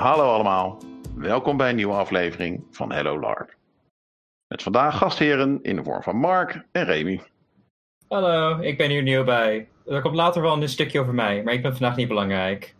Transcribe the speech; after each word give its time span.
Hallo 0.00 0.32
allemaal, 0.32 0.78
welkom 1.14 1.56
bij 1.56 1.70
een 1.70 1.76
nieuwe 1.76 1.94
aflevering 1.94 2.66
van 2.70 2.92
Hello 2.92 3.20
LARP. 3.20 3.56
Met 4.48 4.62
vandaag 4.62 4.98
gastheren 4.98 5.62
in 5.62 5.76
de 5.76 5.84
vorm 5.84 6.02
van 6.02 6.16
Mark 6.16 6.64
en 6.72 6.84
Remy. 6.84 7.22
Hallo, 8.08 8.58
ik 8.58 8.76
ben 8.76 8.90
hier 8.90 9.02
nieuw 9.02 9.24
bij. 9.24 9.68
Er 9.86 10.02
komt 10.02 10.14
later 10.14 10.42
wel 10.42 10.62
een 10.62 10.68
stukje 10.68 11.00
over 11.00 11.14
mij, 11.14 11.42
maar 11.42 11.54
ik 11.54 11.62
ben 11.62 11.76
vandaag 11.76 11.96
niet 11.96 12.08
belangrijk. 12.08 12.74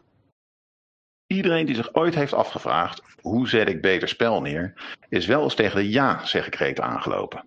Iedereen 1.26 1.66
die 1.66 1.74
zich 1.74 1.94
ooit 1.94 2.14
heeft 2.14 2.34
afgevraagd 2.34 3.02
hoe 3.20 3.48
zet 3.48 3.68
ik 3.68 3.80
beter 3.80 4.08
spel 4.08 4.40
neer, 4.40 4.96
is 5.08 5.26
wel 5.26 5.42
eens 5.42 5.54
tegen 5.54 5.76
de 5.76 5.90
ja-zegkreet 5.90 6.80
aangelopen. 6.80 7.46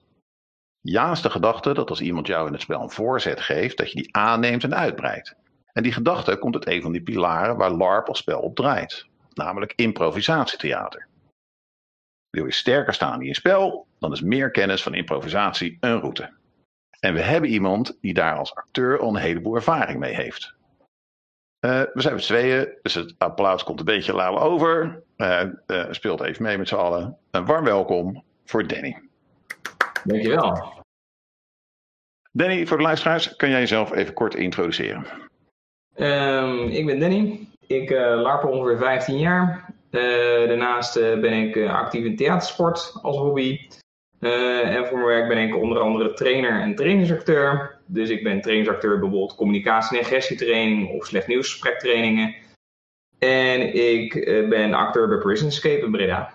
Ja 0.82 1.12
is 1.12 1.22
de 1.22 1.30
gedachte 1.30 1.74
dat 1.74 1.90
als 1.90 2.02
iemand 2.02 2.28
jou 2.28 2.48
in 2.48 2.54
het 2.54 2.62
spel 2.62 2.82
een 2.82 2.90
voorzet 2.90 3.42
geeft, 3.42 3.78
dat 3.78 3.92
je 3.92 4.02
die 4.02 4.16
aanneemt 4.16 4.64
en 4.64 4.76
uitbreidt. 4.76 5.36
En 5.72 5.84
die 5.84 5.92
gedachte 5.92 6.38
komt 6.38 6.56
uit 6.56 6.68
een 6.68 6.82
van 6.82 6.92
die 6.92 7.04
pilaren 7.04 7.58
waar 7.58 7.72
LARP 7.72 8.08
als 8.08 8.18
spel 8.18 8.40
op 8.40 8.56
draait, 8.56 9.12
namelijk 9.36 9.74
improvisatietheater. 9.76 11.08
Wil 12.30 12.46
je 12.46 12.52
sterker 12.52 12.94
staan 12.94 13.22
in 13.22 13.28
je 13.28 13.36
spel, 13.36 13.88
dan 14.00 14.12
is 14.12 14.22
meer 14.22 14.52
kennis 14.52 14.84
van 14.84 14.94
improvisatie 14.94 15.78
een 15.80 16.00
route. 16.00 16.34
En 17.00 17.14
we 17.14 17.22
hebben 17.22 17.50
iemand 17.50 17.98
die 18.02 18.14
daar 18.14 18.38
als 18.38 18.56
acteur 18.56 19.00
al 19.00 19.10
een 19.10 19.22
heleboel 19.22 19.56
ervaring 19.56 20.00
mee 20.00 20.14
heeft. 20.14 20.56
Uh, 21.66 21.82
we 21.94 22.02
zijn 22.02 22.14
met 22.14 22.24
tweeën, 22.24 22.78
dus 22.82 22.94
het 22.94 23.16
applaus 23.18 23.64
komt 23.64 23.80
een 23.80 23.86
beetje 23.86 24.16
lauw 24.16 24.38
over. 24.38 25.04
Uh, 25.18 25.44
uh, 25.68 25.86
speelt 25.92 26.22
even 26.22 26.44
mee 26.44 26.58
met 26.58 26.68
z'n 26.68 26.76
allen. 26.76 27.18
Een 27.32 27.46
warm 27.46 27.66
welkom 27.66 28.24
voor 28.46 28.68
Danny. 28.68 29.02
Dankjewel. 30.04 30.84
Danny, 32.32 32.68
voor 32.68 32.78
de 32.78 32.84
luisteraars, 32.84 33.36
kan 33.36 33.50
jij 33.50 33.60
jezelf 33.60 33.92
even 33.92 34.14
kort 34.14 34.36
introduceren? 34.36 35.06
Um, 35.96 36.68
ik 36.68 36.86
ben 36.86 37.00
Danny. 37.00 37.48
Ik 37.68 37.90
uh, 37.90 38.22
larp 38.22 38.44
ongeveer 38.46 38.78
15 38.78 39.18
jaar. 39.18 39.74
Uh, 39.92 40.02
daarnaast 40.48 40.98
uh, 40.98 41.20
ben 41.20 41.34
ik 41.34 41.68
actief 41.68 42.06
in 42.06 42.16
theatersport 42.16 42.94
als 43.02 43.18
hobby. 43.18 43.68
en 44.20 44.86
voor 44.86 44.98
mijn 44.98 45.10
werk 45.10 45.28
ben 45.28 45.38
ik 45.38 45.56
onder 45.56 45.80
andere 45.80 46.14
trainer 46.14 46.62
en 46.62 46.76
trainingsacteur. 46.76 47.78
Dus 47.86 48.10
ik 48.10 48.24
ben 48.24 48.42
trainingsacteur 48.42 49.00
bijvoorbeeld 49.00 49.36
communicatie- 49.36 49.98
en 49.98 50.04
agressietraining 50.04 50.90
of 50.90 51.06
slecht 51.06 51.28
nieuwsgesprektrainingen. 51.28 52.36
En 53.20 53.74
ik 53.74 54.14
ben 54.50 54.74
acteur 54.74 55.08
bij 55.08 55.18
Prison 55.18 55.48
Escape 55.48 55.86
in 55.86 55.92
Breda. 55.92 56.34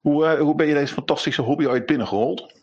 Hoe, 0.00 0.36
hoe 0.36 0.54
ben 0.54 0.66
je 0.66 0.74
deze 0.74 0.94
fantastische 0.94 1.42
hobby 1.42 1.66
ooit 1.66 1.86
binnengerold? 1.86 2.54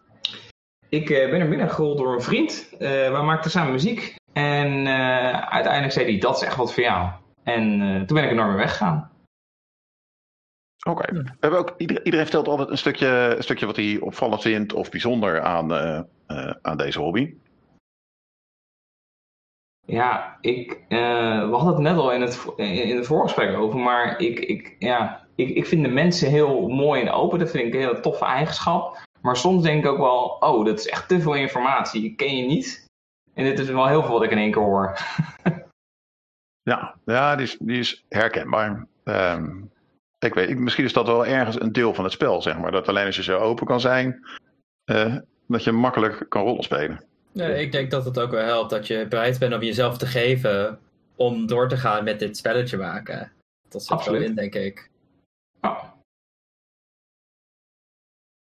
Ik 0.90 1.08
ben 1.08 1.42
er 1.42 1.50
binnengerold 1.50 1.98
door 1.98 2.14
een 2.14 2.22
vriend. 2.22 2.68
Uh, 2.74 2.80
we 2.80 3.22
maakten 3.24 3.52
samen 3.52 3.72
muziek. 3.72 4.16
En 4.34 4.86
uh, 4.86 5.40
uiteindelijk 5.40 5.94
zei 5.94 6.06
hij, 6.06 6.20
dat 6.20 6.36
is 6.36 6.42
echt 6.42 6.56
wat 6.56 6.74
voor 6.74 6.84
jou. 6.84 7.12
En 7.44 7.80
toen 8.06 8.18
ben 8.18 8.30
ik 8.30 8.36
meer 8.36 8.56
weggegaan. 8.56 9.12
Oké. 10.88 11.26
Okay. 11.40 11.58
Ook, 11.58 11.74
iedereen, 11.78 12.04
iedereen 12.04 12.26
vertelt 12.26 12.48
altijd 12.48 12.70
een 12.70 12.78
stukje, 12.78 13.34
een 13.38 13.44
stukje 13.44 13.66
wat 13.66 13.76
hij 13.76 14.00
opvallend 14.00 14.42
vindt 14.42 14.74
of 14.74 14.90
bijzonder 14.90 15.42
aan, 15.42 15.74
aan 16.62 16.78
deze 16.78 17.00
hobby. 17.00 17.34
Ja, 19.86 20.38
ik, 20.42 20.86
we 20.90 21.50
hadden 21.52 21.74
het 21.74 21.84
net 21.84 21.98
al 21.98 22.12
in 22.12 22.22
het, 22.22 22.54
in 22.56 22.96
het 22.96 23.06
voorgesprek 23.06 23.58
over, 23.58 23.80
maar 23.80 24.20
ik, 24.20 24.40
ik, 24.40 24.76
ja, 24.80 25.28
ik, 25.36 25.50
ik 25.50 25.66
vind 25.66 25.84
de 25.84 25.90
mensen 25.90 26.30
heel 26.30 26.68
mooi 26.68 27.02
en 27.02 27.12
open. 27.12 27.40
Dat 27.40 27.52
vind 27.52 27.68
ik 27.68 27.74
een 27.74 27.80
hele 27.80 28.00
toffe 28.00 28.26
eigenschap. 28.26 29.02
Maar 29.22 29.38
soms 29.38 29.64
denk 29.64 29.84
ik 29.84 29.92
ook 29.92 29.98
wel, 29.98 30.24
oh, 30.40 30.66
dat 30.66 30.80
is 30.80 30.88
echt 30.88 31.08
te 31.08 31.22
veel 31.22 31.34
informatie. 31.34 32.02
Die 32.02 32.16
ken 32.16 32.38
je 32.38 32.46
niet. 32.46 32.83
En 33.34 33.44
dit 33.44 33.60
is 33.60 33.70
wel 33.70 33.88
heel 33.88 34.04
veel 34.04 34.14
wat 34.14 34.24
ik 34.24 34.32
in 34.32 34.38
één 34.38 34.52
keer 34.52 34.62
hoor. 34.62 34.98
ja, 36.72 36.96
ja 37.06 37.36
die, 37.36 37.46
is, 37.46 37.58
die 37.60 37.80
is 37.80 38.06
herkenbaar. 38.10 38.88
Um, 39.04 39.72
ik 40.20 40.34
weet, 40.34 40.58
misschien 40.58 40.86
is 40.86 40.94
dat 40.94 41.08
wel 41.08 41.26
ergens 41.26 41.62
een 41.62 41.72
deel 41.72 41.94
van 41.94 42.04
het 42.04 42.14
spel, 42.14 42.42
zeg 42.42 42.60
maar. 42.60 42.72
Dat 42.72 42.88
alleen 42.88 43.06
als 43.06 43.16
je 43.16 43.24
zo 43.24 43.38
open 43.38 43.66
kan 43.66 43.80
zijn, 43.80 44.28
uh, 44.86 45.16
dat 45.48 45.64
je 45.64 45.72
makkelijk 45.72 46.26
kan 46.30 46.44
rollen 46.44 46.64
spelen. 46.64 47.04
Ja, 47.32 47.46
ik 47.48 47.72
denk 47.72 47.92
dat 47.92 48.06
het 48.06 48.20
ook 48.20 48.32
wel 48.32 48.46
helpt 48.46 48.70
dat 48.70 48.88
je 48.88 49.08
bereid 49.08 49.40
bent 49.40 49.54
om 49.54 49.62
jezelf 49.62 49.98
te 49.98 50.06
geven 50.06 50.80
om 51.16 51.48
door 51.48 51.70
te 51.70 51.78
gaan 51.78 52.04
met 52.04 52.20
dit 52.20 52.38
spelletje 52.38 52.78
maken. 52.78 53.32
Dat 53.70 53.84
zit 53.84 54.06
wel 54.06 54.16
in, 54.16 54.36
denk 54.36 54.56
ik. 54.56 54.90
Ja. 55.62 55.94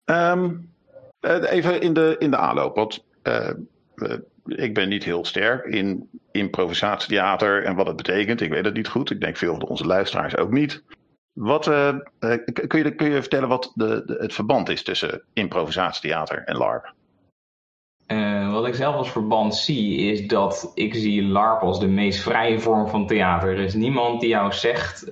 Um, 0.05 0.73
even 1.21 1.81
in 1.81 1.93
de, 1.93 2.17
in 2.19 2.31
de 2.31 2.37
aanloop. 2.37 2.75
Want 2.75 3.05
uh, 3.23 3.51
ik 4.47 4.75
ben 4.75 4.89
niet 4.89 5.05
heel 5.05 5.25
sterk 5.25 5.65
in 5.65 6.09
improvisatietheater 6.33 7.65
en 7.65 7.75
wat 7.75 7.87
het 7.87 7.97
betekent. 7.97 8.41
Ik 8.41 8.51
weet 8.51 8.65
het 8.65 8.75
niet 8.75 8.89
goed. 8.89 9.11
Ik 9.11 9.21
denk 9.21 9.37
veel 9.37 9.55
van 9.55 9.69
onze 9.69 9.87
luisteraars 9.87 10.37
ook 10.37 10.51
niet. 10.51 10.83
Wat, 11.33 11.67
uh, 11.67 11.97
kun, 12.69 12.83
je, 12.85 12.95
kun 12.95 13.11
je 13.11 13.21
vertellen 13.21 13.49
wat 13.49 13.73
de, 13.75 14.17
het 14.19 14.35
verband 14.35 14.69
is 14.69 14.83
tussen 14.83 15.23
improvisatietheater 15.33 16.43
en 16.45 16.57
LARP? 16.57 16.95
Uh, 18.07 18.53
wat 18.53 18.67
ik 18.67 18.75
zelf 18.75 18.95
als 18.95 19.11
verband 19.11 19.55
zie, 19.55 19.97
is 19.97 20.27
dat 20.27 20.73
ik 20.75 20.95
zie 20.95 21.23
LARP 21.23 21.61
als 21.61 21.81
de 21.81 21.87
meest 21.87 22.21
vrije 22.21 22.61
vorm 22.61 22.89
van 22.89 23.07
theater. 23.07 23.49
Er 23.49 23.59
is 23.59 23.75
niemand 23.75 24.21
die 24.21 24.29
jou 24.29 24.53
zegt 24.53 25.05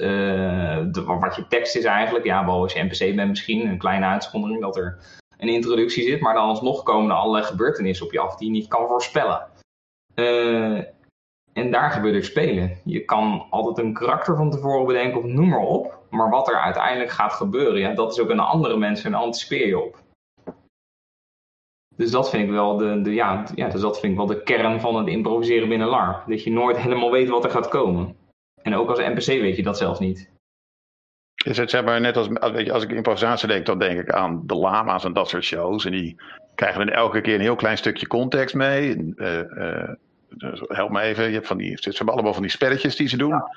wat 0.95 1.37
je 1.37 1.45
tekst 1.49 1.77
is 1.77 1.85
eigenlijk. 1.85 2.25
Ja, 2.25 2.45
behalve 2.45 2.63
als 2.63 2.73
je 2.73 2.83
NPC 2.83 3.17
bent 3.17 3.29
misschien, 3.29 3.67
een 3.67 3.79
kleine 3.79 4.07
uitzondering 4.07 4.61
dat 4.61 4.77
er 4.77 5.20
een 5.41 5.49
introductie 5.49 6.03
zit. 6.03 6.21
Maar 6.21 6.35
dan 6.35 6.49
alsnog 6.49 6.83
komen 6.83 7.11
er 7.11 7.17
allerlei 7.17 7.45
gebeurtenissen 7.45 8.07
op 8.07 8.13
je 8.13 8.21
af 8.21 8.37
die 8.37 8.47
je 8.47 8.53
niet 8.53 8.69
kan 8.69 8.87
voorspellen. 8.87 9.47
Uh, 10.15 10.83
en 11.53 11.71
daar 11.71 11.91
gebeurt 11.91 12.15
ik 12.15 12.25
spelen. 12.25 12.79
Je 12.85 13.05
kan 13.05 13.47
altijd 13.51 13.79
een 13.79 13.95
karakter 13.95 14.37
van 14.37 14.51
tevoren 14.51 14.87
bedenken 14.87 15.19
of 15.19 15.25
noem 15.25 15.49
maar 15.49 15.67
op. 15.67 15.99
Maar 16.11 16.31
wat 16.31 16.49
er 16.49 16.61
uiteindelijk 16.61 17.11
gaat 17.11 17.33
gebeuren, 17.33 17.81
ja, 17.81 17.95
dat 17.95 18.13
is 18.13 18.21
ook 18.21 18.31
een 18.31 18.41
andere 18.41 18.77
mensen 18.77 19.13
en 19.13 19.19
anticipeer 19.19 19.67
je 19.67 19.79
op. 19.79 20.03
Dus 21.97 22.11
dat 22.11 22.31
vind 22.31 22.45
ik 22.45 22.51
wel 22.51 22.77
de, 22.77 23.01
de, 23.01 23.15
ja, 23.15 23.45
ja, 23.55 23.69
dus 23.69 23.81
dat 23.81 24.01
vind 24.01 24.13
ik 24.13 24.19
wel 24.19 24.27
de 24.27 24.43
kern 24.43 24.81
van 24.81 24.97
het 24.97 25.07
improviseren 25.07 25.69
binnen 25.69 25.89
LARP. 25.89 26.29
Dat 26.29 26.43
je 26.43 26.51
nooit 26.51 26.77
helemaal 26.77 27.11
weet 27.11 27.29
wat 27.29 27.45
er 27.45 27.51
gaat 27.51 27.69
komen. 27.69 28.17
En 28.63 28.75
ook 28.75 28.89
als 28.89 28.99
NPC 28.99 29.27
weet 29.27 29.57
je 29.57 29.63
dat 29.63 29.79
zelfs 29.79 30.01
niet. 30.01 30.30
Is 31.45 31.57
het 31.57 31.71
zeg 31.71 31.85
maar 31.85 32.01
net 32.01 32.17
als, 32.17 32.29
weet 32.53 32.67
je, 32.67 32.73
als 32.73 32.83
ik 32.83 32.91
improvisatie 32.91 33.49
denk, 33.49 33.67
dan 33.67 33.79
denk 33.79 34.01
ik 34.01 34.11
aan 34.11 34.43
de 34.47 34.55
lama's 34.55 35.05
en 35.05 35.13
dat 35.13 35.29
soort 35.29 35.45
shows. 35.45 35.85
En 35.85 35.93
die 35.93 36.17
krijgen 36.55 36.87
dan 36.87 36.95
elke 36.95 37.21
keer 37.21 37.35
een 37.35 37.41
heel 37.41 37.57
klein 37.57 37.79
stukje 37.79 38.07
context 38.07 38.55
mee. 38.55 39.15
Uh, 39.17 39.39
uh, 39.39 39.89
help 40.69 40.91
me 40.91 41.01
even, 41.01 41.27
je 41.27 41.35
hebt 41.35 41.47
van 41.47 41.57
die, 41.57 41.77
ze 41.81 41.91
hebben 41.91 42.15
allemaal 42.15 42.33
van 42.33 42.43
die 42.43 42.51
spelletjes 42.51 42.97
die 42.97 43.09
ze 43.09 43.17
doen. 43.17 43.29
Ja. 43.29 43.51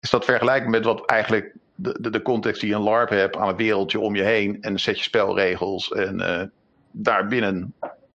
Is 0.00 0.10
dat 0.10 0.24
vergelijkbaar 0.24 0.70
met 0.70 0.84
wat 0.84 1.06
eigenlijk 1.06 1.54
de, 1.74 1.96
de, 2.00 2.10
de, 2.10 2.22
context 2.22 2.60
die 2.60 2.70
je 2.70 2.76
in 2.76 2.82
LARP 2.82 3.08
hebt 3.08 3.36
aan 3.36 3.48
het 3.48 3.56
wereldje 3.56 4.00
om 4.00 4.14
je 4.14 4.22
heen 4.22 4.62
en 4.62 4.72
een 4.72 4.78
setje 4.78 5.02
spelregels 5.02 5.92
en 5.92 6.20
uh, 6.20 6.42
daarbinnen 6.90 7.74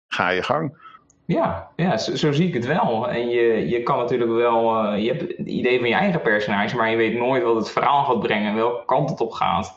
ga 0.09 0.29
je 0.29 0.43
gang? 0.43 0.79
Ja, 1.27 1.71
ja 1.77 1.99
zo, 1.99 2.17
zo, 2.17 2.33
zie 2.33 2.49
ik 2.49 2.55
het 2.55 2.67
wel. 2.67 3.09
En 3.09 3.29
je, 3.29 3.69
je 3.69 3.83
kan 3.83 3.99
natuurlijk 3.99 4.31
wel, 4.31 4.85
uh, 4.85 5.03
je 5.03 5.09
hebt 5.09 5.21
het 5.21 5.47
idee 5.47 5.79
van 5.79 5.89
je 5.89 5.95
eigen 5.95 6.23
personage, 6.23 6.77
maar 6.77 6.91
je 6.91 6.97
weet 6.97 7.19
nooit 7.19 7.43
wat 7.43 7.57
het 7.57 7.71
verhaal 7.71 8.05
gaat 8.05 8.21
brengen, 8.21 8.55
welke 8.55 8.85
kant 8.85 9.11
het 9.11 9.21
op 9.21 9.33
gaat. 9.33 9.77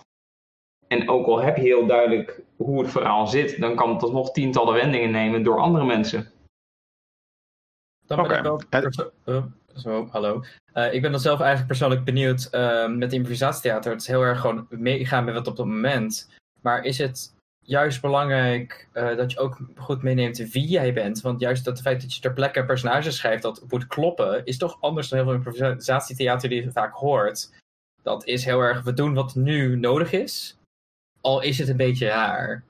En 0.87 1.09
ook 1.09 1.25
al 1.25 1.41
heb 1.41 1.55
je 1.55 1.61
heel 1.61 1.85
duidelijk 1.85 2.41
hoe 2.55 2.81
het 2.81 2.91
verhaal 2.91 3.27
zit, 3.27 3.59
dan 3.59 3.75
kan 3.75 3.93
het 3.93 4.03
alsnog 4.03 4.31
tientallen 4.31 4.73
wendingen 4.73 5.11
nemen 5.11 5.43
door 5.43 5.59
andere 5.59 5.85
mensen. 5.85 6.31
Dan 8.05 8.27
ben 8.27 8.37
ik 8.37 8.43
wel. 8.43 8.61
Zo, 8.89 9.11
uh, 9.25 9.43
zo 9.75 10.07
hallo. 10.11 10.43
Uh, 10.73 10.93
ik 10.93 11.01
ben 11.01 11.11
dan 11.11 11.19
zelf 11.19 11.39
eigenlijk 11.39 11.67
persoonlijk 11.67 12.03
benieuwd 12.03 12.47
uh, 12.51 12.87
met 12.87 13.13
improvisatietheater. 13.13 13.91
Het 13.91 14.01
is 14.01 14.07
heel 14.07 14.21
erg 14.21 14.39
gewoon 14.39 14.67
meegaan 14.69 15.23
met 15.23 15.33
wat 15.33 15.47
op 15.47 15.57
het 15.57 15.65
moment. 15.65 16.29
Maar 16.61 16.83
is 16.83 16.97
het 16.97 17.33
juist 17.69 18.01
belangrijk 18.01 18.87
uh, 18.93 19.15
dat 19.15 19.31
je 19.31 19.39
ook 19.39 19.57
goed 19.75 20.01
meeneemt 20.01 20.37
wie 20.37 20.67
jij 20.67 20.93
bent? 20.93 21.21
Want 21.21 21.39
juist 21.39 21.65
dat 21.65 21.81
feit 21.81 22.01
dat 22.01 22.15
je 22.15 22.21
ter 22.21 22.33
plekke 22.33 22.59
een 22.59 22.65
personage 22.65 23.11
schrijft 23.11 23.43
dat 23.43 23.63
moet 23.69 23.87
kloppen, 23.87 24.45
is 24.45 24.57
toch 24.57 24.77
anders 24.81 25.09
dan 25.09 25.17
heel 25.19 25.27
veel 25.27 25.37
improvisatietheater 25.37 26.49
die 26.49 26.63
je 26.63 26.71
vaak 26.71 26.93
hoort. 26.93 27.51
Dat 28.03 28.25
is 28.25 28.45
heel 28.45 28.59
erg, 28.59 28.83
we 28.83 28.93
doen 28.93 29.13
wat 29.13 29.35
nu 29.35 29.75
nodig 29.75 30.11
is. 30.11 30.57
Al 31.21 31.41
is 31.41 31.57
het 31.57 31.67
een 31.67 31.77
beetje 31.77 32.07
raar. 32.07 32.63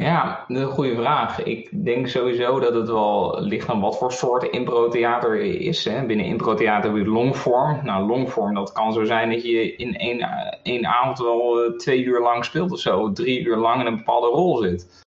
Ja, 0.00 0.44
een 0.48 0.66
goede 0.66 0.94
vraag. 0.94 1.42
Ik 1.42 1.84
denk 1.84 2.08
sowieso 2.08 2.60
dat 2.60 2.74
het 2.74 2.88
wel 2.88 3.40
ligt 3.40 3.68
aan 3.68 3.80
wat 3.80 3.98
voor 3.98 4.12
soort 4.12 4.42
improtheater 4.42 5.40
is. 5.40 5.84
Hè. 5.84 6.06
Binnen 6.06 6.26
improtheater 6.26 6.90
heb 6.90 7.04
je 7.04 7.10
longform. 7.10 7.80
Nou, 7.84 8.06
longform, 8.06 8.54
dat 8.54 8.72
kan 8.72 8.92
zo 8.92 9.04
zijn 9.04 9.30
dat 9.30 9.42
je 9.42 9.76
in 9.76 9.96
één, 9.96 10.20
één 10.62 10.86
avond 10.86 11.18
wel 11.18 11.64
uh, 11.64 11.76
twee 11.76 12.02
uur 12.02 12.20
lang 12.20 12.44
speelt 12.44 12.72
of 12.72 12.78
zo. 12.78 13.12
Drie 13.12 13.40
uur 13.44 13.56
lang 13.56 13.80
in 13.80 13.86
een 13.86 13.96
bepaalde 13.96 14.26
rol 14.26 14.56
zit. 14.56 15.04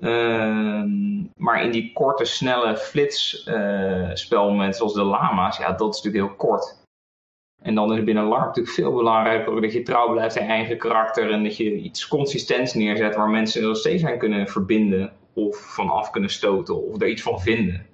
Uh, 0.00 0.82
maar 1.36 1.62
in 1.64 1.70
die 1.70 1.92
korte, 1.92 2.24
snelle 2.24 2.76
flitsspelmomenten 2.76 4.72
uh, 4.72 4.76
zoals 4.76 4.94
de 4.94 5.02
lama's, 5.02 5.58
ja, 5.58 5.72
dat 5.72 5.94
is 5.94 6.02
natuurlijk 6.02 6.24
heel 6.24 6.36
kort. 6.36 6.81
En 7.62 7.74
dan 7.74 7.90
is 7.90 7.96
het 7.96 8.04
binnen 8.04 8.24
LARP 8.24 8.46
natuurlijk 8.46 8.74
veel 8.74 8.92
belangrijker 8.92 9.60
dat 9.60 9.72
je 9.72 9.82
trouw 9.82 10.12
blijft 10.12 10.38
aan 10.38 10.46
je 10.46 10.52
eigen 10.52 10.78
karakter 10.78 11.30
en 11.30 11.42
dat 11.42 11.56
je 11.56 11.74
iets 11.74 12.08
consistents 12.08 12.74
neerzet 12.74 13.14
waar 13.14 13.28
mensen 13.28 13.62
nog 13.62 13.76
steeds 13.76 14.04
aan 14.04 14.18
kunnen 14.18 14.48
verbinden 14.48 15.12
of 15.34 15.56
vanaf 15.56 16.10
kunnen 16.10 16.30
stoten 16.30 16.86
of 16.86 17.00
er 17.00 17.08
iets 17.08 17.22
van 17.22 17.40
vinden. 17.40 17.86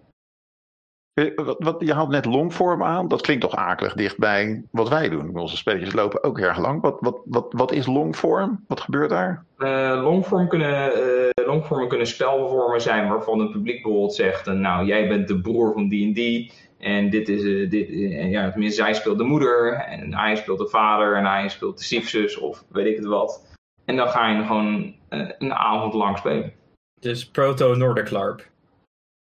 Wat, 1.35 1.57
wat, 1.59 1.77
je 1.79 1.95
haalt 1.95 2.09
net 2.09 2.25
longvorm 2.25 2.83
aan. 2.83 3.09
Dat 3.09 3.21
klinkt 3.21 3.43
toch 3.43 3.55
akelig 3.55 3.95
dichtbij 3.95 4.63
wat 4.71 4.89
wij 4.89 5.09
doen. 5.09 5.37
Onze 5.37 5.57
spelletjes 5.57 5.93
lopen 5.93 6.23
ook 6.23 6.39
erg 6.39 6.59
lang. 6.59 6.83
Wat, 6.83 6.97
wat, 7.01 7.21
wat, 7.25 7.47
wat 7.51 7.73
is 7.73 7.87
longvorm? 7.87 8.65
Wat 8.69 8.81
gebeurt 8.81 9.11
daar? 9.11 9.45
Uh, 9.59 10.01
longvorm 10.03 10.49
kunnen, 10.49 10.93
uh, 10.93 11.47
longvormen 11.47 11.89
kunnen 11.89 12.07
spelvormen 12.07 12.81
zijn 12.81 13.09
waarvan 13.09 13.39
het 13.39 13.51
publiek 13.51 13.83
bijvoorbeeld 13.83 14.15
zegt... 14.15 14.47
nou, 14.47 14.87
jij 14.87 15.09
bent 15.09 15.29
de 15.29 15.41
broer 15.41 15.73
van 15.73 15.89
die 15.89 16.07
en 16.07 16.13
die... 16.13 16.53
En 16.79 17.11
dit 17.11 17.29
is, 17.29 17.43
uh, 17.43 17.71
dit, 17.71 17.89
ja, 18.31 18.51
tenminste, 18.51 18.83
zij 18.83 18.95
speelt 18.95 19.19
de 19.19 19.25
moeder 19.25 19.73
en 19.73 20.15
hij 20.15 20.37
speelt 20.37 20.59
de 20.59 20.69
vader 20.69 21.17
en 21.17 21.25
hij 21.25 21.49
speelt 21.49 21.79
de 21.79 21.85
stiefzus 21.85 22.39
of 22.39 22.65
weet 22.69 22.87
ik 22.87 22.97
het 22.97 23.07
wat. 23.07 23.57
En 23.85 23.97
dan 23.97 24.09
ga 24.09 24.29
je 24.29 24.45
gewoon 24.45 24.95
een 25.39 25.53
avond 25.53 25.95
lang 25.95 26.19
spelen. 26.19 26.53
Dus 27.01 27.31
proto-Nordic 27.31 28.11
LARP. 28.11 28.49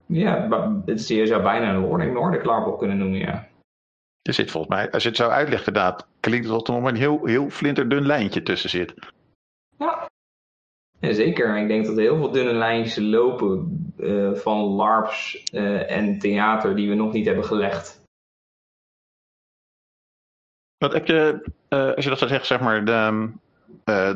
Ja, 0.05 0.47
het, 0.85 1.07
je 1.07 1.25
zou 1.25 1.43
bijna 1.43 1.73
een 1.73 1.81
Nordic, 1.81 2.11
Nordic 2.11 2.43
LARP 2.43 2.67
op 2.67 2.79
kunnen 2.79 2.97
noemen, 2.97 3.19
ja. 3.19 3.47
Er 4.21 4.33
zit 4.33 4.51
volgens 4.51 4.73
mij, 4.75 4.91
als 4.91 5.03
je 5.03 5.09
het 5.09 5.17
zo 5.17 5.27
uitlegt 5.27 5.67
inderdaad, 5.67 6.07
klinkt 6.19 6.45
het 6.45 6.53
alsof 6.53 6.75
er 6.75 6.81
nog 6.81 6.91
een 6.91 6.97
heel, 6.97 7.25
heel 7.25 7.49
flinterdun 7.49 8.05
lijntje 8.05 8.43
tussen 8.43 8.69
zit. 8.69 8.93
Ja. 10.99 11.13
zeker. 11.13 11.57
Ik 11.57 11.67
denk 11.67 11.85
dat 11.85 11.95
er 11.95 12.01
heel 12.01 12.17
veel 12.17 12.31
dunne 12.31 12.53
lijntjes 12.53 12.97
lopen 12.97 13.79
uh, 13.99 14.33
van 14.33 14.57
LARPs 14.57 15.43
uh, 15.53 15.91
en 15.91 16.19
theater 16.19 16.75
die 16.75 16.89
we 16.89 16.95
nog 16.95 17.13
niet 17.13 17.25
hebben 17.25 17.45
gelegd. 17.45 18.01
Wat 20.77 20.93
heb 20.93 21.07
je, 21.07 21.49
uh, 21.69 21.93
als 21.95 22.03
je 22.03 22.09
dat 22.09 22.19
zo 22.19 22.27
zegt, 22.27 22.45
zeg 22.45 22.59
maar, 22.59 22.85
de, 22.85 23.29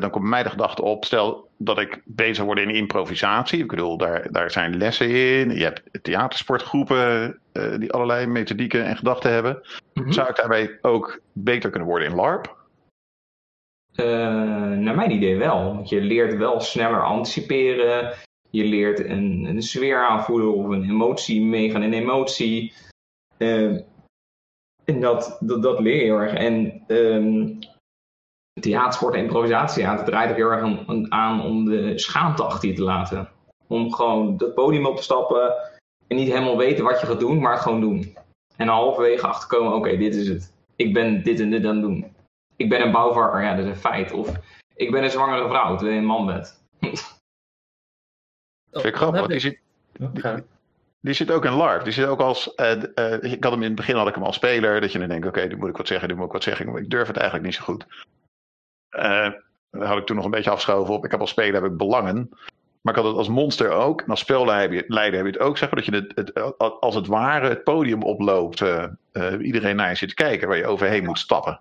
dan 0.00 0.10
komt 0.10 0.28
mij 0.28 0.42
de 0.42 0.48
gedachte 0.50 0.82
op, 0.82 1.04
stel 1.04 1.48
dat 1.56 1.78
ik 1.78 2.02
bezig 2.04 2.44
word 2.44 2.58
in 2.58 2.70
improvisatie. 2.70 3.62
Ik 3.62 3.68
bedoel, 3.68 3.96
daar, 3.96 4.32
daar 4.32 4.50
zijn 4.50 4.76
lessen 4.76 5.08
in. 5.10 5.50
Je 5.50 5.62
hebt 5.62 5.82
theatersportgroepen 6.02 7.38
die 7.78 7.92
allerlei 7.92 8.26
methodieken 8.26 8.84
en 8.84 8.96
gedachten 8.96 9.32
hebben. 9.32 9.62
Mm 9.94 10.02
-hmm. 10.02 10.12
Zou 10.12 10.28
ik 10.28 10.36
daarbij 10.36 10.78
ook 10.82 11.20
beter 11.32 11.70
kunnen 11.70 11.88
worden 11.88 12.08
in 12.08 12.14
LARP? 12.14 12.53
Uh, 13.96 14.06
naar 14.78 14.94
mijn 14.94 15.10
idee 15.10 15.36
wel. 15.36 15.74
Want 15.74 15.88
je 15.88 16.00
leert 16.00 16.36
wel 16.36 16.60
sneller 16.60 17.04
anticiperen. 17.04 18.12
Je 18.50 18.64
leert 18.64 18.98
een, 18.98 19.44
een 19.44 19.62
sfeer 19.62 20.06
aanvoelen 20.06 20.54
of 20.54 20.66
een 20.66 20.90
emotie 20.90 21.42
meegaan 21.42 21.82
in 21.82 21.92
emotie. 21.92 22.72
en 23.38 25.00
dat, 25.00 25.36
dat, 25.40 25.62
dat 25.62 25.80
leer 25.80 25.96
je 25.96 26.02
heel 26.02 26.18
erg. 26.18 26.32
En 26.32 26.84
um, 26.86 27.58
theatersport 28.60 29.14
en 29.14 29.20
improvisatie. 29.20 29.86
Het 29.86 30.06
draait 30.06 30.30
ook 30.30 30.36
heel 30.36 30.50
erg 30.50 30.86
aan, 31.08 31.42
om 31.42 31.64
de 31.64 31.98
schaamte 31.98 32.42
achter 32.42 32.74
te 32.74 32.82
laten. 32.82 33.28
Om 33.66 33.92
gewoon 33.92 34.36
dat 34.36 34.54
podium 34.54 34.86
op 34.86 34.96
te 34.96 35.02
stappen 35.02 35.54
en 36.06 36.16
niet 36.16 36.32
helemaal 36.32 36.56
weten 36.56 36.84
wat 36.84 37.00
je 37.00 37.06
gaat 37.06 37.20
doen, 37.20 37.40
maar 37.40 37.52
het 37.52 37.60
gewoon 37.60 37.80
doen. 37.80 38.16
En 38.56 38.68
halverwege 38.68 39.26
achterkomen, 39.26 39.74
oké, 39.74 39.96
dit 39.96 40.14
is 40.14 40.28
het. 40.28 40.52
Ik 40.76 40.92
ben 40.92 41.22
dit 41.22 41.40
en 41.40 41.50
dit 41.50 41.64
aan 41.64 41.74
het 41.74 41.82
doen. 41.82 42.13
Ik 42.56 42.68
ben 42.68 42.82
een 42.82 42.92
bouwvakker, 42.92 43.42
ja, 43.42 43.54
dat 43.54 43.64
is 43.64 43.70
een 43.70 43.76
feit. 43.76 44.12
Of 44.12 44.32
ik 44.74 44.90
ben 44.90 45.02
een 45.02 45.10
zwangere 45.10 45.48
vrouw, 45.48 45.76
terwijl 45.76 45.96
je 45.96 46.00
een 46.00 46.06
man 46.06 46.26
bent. 46.26 46.62
Vind 48.70 48.84
ik 48.84 48.96
grappig, 48.96 49.26
die 49.26 49.38
zit, 49.38 49.58
die, 49.92 50.22
die 51.00 51.14
zit 51.14 51.30
ook 51.30 51.44
in 51.44 51.52
LARP. 51.52 51.84
Die 51.84 51.92
zit 51.92 52.06
ook 52.06 52.20
als. 52.20 52.52
Uh, 52.56 52.82
uh, 52.94 53.32
ik 53.32 53.44
had 53.44 53.52
hem 53.52 53.62
in 53.62 53.68
het 53.68 53.76
begin 53.76 53.96
had 53.96 54.08
ik 54.08 54.14
hem 54.14 54.24
als 54.24 54.36
speler. 54.36 54.80
Dat 54.80 54.92
je 54.92 54.98
dan 54.98 55.08
denkt: 55.08 55.26
oké, 55.26 55.38
okay, 55.38 55.50
nu 55.50 55.56
moet 55.56 55.68
ik 55.68 55.76
wat 55.76 55.86
zeggen, 55.86 56.08
nu 56.08 56.14
moet 56.14 56.26
ik 56.26 56.32
wat 56.32 56.42
zeggen. 56.42 56.76
Ik 56.76 56.90
durf 56.90 57.06
het 57.06 57.16
eigenlijk 57.16 57.46
niet 57.46 57.54
zo 57.54 57.64
goed. 57.64 57.86
Uh, 58.90 59.32
daar 59.70 59.88
had 59.88 59.98
ik 59.98 60.06
toen 60.06 60.16
nog 60.16 60.24
een 60.24 60.30
beetje 60.30 60.50
afgeschoven 60.50 60.94
op. 60.94 61.04
Ik 61.04 61.10
heb 61.10 61.20
als 61.20 61.30
speler 61.30 61.62
heb 61.62 61.70
ik 61.70 61.76
belangen. 61.76 62.28
Maar 62.80 62.94
ik 62.94 63.00
had 63.00 63.08
het 63.08 63.18
als 63.18 63.28
monster 63.28 63.70
ook. 63.70 64.00
En 64.00 64.08
als 64.08 64.20
spelleider 64.20 64.90
heb 64.92 65.26
je 65.26 65.32
het 65.32 65.38
ook. 65.38 65.58
Zeg 65.58 65.70
maar, 65.70 65.84
dat 65.84 65.94
je 65.94 66.06
het, 66.14 66.34
het, 66.34 66.80
als 66.80 66.94
het 66.94 67.06
ware 67.06 67.48
het 67.48 67.64
podium 67.64 68.02
oploopt. 68.02 68.60
Uh, 68.60 68.84
uh, 69.12 69.46
iedereen 69.46 69.76
naar 69.76 69.88
je 69.88 69.94
zit 69.94 70.08
te 70.08 70.14
kijken. 70.14 70.48
Waar 70.48 70.56
je 70.56 70.66
overheen 70.66 71.04
moet 71.04 71.18
stappen. 71.18 71.60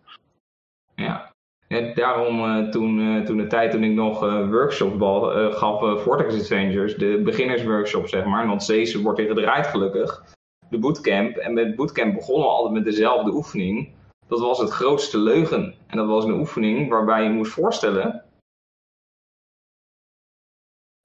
Ja. 1.03 1.33
ja 1.67 1.93
daarom 1.93 2.71
toen, 2.71 3.23
toen 3.25 3.37
de 3.37 3.47
tijd 3.47 3.71
toen 3.71 3.83
ik 3.83 3.93
nog 3.93 4.19
workshops 4.49 4.97
bal, 4.97 5.51
gaf. 5.51 6.01
Vortex 6.01 6.35
Exchanges. 6.35 6.95
De 6.95 7.21
beginnersworkshop 7.23 8.07
zeg 8.07 8.25
maar. 8.25 8.47
Want 8.47 8.67
deze 8.67 9.01
wordt 9.01 9.19
weer 9.19 9.27
gedraaid 9.27 9.67
gelukkig. 9.67 10.23
De 10.69 10.77
bootcamp. 10.79 11.35
En 11.35 11.53
met 11.53 11.75
bootcamp 11.75 12.13
begonnen 12.13 12.47
we 12.47 12.53
altijd 12.53 12.73
met 12.73 12.85
dezelfde 12.85 13.31
oefening 13.31 13.93
dat 14.27 14.39
was 14.39 14.59
het 14.59 14.69
grootste 14.69 15.17
leugen. 15.17 15.75
En 15.87 15.97
dat 15.97 16.07
was 16.07 16.25
een 16.25 16.39
oefening 16.39 16.89
waarbij 16.89 17.23
je 17.23 17.29
moest 17.29 17.51
voorstellen. 17.51 18.23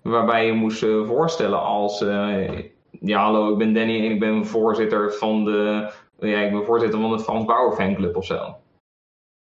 Waarbij 0.03 0.47
je 0.47 0.53
moest 0.53 0.79
voorstellen 1.05 1.63
als. 1.63 1.99
Ja, 3.01 3.23
hallo, 3.23 3.53
ik 3.53 3.59
ben 3.59 3.75
Danny 3.75 4.05
en 4.05 4.11
ik 4.11 4.21
ben 4.21 4.47
voorzitter 4.47 5.13
van 5.13 5.45
de. 5.45 5.91
Ja, 6.19 6.39
ik 6.39 6.53
ben 6.53 6.65
voorzitter 6.65 7.01
van 7.01 7.11
de 7.11 7.19
Frans 7.19 7.45
Bauer 7.45 7.73
fanclub 7.73 8.17
of 8.17 8.25
zo. 8.25 8.57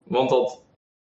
Want 0.04 0.31
dat 0.31 0.64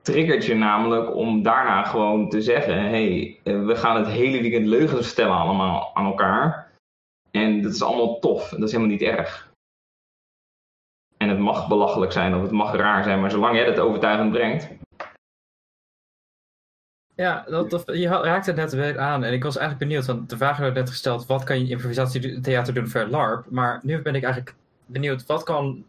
triggert 0.02 0.46
je 0.46 0.56
namelijk 0.56 1.16
om 1.16 1.44
daarna 1.44 1.84
gewoon 1.84 2.30
te 2.30 2.42
zeggen: 2.42 2.80
hey, 2.80 3.40
uh, 3.44 3.66
we 3.66 3.76
gaan 3.76 3.98
het 3.98 4.08
hele 4.08 4.42
weekend 4.42 4.66
leugens 4.66 5.06
vertellen 5.06 5.38
allemaal 5.38 5.96
aan 5.96 6.06
elkaar. 6.06 6.72
En 7.32 7.62
dat 7.62 7.74
is 7.74 7.84
allemaal 7.84 8.20
tof. 8.20 8.50
Dat 8.50 8.64
is 8.64 8.72
helemaal 8.72 8.92
niet 8.92 9.02
erg. 9.02 9.52
En 11.18 11.30
het 11.30 11.40
mag 11.40 11.68
belachelijk 11.68 12.12
zijn 12.12 12.36
of 12.36 12.42
het 12.42 12.52
mag 12.52 12.76
raar 12.76 13.04
zijn, 13.04 13.22
maar 13.22 13.32
zolang 13.32 13.56
jij 13.56 13.66
het 13.66 13.80
overtuigend 13.80 14.32
brengt. 14.32 14.70
Ja, 17.16 17.46
dat, 17.50 17.84
je 17.86 18.08
raakt 18.08 18.46
het 18.46 18.56
net 18.56 18.98
aan. 18.98 19.24
En 19.24 19.34
ik 19.34 19.44
was 19.44 19.58
eigenlijk 19.58 19.90
benieuwd, 19.90 20.06
want 20.06 20.30
de 20.30 20.38
vraag 20.38 20.58
werd 20.58 20.74
net 20.74 20.90
gesteld: 20.90 21.26
wat 21.26 21.44
kan 21.44 21.60
je 21.60 21.70
improvisatietheater 21.70 22.74
doen 22.74 22.88
voor 22.88 23.08
LARP? 23.08 23.50
Maar 23.50 23.80
nu 23.84 24.02
ben 24.02 24.16
ik 24.16 24.24
eigenlijk 24.24 24.56
benieuwd, 24.86 25.26
wat 25.26 25.44
kan 25.44 25.86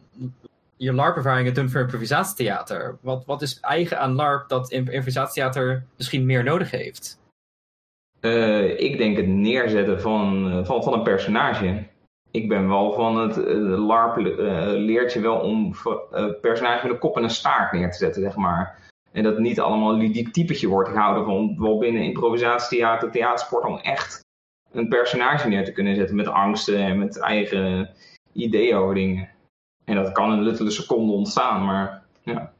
je 0.79 0.93
LARP-ervaringen 0.93 1.53
doen 1.53 1.69
voor 1.69 1.81
improvisatietheater? 1.81 2.97
Wat, 3.01 3.25
wat 3.25 3.41
is 3.41 3.59
eigen 3.59 3.99
aan 3.99 4.15
LARP 4.15 4.49
dat 4.49 4.71
improvisatietheater 4.71 5.85
misschien 5.97 6.25
meer 6.25 6.43
nodig 6.43 6.71
heeft? 6.71 7.19
Uh, 8.21 8.79
ik 8.79 8.97
denk 8.97 9.17
het 9.17 9.27
neerzetten 9.27 10.01
van, 10.01 10.51
eh, 10.51 10.65
van, 10.65 10.83
van 10.83 10.93
een 10.93 11.03
personage 11.03 11.87
ik 12.31 12.49
ben 12.49 12.67
wel 12.67 12.93
van 12.93 13.17
het 13.17 13.37
uh, 13.37 13.85
LARP 13.85 14.17
uh, 14.17 14.35
leert 14.65 15.13
je 15.13 15.19
wel 15.19 15.39
om 15.39 15.75
personages 16.41 16.83
met 16.83 16.91
een 16.91 16.99
kop 16.99 17.17
en 17.17 17.23
een 17.23 17.29
staart 17.29 17.71
neer 17.71 17.91
te 17.91 17.97
zetten, 17.97 18.21
zeg 18.21 18.35
maar. 18.35 18.77
En 19.11 19.23
dat 19.23 19.33
het 19.33 19.41
niet 19.41 19.59
allemaal 19.59 19.93
een 19.93 19.99
ludiek 19.99 20.33
typetje 20.33 20.67
wordt 20.67 20.89
gehouden 20.89 21.25
van 21.25 21.55
wel 21.59 21.77
binnen 21.77 22.03
improvisatietheater, 22.03 23.11
theatersport 23.11 23.65
om 23.65 23.77
echt 23.77 24.19
een 24.71 24.87
personage 24.87 25.47
neer 25.47 25.65
te 25.65 25.71
kunnen 25.71 25.95
zetten 25.95 26.15
met 26.15 26.27
angsten 26.27 26.77
en 26.77 26.97
met 26.97 27.19
eigen 27.19 27.89
ideeën 28.33 28.75
over 28.75 28.95
dingen. 28.95 29.29
En 29.89 29.95
dat 29.95 30.11
kan 30.11 30.31
in 30.31 30.45
een 30.45 30.71
seconde 30.71 31.13
ontstaan, 31.13 31.65
maar 31.65 32.03
ja. 32.23 32.53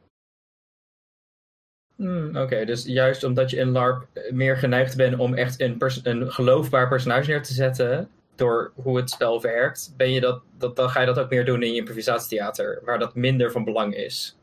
Hmm, 1.96 2.38
Oké, 2.38 2.66
dus 2.66 2.86
juist 2.86 3.24
omdat 3.24 3.50
je 3.50 3.58
in 3.58 3.72
LARP 3.72 4.08
meer 4.32 4.58
geneigd 4.58 4.98
bent 4.98 5.18
om 5.18 5.34
echt 5.34 5.62
een, 5.62 5.78
een 6.04 6.32
geloofbaar 6.32 6.88
personage 6.88 7.30
neer 7.30 7.44
te 7.44 7.54
zetten, 7.54 8.10
door 8.36 8.72
hoe 8.76 8.98
het 8.98 9.10
spel 9.10 9.42
werkt, 9.42 9.94
ben 9.98 10.12
je 10.12 10.20
dat, 10.20 10.42
dat, 10.58 10.76
dan 10.76 10.90
ga 10.90 11.00
je 11.00 11.06
dat 11.06 11.20
ook 11.20 11.30
meer 11.30 11.46
doen 11.46 11.64
in 11.64 11.72
je 11.72 11.78
improvisatietheater, 11.78 12.82
waar 12.86 13.00
dat 13.00 13.16
minder 13.16 13.52
van 13.52 13.64
belang 13.64 13.96
is. 13.96 14.38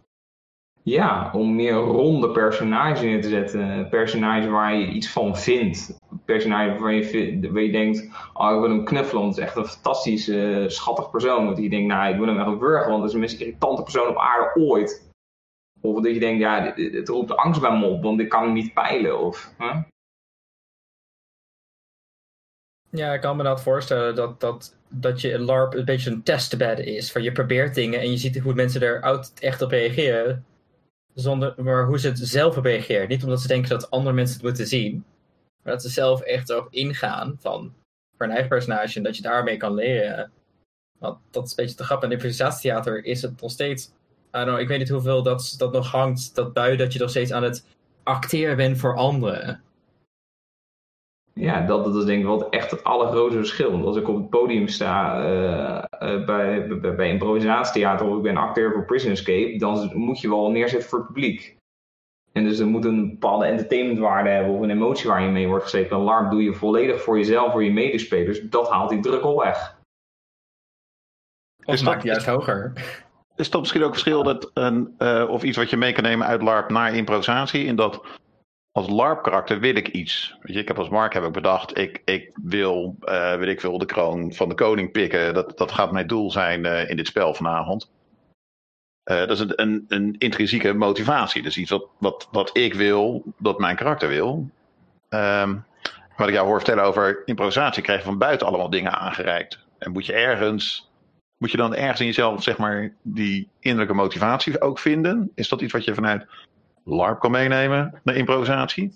Ja, 0.83 1.31
om 1.33 1.55
meer 1.55 1.75
ronde 1.75 2.31
personages 2.31 3.01
neer 3.01 3.23
te 3.23 3.29
zetten. 3.29 3.89
Personages 3.89 4.49
waar 4.49 4.75
je 4.75 4.87
iets 4.87 5.11
van 5.11 5.37
vindt. 5.37 5.97
Personages 6.27 6.81
waar 6.81 6.93
je, 6.93 7.73
denkt, 7.73 8.09
oh 8.35 8.55
ik 8.55 8.61
wil 8.61 8.71
hem 8.71 8.85
knuffelen, 8.85 9.23
want 9.23 9.37
het 9.37 9.45
is 9.45 9.51
echt 9.51 9.57
een 9.57 9.73
fantastisch, 9.73 10.29
uh, 10.29 10.69
schattig 10.69 11.11
persoon. 11.11 11.45
Want 11.45 11.59
je 11.59 11.71
denkt, 11.71 11.87
nou 11.87 12.13
ik 12.13 12.19
wil 12.19 12.27
hem 12.27 12.39
echt 12.39 12.59
burger, 12.59 12.91
want 12.91 12.97
het 12.97 13.07
is 13.07 13.13
de 13.13 13.19
meest 13.19 13.41
irritante 13.41 13.83
persoon 13.83 14.09
op 14.09 14.17
aarde 14.17 14.61
ooit. 14.61 15.11
Of 15.81 16.03
dat 16.03 16.15
je 16.15 16.21
denkt, 16.21 16.41
ja, 16.41 16.75
het 16.77 17.09
roept 17.09 17.37
angst 17.37 17.61
bij 17.61 17.79
me 17.79 17.87
op, 17.87 18.03
want 18.03 18.21
ik 18.21 18.29
kan 18.29 18.43
hem 18.43 18.53
niet 18.53 18.75
peilen. 18.75 19.19
Of? 19.21 19.55
Ja, 22.91 23.13
ik 23.13 23.21
kan 23.21 23.37
me 23.37 23.43
dat 23.43 23.63
voorstellen 23.63 24.15
dat, 24.15 24.41
dat, 24.41 24.77
dat 24.89 25.21
je 25.21 25.39
LARP 25.39 25.75
een 25.75 25.85
beetje 25.85 26.11
een 26.11 26.23
testbed 26.23 26.79
is. 26.79 27.13
Van 27.13 27.23
je 27.23 27.33
probeert 27.33 27.75
dingen 27.75 28.01
en 28.01 28.11
je 28.11 28.17
ziet 28.17 28.39
hoe 28.39 28.55
mensen 28.55 28.83
er 28.83 29.25
echt 29.41 29.63
op 29.63 29.71
reageren. 29.71 30.45
Zonder, 31.15 31.55
maar 31.57 31.87
hoe 31.87 31.99
ze 31.99 32.09
het 32.09 32.19
zelf 32.19 32.57
op 32.57 32.65
reageren. 32.65 33.09
Niet 33.09 33.23
omdat 33.23 33.41
ze 33.41 33.49
denken 33.49 33.69
dat 33.69 33.91
andere 33.91 34.15
mensen 34.15 34.37
het 34.37 34.45
moeten 34.45 34.67
zien. 34.67 35.05
Maar 35.67 35.75
dat 35.75 35.85
ze 35.85 35.91
zelf 35.91 36.21
echt 36.21 36.51
erop 36.51 36.69
ingaan 36.71 37.37
van 37.41 37.73
voor 38.17 38.27
een 38.27 38.33
eigen 38.33 38.49
personage. 38.49 38.97
En 38.97 39.03
dat 39.03 39.17
je 39.17 39.23
daarmee 39.23 39.57
kan 39.57 39.75
leren. 39.75 40.33
Want 40.99 41.19
dat 41.31 41.45
is 41.45 41.51
een 41.51 41.57
beetje 41.57 41.77
te 41.77 41.85
grappig. 41.85 42.09
In 42.09 42.15
improvisatietheater 42.15 43.05
is 43.05 43.23
het 43.23 43.41
nog 43.41 43.51
steeds... 43.51 43.91
Ik 44.59 44.69
weet 44.69 44.79
niet 44.79 44.89
hoeveel 44.89 45.23
dat, 45.23 45.55
dat 45.59 45.73
nog 45.73 45.91
hangt. 45.91 46.35
Dat 46.35 46.53
bui 46.53 46.77
dat 46.77 46.93
je 46.93 46.99
nog 46.99 47.11
steeds 47.11 47.33
aan 47.33 47.43
het 47.43 47.65
acteren 48.03 48.57
bent 48.57 48.79
voor 48.79 48.97
anderen 48.97 49.65
ja, 51.41 51.61
dat, 51.61 51.85
dat 51.85 51.97
is 51.97 52.05
denk 52.05 52.21
ik 52.21 52.27
wel 52.27 52.51
echt 52.51 52.71
het 52.71 52.85
allergrootste 52.85 53.39
verschil. 53.39 53.71
Want 53.71 53.85
als 53.85 53.97
ik 53.97 54.09
op 54.09 54.17
het 54.17 54.31
podium 54.31 54.69
sta 54.69 55.21
uh, 55.21 55.85
uh, 56.09 56.25
bij, 56.25 56.67
bij, 56.97 57.09
improvisatietheater 57.09 58.07
of 58.07 58.17
ik 58.17 58.23
ben 58.23 58.37
acteur 58.37 58.73
voor 58.73 58.85
Prison 58.85 59.11
Escape, 59.11 59.59
dan 59.59 59.91
moet 59.95 60.21
je 60.21 60.29
wel 60.29 60.51
neerzetten 60.51 60.89
voor 60.89 60.99
het 60.99 61.07
publiek. 61.07 61.57
En 62.37 62.45
dus 62.45 62.59
er 62.59 62.67
moet 62.67 62.85
een 62.85 63.11
bepaalde 63.11 63.47
entertainmentwaarde 63.47 64.31
hebben 64.31 64.55
of 64.55 64.61
een 64.61 64.71
emotie 64.71 65.09
waar 65.09 65.23
je 65.23 65.29
mee 65.29 65.49
wordt 65.49 65.65
gezeten. 65.65 65.97
Een 65.97 66.03
alarm 66.03 66.31
doe 66.31 66.43
je 66.43 66.55
volledig 66.55 67.03
voor 67.03 67.19
jezelf, 67.19 67.53
voor 67.53 67.65
je 67.65 67.73
medespelers. 67.73 68.41
Dat 68.41 68.71
haalt 68.71 68.91
die 68.91 69.01
druk 69.01 69.23
al 69.23 69.39
weg. 69.39 69.79
Of 71.65 71.75
is 71.75 71.83
maak 71.83 72.03
je 72.03 72.09
juist 72.09 72.27
hoger. 72.27 72.73
Is 73.37 73.51
dat 73.51 73.61
misschien 73.61 73.83
ook 73.83 73.91
verschil 73.91 74.23
dat 74.23 74.51
een, 74.55 74.95
uh, 74.99 75.29
of 75.29 75.43
iets 75.43 75.57
wat 75.57 75.71
je 75.71 75.77
mee 75.77 75.93
kan 75.93 76.03
nemen 76.03 76.27
uit 76.27 76.43
LARP 76.43 76.71
naar 76.71 76.95
improvisatie? 76.95 77.65
In 77.65 77.77
dat 77.77 78.07
als 78.73 78.89
LARP-karakter 78.89 79.61
wil 79.61 79.77
ik 79.77 79.89
iets. 79.89 80.37
Weet 80.41 80.55
je, 80.55 80.61
ik 80.61 80.69
heb 80.69 80.79
als 80.79 80.89
Mark 80.89 81.13
heb 81.13 81.25
ik 81.25 81.33
bedacht, 81.33 81.79
ik, 81.79 82.03
ik 82.05 82.31
wil, 82.43 82.97
uh, 83.05 83.35
weet 83.35 83.49
ik 83.49 83.61
wil 83.61 83.79
de 83.79 83.87
kroon 83.87 84.33
van 84.33 84.49
de 84.49 84.55
koning 84.55 84.93
pikken. 84.93 85.35
Dat, 85.35 85.59
dat 85.59 85.73
gaat 85.73 85.93
mijn 85.93 86.07
doel 86.07 86.31
zijn 86.31 86.65
uh, 86.65 86.91
in 86.91 86.97
dit 86.97 87.07
spel 87.07 87.35
vanavond. 87.35 87.91
Uh, 89.07 89.17
dat 89.19 89.31
is 89.31 89.41
een, 89.41 89.53
een, 89.63 89.85
een, 89.89 90.15
intrinsieke 90.19 90.73
motivatie. 90.73 91.43
Dus 91.43 91.57
iets 91.57 91.71
wat, 91.71 91.89
wat, 91.99 92.29
wat 92.31 92.51
ik 92.57 92.75
wil, 92.75 93.23
dat 93.39 93.59
mijn 93.59 93.77
karakter 93.77 94.09
wil. 94.09 94.51
Um, 95.11 95.65
wat 96.17 96.29
ik 96.29 96.35
jou 96.35 96.47
hoor 96.47 96.57
vertellen 96.57 96.85
over 96.85 97.23
improvisatie, 97.25 97.83
krijg 97.83 97.99
je 97.99 98.07
van 98.07 98.19
buiten 98.19 98.47
allemaal 98.47 98.71
dingen 98.71 98.93
aangereikt. 98.93 99.59
En 99.79 99.93
moet 99.93 100.07
je 100.07 100.13
ergens, 100.13 100.91
moet 101.39 101.51
je 101.51 101.57
dan 101.57 101.75
ergens 101.75 102.01
in 102.01 102.07
jezelf, 102.07 102.43
zeg 102.43 102.59
maar, 102.59 102.95
die 103.03 103.49
innerlijke 103.61 103.95
motivatie 103.95 104.61
ook 104.61 104.79
vinden? 104.79 105.31
Is 105.35 105.49
dat 105.49 105.61
iets 105.61 105.73
wat 105.73 105.85
je 105.85 105.95
vanuit 105.95 106.27
LARP 106.85 107.21
kan 107.21 107.31
meenemen 107.31 108.01
naar 108.05 108.15
improvisatie? 108.15 108.93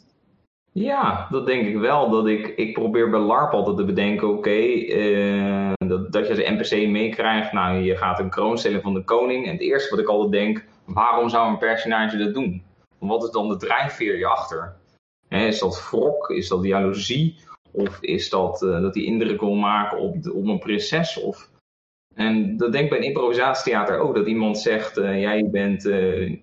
Ja, 0.73 1.27
dat 1.31 1.47
denk 1.47 1.67
ik 1.67 1.77
wel. 1.77 2.11
Dat 2.11 2.27
ik, 2.27 2.47
ik 2.47 2.73
probeer 2.73 3.11
bij 3.11 3.21
LARP 3.21 3.53
altijd 3.53 3.77
te 3.77 3.85
bedenken, 3.85 4.29
oké, 4.29 4.59
uh, 4.59 5.73
dat, 5.77 6.13
dat 6.13 6.27
je 6.27 6.31
als 6.31 6.71
NPC 6.71 6.89
meekrijgt, 6.89 7.53
nou, 7.53 7.79
je 7.79 7.97
gaat 7.97 8.19
een 8.19 8.31
kroon 8.31 8.59
stellen 8.59 8.83
van 8.83 8.95
de 8.95 9.05
koning. 9.05 9.47
En 9.47 9.53
het 9.53 9.61
eerste 9.61 9.91
wat 9.91 9.99
ik 9.99 10.09
altijd 10.09 10.33
denk, 10.33 10.65
waarom 10.85 11.29
zou 11.29 11.49
een 11.49 11.59
personage 11.59 12.17
dat 12.17 12.35
doen? 12.35 12.63
Wat 12.99 13.25
is 13.25 13.31
dan 13.31 13.49
de 13.49 13.57
drijfveer 13.57 14.19
je 14.19 14.27
achter? 14.27 14.79
is 15.29 15.59
dat 15.59 15.89
wrok? 15.91 16.31
Is 16.31 16.49
dat 16.49 16.65
jaloezie? 16.65 17.37
Of 17.73 17.99
is 18.01 18.31
dat 18.31 18.63
uh, 18.63 18.81
dat 18.81 18.95
hij 18.95 19.05
indruk 19.05 19.41
wil 19.41 19.55
maken 19.55 19.99
op, 19.99 20.23
de, 20.23 20.33
op 20.33 20.47
een 20.47 20.59
prinses? 20.59 21.21
Of... 21.21 21.51
En 22.15 22.57
dat 22.57 22.73
denk 22.73 22.85
ik 22.85 22.91
bij 22.91 22.99
een 22.99 23.05
improvisatietheater 23.05 23.99
ook. 23.99 24.15
Dat 24.15 24.27
iemand 24.27 24.59
zegt, 24.59 24.99
uh, 24.99 25.21
jij 25.21 25.49
bent, 25.51 25.83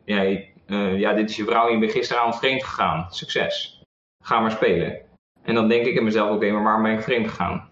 jij, 0.06 0.54
ja, 0.96 1.14
dit 1.14 1.30
is 1.30 1.36
je 1.36 1.44
vrouw 1.44 1.70
je 1.70 1.80
bent 1.80 1.92
gisteravond 1.92 2.38
vreemd 2.38 2.64
gegaan. 2.64 3.08
Succes. 3.10 3.77
Ga 4.28 4.40
maar 4.40 4.52
spelen. 4.52 5.02
En 5.42 5.56
dan 5.56 5.68
denk 5.68 5.86
ik 5.86 5.96
in 5.96 6.04
mezelf, 6.04 6.36
oké, 6.36 6.52
maar 6.52 6.64
waarom 6.64 6.84
ben 6.84 6.94
ik 6.94 7.02
vreemd 7.02 7.28
gegaan? 7.28 7.70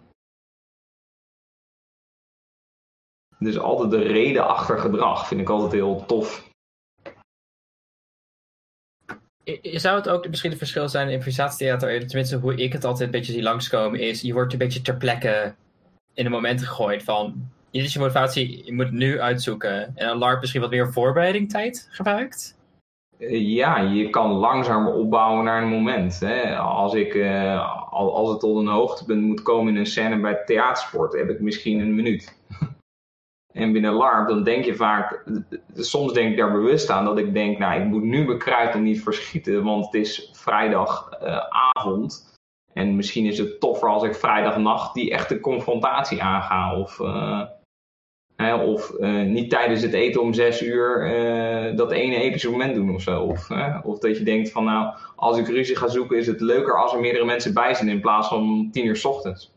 Dus 3.40 3.60
altijd 3.60 3.92
de 3.92 4.02
reden 4.02 4.48
achter 4.48 4.80
gedrag 4.80 5.28
vind 5.28 5.42
ik 5.42 5.50
altijd 5.50 5.72
heel 5.72 6.06
tof. 6.06 6.50
Zou 9.62 9.96
het 9.96 10.10
ook 10.10 10.28
misschien 10.28 10.52
een 10.52 10.58
verschil 10.58 10.90
zijn 10.90 11.08
in 11.08 11.14
improvisatietheater? 11.14 12.08
Tenminste, 12.08 12.38
hoe 12.38 12.56
ik 12.56 12.74
het 12.74 12.84
altijd 12.84 13.06
een 13.06 13.20
beetje 13.20 13.34
zie 13.34 13.44
langskomen 13.44 14.00
is... 14.00 14.22
je 14.22 14.34
wordt 14.34 14.54
een 14.54 14.60
beetje 14.60 14.82
ter 14.82 14.98
plekke 14.98 15.56
in 16.14 16.26
een 16.26 16.32
moment 16.32 16.62
gegooid 16.62 17.04
van... 17.04 17.52
Dit 17.72 17.84
is 17.84 17.94
je 17.94 18.00
motivatie, 18.00 18.66
je 18.66 18.74
moet 18.74 18.92
nu 18.92 19.20
uitzoeken. 19.20 19.96
En 19.96 20.08
dan 20.08 20.18
LARP 20.18 20.40
misschien 20.40 20.62
wat 20.62 20.70
meer 20.70 20.94
voorbereiding 20.94 21.50
tijd 21.50 21.88
gebruikt? 21.92 22.58
Ja, 23.18 23.78
je 23.78 24.10
kan 24.10 24.32
langzamer 24.32 24.94
opbouwen 24.94 25.44
naar 25.46 25.62
een 25.62 25.70
moment. 25.70 26.20
Hè. 26.20 26.58
Als, 26.58 26.94
ik, 26.94 27.14
uh, 27.14 27.92
als 27.92 28.30
het 28.30 28.40
tot 28.40 28.58
een 28.58 28.68
hoogtepunt 28.68 29.22
moet 29.22 29.42
komen 29.42 29.74
in 29.74 29.80
een 29.80 29.86
scène 29.86 30.20
bij 30.20 30.44
theatersport, 30.46 31.14
heb 31.14 31.30
ik 31.30 31.40
misschien 31.40 31.80
een 31.80 31.96
minuut. 31.96 32.38
En 33.56 33.72
binnen 33.72 33.94
LARP, 33.94 34.28
dan 34.28 34.44
denk 34.44 34.66
je 34.66 34.76
vaak, 34.76 35.24
soms 35.76 36.14
denk 36.14 36.32
ik 36.32 36.38
daar 36.38 36.52
bewust 36.52 36.90
aan 36.90 37.06
dat 37.06 37.18
ik 37.18 37.34
denk, 37.34 37.58
nou, 37.58 37.82
ik 37.82 37.88
moet 37.88 38.04
nu 38.04 38.26
mijn 38.26 38.38
kruid 38.38 38.80
niet 38.80 39.04
verschieten, 39.04 39.64
want 39.64 39.86
het 39.86 39.94
is 39.94 40.30
vrijdagavond. 40.34 42.26
Uh, 42.28 42.34
en 42.84 42.96
misschien 42.96 43.26
is 43.26 43.38
het 43.38 43.60
toffer 43.60 43.90
als 43.90 44.04
ik 44.04 44.16
vrijdagnacht 44.16 44.94
die 44.94 45.12
echte 45.12 45.40
confrontatie 45.40 46.24
aanga. 46.24 46.80
Of, 46.80 47.00
hè, 48.36 48.56
of 48.56 48.92
uh, 49.00 49.24
niet 49.24 49.50
tijdens 49.50 49.82
het 49.82 49.94
eten 49.94 50.22
om 50.22 50.34
zes 50.34 50.62
uur 50.62 51.04
dat 51.76 51.92
ene 51.92 52.16
epische 52.16 52.50
moment 52.50 52.76
doen 52.76 52.94
of 52.94 53.02
zo. 53.02 53.24
Of, 53.24 53.50
of 53.84 54.00
dat 54.00 54.18
je 54.18 54.24
denkt 54.24 54.52
van, 54.52 54.64
nou, 54.64 54.98
als 55.16 55.38
ik 55.38 55.48
ruzie 55.48 55.76
ga 55.76 55.88
zoeken, 55.88 56.18
is 56.18 56.28
het 56.28 56.42
leuker 56.42 56.78
als 56.82 56.94
er 56.94 57.00
meerdere 57.00 57.26
mensen 57.26 57.54
bij 57.54 57.74
zijn 57.74 57.90
in 57.90 58.02
plaats 58.02 58.28
van 58.28 58.70
tien 58.72 58.86
uur 58.86 58.96
s 58.96 59.06
ochtends. 59.06 59.54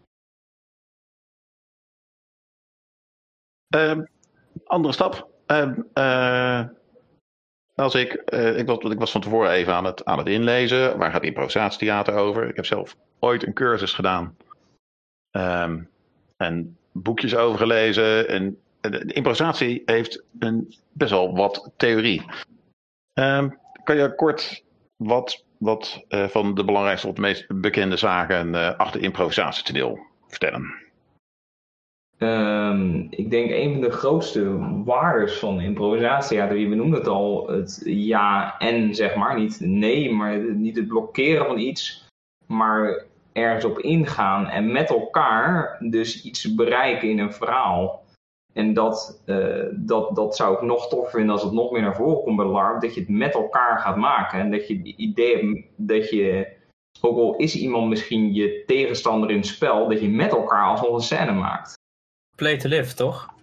Uh, 3.76 3.99
andere 4.64 4.94
stap. 4.94 5.28
Uh, 5.47 5.73
uh, 5.94 6.64
als 7.75 7.94
ik, 7.94 8.12
ik, 8.56 8.66
was, 8.66 8.78
ik 8.78 8.99
was 8.99 9.11
van 9.11 9.20
tevoren 9.20 9.50
even 9.50 9.73
aan 9.73 9.85
het, 9.85 10.04
aan 10.04 10.18
het 10.18 10.28
inlezen. 10.28 10.99
Waar 10.99 11.11
gaat 11.11 11.23
improvisatietheater 11.23 12.14
over? 12.14 12.49
Ik 12.49 12.56
heb 12.56 12.66
zelf 12.66 12.97
ooit 13.18 13.47
een 13.47 13.52
cursus 13.52 13.92
gedaan. 13.92 14.37
Um, 15.37 15.88
en 16.37 16.76
boekjes 16.92 17.37
over 17.37 17.58
gelezen. 17.58 18.28
En 18.28 18.61
de 18.80 19.12
improvisatie 19.12 19.82
heeft 19.85 20.25
een, 20.38 20.75
best 20.92 21.11
wel 21.11 21.37
wat 21.37 21.70
theorie. 21.76 22.23
Um, 23.14 23.58
kan 23.85 23.97
je 23.97 24.14
kort 24.14 24.64
wat, 24.97 25.44
wat 25.58 26.04
van 26.08 26.54
de 26.54 26.64
belangrijkste 26.64 27.08
of 27.08 27.16
meest 27.16 27.61
bekende 27.61 27.97
zaken 27.97 28.76
achter 28.78 29.02
improvisatie 29.02 29.64
te 29.64 29.73
deel 29.73 29.99
vertellen? 30.26 30.87
Um, 32.18 33.06
ik 33.11 33.30
denk 33.30 33.50
een 33.50 33.73
van 33.73 33.80
de 33.80 33.90
grootste 33.90 34.56
waardes 34.85 35.38
van 35.38 35.61
improvisatie, 35.61 36.42
we 36.42 36.75
noemen 36.75 36.99
het 36.99 37.08
al, 37.08 37.49
het 37.49 37.80
ja 37.85 38.58
en 38.58 38.94
zeg 38.94 39.14
maar, 39.14 39.38
niet 39.38 39.61
nee, 39.61 40.12
maar 40.12 40.38
niet 40.38 40.76
het 40.76 40.88
blokkeren 40.88 41.47
van 41.47 41.58
iets, 41.58 42.06
maar 42.47 43.04
ergens 43.32 43.64
op 43.64 43.78
ingaan 43.78 44.49
en 44.49 44.73
met 44.73 44.90
elkaar 44.90 45.76
dus 45.80 46.25
iets 46.25 46.54
bereiken 46.54 47.11
in 47.11 47.18
een 47.18 47.32
verhaal. 47.32 48.06
En 48.58 48.74
dat, 48.74 49.22
uh, 49.26 49.64
dat, 49.72 50.16
dat 50.16 50.36
zou 50.36 50.54
ik 50.54 50.62
nog 50.62 50.88
tof 50.88 51.10
vinden 51.10 51.30
als 51.30 51.42
het 51.42 51.52
nog 51.52 51.70
meer 51.70 51.80
naar 51.80 51.96
voren 51.96 52.22
komt 52.22 52.36
bij 52.36 52.46
LARP, 52.46 52.80
dat 52.80 52.94
je 52.94 53.00
het 53.00 53.08
met 53.08 53.34
elkaar 53.34 53.78
gaat 53.78 53.96
maken 53.96 54.40
en 54.40 54.50
dat 54.50 54.68
je 54.68 54.76
het 54.76 54.86
idee 54.86 55.36
hebt 55.36 55.66
dat 55.76 56.10
je, 56.10 56.48
ook 57.00 57.16
al 57.16 57.36
is 57.36 57.56
iemand 57.56 57.88
misschien 57.88 58.34
je 58.34 58.62
tegenstander 58.66 59.30
in 59.30 59.36
het 59.36 59.46
spel, 59.46 59.88
dat 59.88 60.00
je 60.00 60.08
met 60.08 60.30
elkaar 60.30 60.66
alsnog 60.66 60.94
een 60.94 61.00
scène 61.00 61.32
maakt. 61.32 61.72
Play 62.36 62.56
to 62.56 62.68
live, 62.68 62.94
toch? 62.94 63.34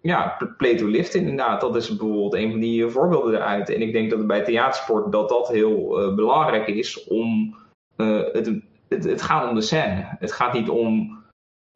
Ja, 0.00 0.36
play 0.56 0.76
to 0.76 0.86
live 0.86 1.18
inderdaad. 1.18 1.60
Dat 1.60 1.76
is 1.76 1.88
bijvoorbeeld 1.88 2.34
een 2.34 2.50
van 2.50 2.60
die 2.60 2.86
voorbeelden 2.86 3.34
eruit. 3.34 3.70
En 3.70 3.82
ik 3.82 3.92
denk 3.92 4.10
dat 4.10 4.26
bij 4.26 4.44
theatersport 4.44 5.12
dat 5.12 5.28
dat 5.28 5.48
heel 5.48 6.02
uh, 6.02 6.14
belangrijk 6.14 6.66
is 6.66 7.04
om... 7.04 7.56
Uh, 7.96 8.22
het, 8.32 8.52
het, 8.88 9.04
het, 9.04 9.22
gaat 9.22 9.48
om 9.48 9.54
de 9.54 9.60
scène. 9.60 10.16
Het 10.18 10.32
gaat 10.32 10.52
niet 10.52 10.68
om 10.68 11.18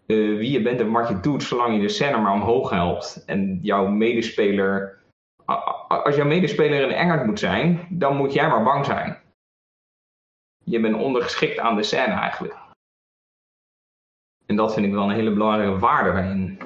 uh, 0.08 0.38
wie 0.38 0.50
je 0.50 0.62
bent 0.62 0.80
en 0.80 0.90
wat 0.90 1.08
je 1.08 1.20
doet, 1.20 1.42
zolang 1.42 1.74
je 1.74 1.80
de 1.80 1.88
scène 1.88 2.18
maar 2.18 2.32
omhoog 2.32 2.70
helpt. 2.70 3.24
En 3.26 3.58
jouw 3.62 3.86
medespeler... 3.86 4.96
Als 5.88 6.16
jouw 6.16 6.26
medespeler 6.26 6.82
een 6.82 6.92
engert 6.92 7.26
moet 7.26 7.38
zijn, 7.38 7.86
dan 7.90 8.16
moet 8.16 8.32
jij 8.32 8.48
maar 8.48 8.62
bang 8.62 8.84
zijn. 8.84 9.18
Je 10.64 10.80
bent 10.80 10.96
ondergeschikt 10.96 11.58
aan 11.58 11.76
de 11.76 11.82
scène 11.82 12.12
eigenlijk. 12.12 12.56
En 14.46 14.56
dat 14.56 14.74
vind 14.74 14.86
ik 14.86 14.92
wel 14.92 15.02
een 15.02 15.14
hele 15.14 15.32
belangrijke 15.32 15.78
waarde 15.78 16.12
daarin. 16.12 16.58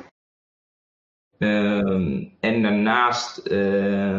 Uh, 1.39 2.29
en 2.41 2.63
daarnaast 2.63 3.47
uh, 3.47 4.19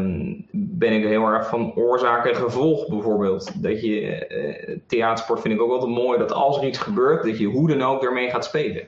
ben 0.51 0.93
ik 0.93 1.03
heel 1.03 1.25
erg 1.25 1.47
van 1.47 1.75
oorzaak 1.75 2.25
en 2.25 2.35
gevolg 2.35 2.87
bijvoorbeeld. 2.87 3.63
Dat 3.63 3.81
je, 3.81 4.27
uh, 4.29 4.79
theatersport 4.87 5.41
vind 5.41 5.53
ik 5.53 5.61
ook 5.61 5.71
altijd 5.71 5.91
mooi, 5.91 6.17
dat 6.17 6.31
als 6.31 6.57
er 6.57 6.67
iets 6.67 6.77
gebeurt, 6.77 7.23
dat 7.23 7.37
je 7.37 7.45
hoe 7.45 7.67
dan 7.67 7.81
ook 7.81 8.03
ermee 8.03 8.29
gaat 8.29 8.45
spelen. 8.45 8.87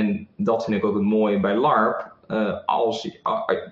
En 0.00 0.28
dat 0.36 0.64
vind 0.64 0.76
ik 0.76 0.84
ook 0.84 0.94
het 0.94 1.02
mooie 1.02 1.40
bij 1.40 1.56
LARP. 1.56 2.12
Eh, 2.26 2.64
als, 2.66 3.18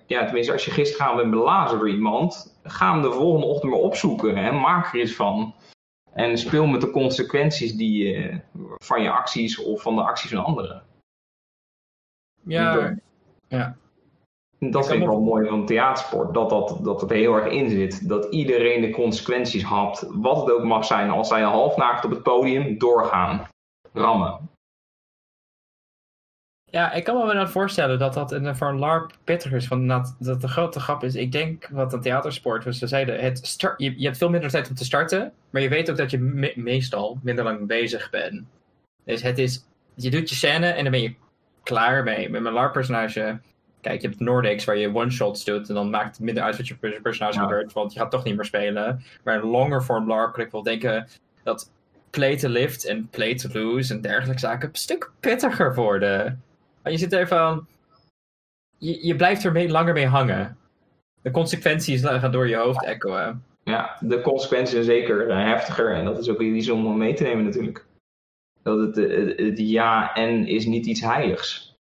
ja, 0.06 0.24
tenminste, 0.24 0.52
als 0.52 0.64
je 0.64 0.70
gisteren 0.70 1.16
bent 1.16 1.30
belazen 1.30 1.78
door 1.78 1.90
iemand, 1.90 2.58
ga 2.62 2.92
hem 2.92 3.02
de 3.02 3.12
volgende 3.12 3.46
ochtend 3.46 3.72
maar 3.72 3.80
opzoeken 3.80 4.36
en 4.36 4.60
maak 4.60 4.94
er 4.94 5.00
iets 5.00 5.14
van. 5.14 5.54
En 6.12 6.38
speel 6.38 6.66
met 6.66 6.80
de 6.80 6.90
consequenties 6.90 7.74
die 7.76 8.04
je, 8.04 8.40
van 8.76 9.02
je 9.02 9.10
acties 9.10 9.58
of 9.58 9.82
van 9.82 9.94
de 9.94 10.02
acties 10.02 10.30
van 10.30 10.44
anderen. 10.44 10.82
Ja, 12.42 12.96
ja. 13.48 13.76
Dat 14.58 14.86
vind 14.86 15.00
ik 15.00 15.08
wel 15.08 15.20
mooi 15.20 15.48
van 15.48 15.66
theatersport, 15.66 16.34
dat, 16.34 16.50
dat, 16.50 16.78
dat 16.82 17.00
het 17.00 17.10
heel 17.10 17.34
erg 17.34 17.52
in 17.52 17.70
zit. 17.70 18.08
Dat 18.08 18.32
iedereen 18.32 18.80
de 18.80 18.90
consequenties 18.90 19.62
had, 19.62 20.10
wat 20.14 20.40
het 20.40 20.50
ook 20.50 20.64
mag 20.64 20.84
zijn, 20.84 21.10
als 21.10 21.28
zij 21.28 21.42
halfnaakt 21.42 22.04
op 22.04 22.10
het 22.10 22.22
podium 22.22 22.78
doorgaan, 22.78 23.48
rammen. 23.92 24.48
Ja, 26.70 26.92
ik 26.92 27.04
kan 27.04 27.16
me 27.16 27.34
wel 27.34 27.48
voorstellen 27.48 27.98
dat 27.98 28.14
dat 28.14 28.38
voor 28.42 28.68
een 28.68 28.78
LARP 28.78 29.12
pittig 29.24 29.52
is. 29.52 29.68
Want 29.68 29.88
dat, 29.88 30.16
dat 30.18 30.40
de 30.40 30.48
grote 30.48 30.80
grap 30.80 31.04
is, 31.04 31.14
ik 31.14 31.32
denk 31.32 31.68
wat 31.70 31.92
een 31.92 32.00
theatersport 32.00 32.64
was. 32.64 32.78
Ze 32.78 32.86
zeiden, 32.86 33.20
het 33.20 33.46
start, 33.46 33.80
je, 33.80 33.94
je, 33.96 34.04
hebt 34.04 34.18
veel 34.18 34.30
minder 34.30 34.50
tijd 34.50 34.68
om 34.68 34.74
te 34.74 34.84
starten. 34.84 35.32
Maar 35.50 35.62
je 35.62 35.68
weet 35.68 35.90
ook 35.90 35.96
dat 35.96 36.10
je 36.10 36.52
meestal 36.56 37.18
minder 37.22 37.44
lang 37.44 37.66
bezig 37.66 38.10
bent. 38.10 38.42
Dus 39.04 39.22
het 39.22 39.38
is, 39.38 39.64
je 39.94 40.10
doet 40.10 40.28
je 40.28 40.34
scène 40.34 40.66
en 40.66 40.82
dan 40.82 40.92
ben 40.92 41.02
je 41.02 41.14
klaar 41.62 42.02
mee. 42.04 42.30
Met 42.30 42.42
mijn 42.42 42.54
LARP-personage, 42.54 43.38
kijk, 43.80 44.00
je 44.00 44.08
hebt 44.08 44.20
Nordics 44.20 44.64
waar 44.64 44.76
je 44.76 44.94
one-shots 44.94 45.44
doet. 45.44 45.68
En 45.68 45.74
dan 45.74 45.90
maakt 45.90 46.16
het 46.16 46.24
minder 46.24 46.42
uit 46.42 46.56
wat 46.56 46.68
je 46.68 47.00
personage 47.02 47.38
gebeurt. 47.38 47.72
Want 47.72 47.92
je 47.92 47.98
gaat 47.98 48.10
toch 48.10 48.24
niet 48.24 48.36
meer 48.36 48.44
spelen. 48.44 49.04
Maar 49.24 49.34
een 49.34 49.50
longer 49.50 49.82
form 49.82 50.08
LARP 50.08 50.32
kan 50.32 50.44
ik 50.44 50.50
wel 50.50 50.62
denken 50.62 51.08
dat 51.42 51.70
play 52.10 52.36
to 52.36 52.48
lift 52.48 52.84
en 52.84 53.08
play 53.08 53.34
to 53.34 53.48
lose 53.52 53.94
en 53.94 54.00
dergelijke 54.00 54.40
zaken 54.40 54.68
een 54.68 54.74
stuk 54.74 55.10
pittiger 55.20 55.74
worden. 55.74 56.42
Je 56.90 56.98
zit 56.98 57.12
even 57.12 57.38
aan. 57.38 57.66
je, 58.78 59.06
je 59.06 59.16
blijft 59.16 59.44
er 59.44 59.52
mee, 59.52 59.68
langer 59.68 59.94
mee 59.94 60.06
hangen. 60.06 60.56
De 61.22 61.30
consequenties 61.30 62.02
gaan 62.04 62.32
door 62.32 62.48
je 62.48 62.56
hoofd 62.56 62.84
echoen. 62.84 63.42
Ja, 63.64 63.96
de 64.00 64.20
consequenties 64.20 64.72
zijn 64.72 64.84
zeker 64.84 65.30
eh, 65.30 65.44
heftiger. 65.44 65.94
En 65.94 66.04
dat 66.04 66.18
is 66.18 66.28
ook 66.28 66.40
iets 66.40 66.68
om 66.68 66.98
mee 66.98 67.14
te 67.14 67.22
nemen 67.22 67.44
natuurlijk. 67.44 67.86
Dat 68.62 68.78
het, 68.78 68.96
het, 68.96 69.38
het 69.38 69.58
ja 69.58 70.14
en 70.14 70.46
is 70.46 70.66
niet 70.66 70.86
iets 70.86 71.00
heiligs. 71.00 71.76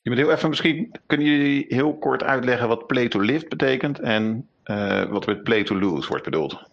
Je 0.00 0.10
moet 0.10 0.18
heel 0.18 0.30
even 0.30 0.48
misschien, 0.48 0.94
kunnen 1.06 1.26
jullie 1.26 1.64
heel 1.68 1.98
kort 1.98 2.22
uitleggen 2.22 2.68
wat 2.68 2.86
play 2.86 3.08
to 3.08 3.20
lift 3.20 3.48
betekent 3.48 4.00
en 4.00 4.48
uh, 4.64 5.04
wat 5.04 5.26
met 5.26 5.42
play 5.42 5.64
to 5.64 5.78
lose 5.78 6.08
wordt 6.08 6.24
bedoeld? 6.24 6.70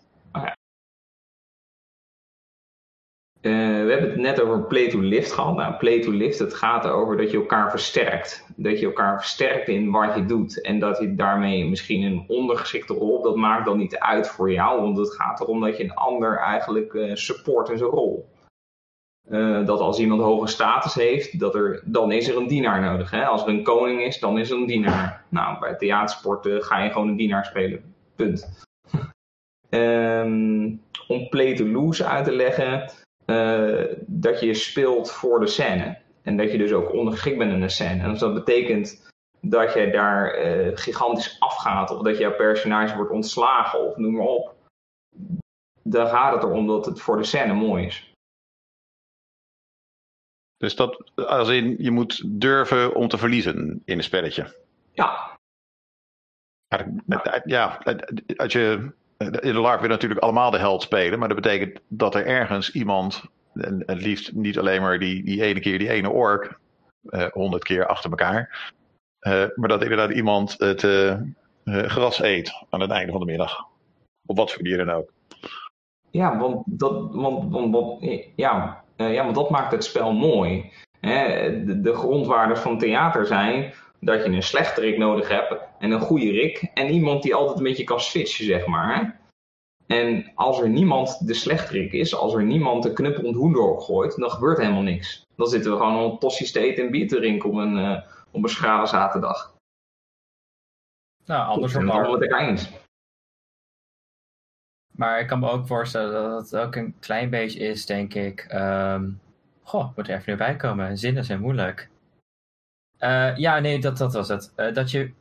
We 3.90 3.96
hebben 3.96 4.14
het 4.14 4.22
net 4.22 4.42
over 4.42 4.64
play 4.64 4.90
to 4.90 5.00
lift 5.00 5.32
gehad. 5.32 5.56
Nou, 5.56 5.74
play 5.74 6.02
to 6.02 6.12
lift, 6.12 6.40
het 6.40 6.54
gaat 6.54 6.86
erover 6.86 7.18
dat 7.18 7.32
je 7.32 7.38
elkaar 7.38 7.70
versterkt. 7.70 8.46
Dat 8.56 8.80
je 8.80 8.86
elkaar 8.86 9.18
versterkt 9.18 9.68
in 9.68 9.92
wat 9.92 10.16
je 10.16 10.26
doet. 10.26 10.62
En 10.62 10.80
dat 10.80 11.00
je 11.00 11.16
daarmee 11.16 11.66
misschien 11.70 12.04
een 12.04 12.24
ondergeschikte 12.28 12.94
rol, 12.94 13.22
dat 13.22 13.36
maakt 13.36 13.66
dan 13.66 13.78
niet 13.78 13.98
uit 13.98 14.28
voor 14.28 14.52
jou. 14.52 14.82
Want 14.82 14.98
het 14.98 15.14
gaat 15.14 15.42
erom 15.42 15.62
dat 15.62 15.78
je 15.78 15.84
een 15.84 15.94
ander 15.94 16.38
eigenlijk 16.38 16.94
uh, 16.94 17.16
support 17.16 17.70
in 17.70 17.78
zijn 17.78 17.90
rol. 17.90 18.30
Uh, 19.30 19.66
dat 19.66 19.80
als 19.80 20.00
iemand 20.00 20.22
hoge 20.22 20.48
status 20.48 20.94
heeft, 20.94 21.40
dat 21.40 21.56
er, 21.56 21.82
dan 21.86 22.12
is 22.12 22.28
er 22.28 22.38
een 22.38 22.48
dienaar 22.48 22.82
nodig. 22.82 23.12
Hè? 23.12 23.26
Als 23.26 23.42
er 23.42 23.50
een 23.50 23.64
koning 23.64 24.02
is, 24.02 24.20
dan 24.20 24.40
is 24.40 24.50
er 24.50 24.58
een 24.58 24.68
dienaar. 24.68 25.26
Nou, 25.30 25.60
bij 25.60 25.76
theatersporten 25.76 26.64
ga 26.64 26.84
je 26.84 26.92
gewoon 26.92 27.08
een 27.08 27.18
dienaar 27.18 27.46
spelen. 27.46 27.96
Punt. 28.16 28.66
um, 29.70 30.82
om 31.08 31.30
play 31.30 31.56
to 31.56 31.66
lose 31.66 32.06
uit 32.06 32.26
te 32.26 32.32
leggen, 32.32 32.92
dat 34.06 34.40
je 34.40 34.54
speelt 34.54 35.12
voor 35.12 35.40
de 35.40 35.48
scène. 35.48 35.98
En 36.22 36.38
dat 36.38 36.52
je 36.52 36.58
dus 36.58 36.72
ook 36.72 36.94
ondergeschikt 36.94 37.38
bent 37.38 37.52
in 37.52 37.62
de 37.62 37.70
scène. 37.70 38.04
En 38.04 38.10
als 38.10 38.20
dat 38.20 38.34
betekent 38.34 39.08
dat 39.42 39.74
je 39.74 39.90
daar 39.92 40.46
uh, 40.46 40.78
gigantisch 40.78 41.40
afgaat, 41.40 41.92
of 41.92 42.02
dat 42.02 42.18
jouw 42.18 42.36
personage 42.36 42.96
wordt 42.96 43.12
ontslagen, 43.12 43.80
of 43.80 43.98
noem 43.98 44.14
maar 44.14 44.26
op. 44.26 44.56
Dan 45.82 46.08
gaat 46.08 46.34
het 46.34 46.44
erom 46.44 46.68
dat 46.68 46.86
het 46.86 47.02
voor 47.02 47.18
de 47.18 47.24
scène 47.24 47.54
mooi 47.54 47.86
is. 47.86 48.14
Dus 50.58 50.76
dat, 50.76 51.12
als 51.16 51.50
in, 51.50 51.76
je 51.80 51.92
moet 51.92 52.40
durven 52.40 52.96
om 52.96 53.08
te 53.08 53.18
verliezen 53.18 53.82
in 53.86 53.98
een 53.98 54.04
spelletje. 54.04 54.56
Ja. 54.92 55.38
Ja, 57.46 57.82
als 58.36 58.54
je 58.54 58.92
in 59.20 59.54
de 59.54 59.60
LARP 59.60 59.80
wil 59.80 59.90
natuurlijk 59.90 60.22
allemaal 60.22 60.52
de 60.52 60.58
held 60.58 60.82
spelen, 60.82 61.20
maar 61.20 61.28
dat 61.28 61.42
betekent 61.42 61.80
dat 61.88 62.16
er 62.16 62.26
ergens 62.26 62.72
iemand, 62.72 63.24
en 63.54 63.84
het 63.86 64.02
liefst 64.02 64.34
niet 64.34 64.60
alleen 64.60 64.82
maar 64.82 65.00
die, 65.00 65.24
die 65.24 65.44
ene 65.44 65.60
keer 65.60 65.80
die 65.80 65.90
ene 65.90 66.10
ork, 66.10 66.60
eh, 67.10 67.26
honderd 67.32 67.64
keer 67.64 67.86
achter 67.86 68.10
elkaar, 68.10 68.72
uh, 69.28 69.46
maar 69.56 69.70
dat 69.70 69.82
inderdaad 69.82 70.12
iemand 70.12 70.56
het 70.58 70.84
uh, 70.84 71.16
gras 71.64 72.22
eet 72.22 72.66
aan 72.70 72.82
het 72.82 72.92
einde 72.92 73.12
van 73.12 73.20
de 73.20 73.26
middag. 73.26 73.68
Op 74.26 74.38
wat 74.38 74.52
voor 74.52 74.64
dier 74.64 74.78
dan 74.78 74.90
ook. 74.90 75.12
Ja, 76.12 76.38
want 76.38 76.64
dat, 76.66 77.10
want, 77.12 77.52
want, 77.52 78.04
ja, 78.36 78.84
ja, 78.96 79.24
want 79.24 79.36
dat 79.36 79.50
maakt 79.50 79.72
het 79.72 79.84
spel 79.84 80.14
mooi. 80.14 80.72
Hè? 81.00 81.82
De 81.82 81.94
grondwaarden 81.94 82.58
van 82.58 82.78
theater 82.78 83.26
zijn 83.26 83.74
dat 84.00 84.24
je 84.24 84.30
een 84.30 84.44
slechte 84.44 84.82
rik 84.82 84.98
nodig 84.98 85.28
hebt 85.30 85.56
en 85.80 85.92
een 85.92 86.02
goede 86.02 86.32
rik 86.32 86.72
en 86.74 86.90
iemand 86.90 87.24
die 87.24 87.36
altijd 87.36 87.58
een 87.58 87.64
beetje 87.64 87.84
kan 87.84 88.00
switchen, 88.00 88.46
zeg 88.46 88.66
maar. 88.66 89.20
En 89.88 90.32
als 90.36 90.60
er 90.60 90.70
niemand 90.70 91.28
de 91.28 91.34
slechterik 91.34 91.92
is, 91.92 92.16
als 92.16 92.34
er 92.34 92.44
niemand 92.44 92.84
de 92.84 92.94
knuppelend 92.94 93.36
hoen 93.36 93.54
doorgooit, 93.54 94.16
dan 94.16 94.32
gebeurt 94.32 94.58
helemaal 94.58 94.82
niks. 94.82 95.26
Dan 95.36 95.48
zitten 95.48 95.72
we 95.72 95.78
gewoon 95.78 96.12
op 96.12 96.20
tossies 96.20 96.52
te 96.52 96.60
eten 96.60 96.84
en 96.84 96.92
bier 96.92 97.08
te 97.08 97.16
drinken 97.16 97.50
op 97.50 97.56
een, 97.56 97.78
uh, 97.78 98.02
op 98.32 98.44
een 98.44 98.50
schrale 98.50 98.86
zaterdag. 98.86 99.56
Nou, 101.26 101.48
andersom 101.48 101.86
maar. 101.86 102.04
Dat 102.04 102.24
ik 102.24 102.40
eens. 102.40 102.70
Maar 104.92 105.20
ik 105.20 105.28
kan 105.28 105.40
me 105.40 105.50
ook 105.50 105.68
voorstellen 105.68 106.30
dat 106.30 106.52
het 106.52 106.62
ook 106.62 106.76
een 106.76 106.96
klein 107.00 107.30
beetje 107.30 107.60
is, 107.60 107.86
denk 107.86 108.14
ik. 108.14 108.48
Um, 108.54 109.22
goh, 109.64 109.96
moet 109.96 110.08
er 110.08 110.16
even 110.16 110.32
nu 110.32 110.38
bij 110.38 110.56
komen. 110.56 110.98
Zinnen 110.98 111.26
zijn 111.26 111.40
moeilijk. 111.40 111.90
Uh, 113.00 113.38
ja, 113.38 113.60
nee, 113.60 113.80
dat, 113.80 113.98
dat 113.98 114.14
was 114.14 114.28
het. 114.28 114.54
Uh, 114.58 114.74
dat, 114.74 114.92
je, 114.92 115.12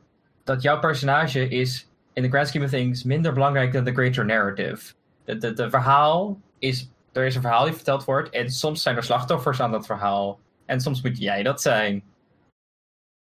dat 0.43 0.61
jouw 0.61 0.79
personage 0.79 1.47
is 1.47 1.89
in 2.13 2.23
the 2.23 2.29
grand 2.29 2.47
scheme 2.47 2.65
of 2.65 2.71
things 2.71 3.03
minder 3.03 3.33
belangrijk 3.33 3.73
dan 3.73 3.83
de 3.83 3.93
greater 3.93 4.25
narrative. 4.25 4.93
De, 5.25 5.37
de, 5.37 5.53
de 5.53 5.69
verhaal 5.69 6.39
is, 6.59 6.89
er 7.11 7.25
is 7.25 7.35
een 7.35 7.41
verhaal 7.41 7.63
die 7.63 7.73
verteld 7.73 8.05
wordt 8.05 8.29
en 8.29 8.49
soms 8.49 8.81
zijn 8.81 8.95
er 8.95 9.03
slachtoffers 9.03 9.61
aan 9.61 9.71
dat 9.71 9.85
verhaal. 9.85 10.39
En 10.65 10.81
soms 10.81 11.01
moet 11.01 11.17
jij 11.17 11.43
dat 11.43 11.61
zijn. 11.61 12.03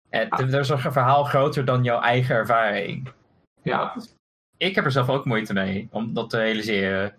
En 0.08 0.28
ah. 0.28 0.40
er 0.40 0.60
is 0.60 0.68
een 0.68 0.78
verhaal 0.78 1.24
groter 1.24 1.64
dan 1.64 1.84
jouw 1.84 2.00
eigen 2.00 2.34
ervaring. 2.34 3.12
Ja. 3.62 3.96
Ik 4.56 4.74
heb 4.74 4.84
er 4.84 4.92
zelf 4.92 5.08
ook 5.08 5.24
moeite 5.24 5.52
mee 5.52 5.88
om 5.90 6.14
dat 6.14 6.30
te 6.30 6.38
realiseren. 6.38 7.14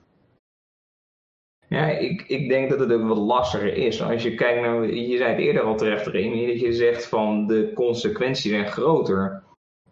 Ja, 1.67 1.85
ik, 1.87 2.23
ik 2.27 2.49
denk 2.49 2.69
dat 2.69 2.79
het 2.79 2.91
ook 2.91 3.07
wat 3.07 3.17
lastiger 3.17 3.73
is. 3.73 4.01
Als 4.01 4.23
je 4.23 4.35
kijkt 4.35 4.61
naar, 4.61 4.93
je 4.93 5.17
zei 5.17 5.29
het 5.29 5.39
eerder 5.39 5.61
al 5.61 5.75
terecht, 5.75 6.07
Remy, 6.07 6.47
dat 6.47 6.59
je 6.59 6.73
zegt 6.73 7.05
van 7.05 7.47
de 7.47 7.71
consequenties 7.73 8.51
zijn 8.51 8.67
groter. 8.67 9.43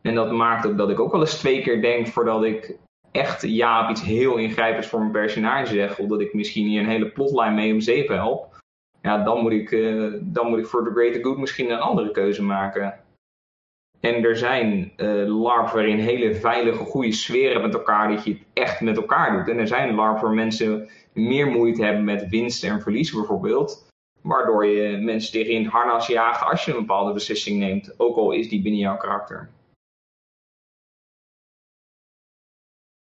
En 0.01 0.15
dat 0.15 0.31
maakt 0.31 0.67
ook 0.67 0.77
dat 0.77 0.89
ik 0.89 0.99
ook 0.99 1.11
wel 1.11 1.21
eens 1.21 1.37
twee 1.37 1.61
keer 1.61 1.81
denk 1.81 2.07
voordat 2.07 2.43
ik 2.43 2.77
echt 3.11 3.41
ja 3.41 3.83
op 3.83 3.89
iets 3.89 4.03
heel 4.03 4.37
ingrijpends 4.37 4.87
voor 4.87 4.99
mijn 4.99 5.11
personage 5.11 5.73
zeg. 5.73 5.99
Of 5.99 6.07
dat 6.07 6.21
ik 6.21 6.33
misschien 6.33 6.67
hier 6.67 6.79
een 6.79 6.89
hele 6.89 7.11
plotline 7.11 7.53
mee 7.53 7.73
om 7.73 7.79
zeep 7.79 8.07
help. 8.07 8.53
Ja, 9.01 9.23
dan 9.23 9.41
moet 9.41 9.51
ik, 9.51 9.71
uh, 9.71 10.13
dan 10.21 10.49
moet 10.49 10.59
ik 10.59 10.65
voor 10.65 10.83
the 10.83 10.91
greater 10.91 11.23
good 11.23 11.37
misschien 11.37 11.71
een 11.71 11.79
andere 11.79 12.11
keuze 12.11 12.43
maken. 12.43 12.99
En 13.99 14.23
er 14.23 14.37
zijn 14.37 14.91
uh, 14.97 15.41
LARP 15.41 15.69
waarin 15.69 15.99
hele 15.99 16.35
veilige, 16.35 16.83
goede 16.83 17.11
sferen 17.11 17.61
met 17.61 17.73
elkaar, 17.73 18.09
dat 18.09 18.23
je 18.23 18.31
het 18.31 18.43
echt 18.53 18.81
met 18.81 18.97
elkaar 18.97 19.37
doet. 19.37 19.49
En 19.49 19.59
er 19.59 19.67
zijn 19.67 19.95
LARP 19.95 20.19
waar 20.19 20.33
mensen 20.33 20.89
meer 21.15 21.47
moeite 21.47 21.83
hebben 21.83 22.03
met 22.03 22.29
winst 22.29 22.63
en 22.63 22.81
verlies 22.81 23.11
bijvoorbeeld. 23.11 23.87
Waardoor 24.21 24.65
je 24.65 24.97
mensen 24.97 25.31
tegen 25.31 25.53
in 25.53 25.63
het 25.63 25.71
harnas 25.71 26.07
jaagt 26.07 26.49
als 26.49 26.65
je 26.65 26.71
een 26.71 26.79
bepaalde 26.79 27.13
beslissing 27.13 27.59
neemt. 27.59 27.99
Ook 27.99 28.17
al 28.17 28.31
is 28.31 28.49
die 28.49 28.61
binnen 28.61 28.81
jouw 28.81 28.97
karakter. 28.97 29.49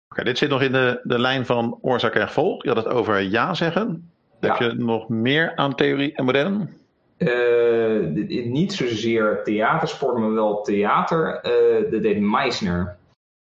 Oké, 0.10 0.24
dit 0.24 0.38
zit 0.38 0.50
nog 0.50 0.62
in 0.62 0.72
de, 0.72 1.00
de 1.04 1.20
lijn 1.20 1.46
van 1.46 1.78
oorzaak 1.82 2.16
en 2.16 2.28
gevolg. 2.28 2.64
Je 2.64 2.70
had 2.70 2.84
het 2.84 2.94
over 2.94 3.22
ja 3.22 3.54
zeggen. 3.54 4.12
Heb 4.40 4.58
je 4.58 4.74
nog 4.74 5.10
meer 5.10 5.56
aan 5.56 5.76
theorie 5.76 6.14
en 6.14 6.26
modellen? 6.26 6.78
Uh, 7.18 8.46
niet 8.46 8.74
zozeer 8.74 9.42
theatersport, 9.44 10.18
maar 10.18 10.34
wel 10.34 10.62
theater. 10.62 11.46
Uh, 11.46 11.92
dat 11.92 12.02
deed 12.02 12.20
Meisner. 12.20 12.98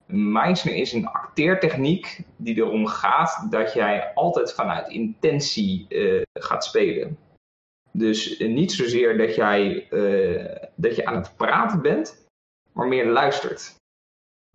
Meisner 0.07 0.75
is 0.75 0.92
een 0.92 1.07
acteertechniek 1.07 2.21
die 2.37 2.57
erom 2.57 2.87
gaat 2.87 3.47
dat 3.51 3.73
jij 3.73 4.12
altijd 4.14 4.55
vanuit 4.55 4.88
intentie 4.88 5.87
uh, 5.88 6.23
gaat 6.33 6.64
spelen. 6.64 7.19
Dus 7.92 8.38
niet 8.38 8.73
zozeer 8.73 9.19
dat, 9.19 9.35
jij, 9.35 9.88
dat 10.75 10.97
je 10.97 11.07
aan 11.07 11.16
het 11.16 11.37
praten 11.37 11.83
bent, 11.83 12.27
maar 12.73 12.87
meer 12.87 13.07
luistert. 13.07 13.75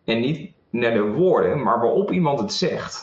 En 0.06 0.20
niet 0.20 0.54
naar 0.70 0.94
de 0.94 1.12
woorden, 1.12 1.64
maar 1.64 1.80
waarop 1.80 2.12
iemand 2.12 2.40
het 2.40 2.54
zegt. 2.54 3.02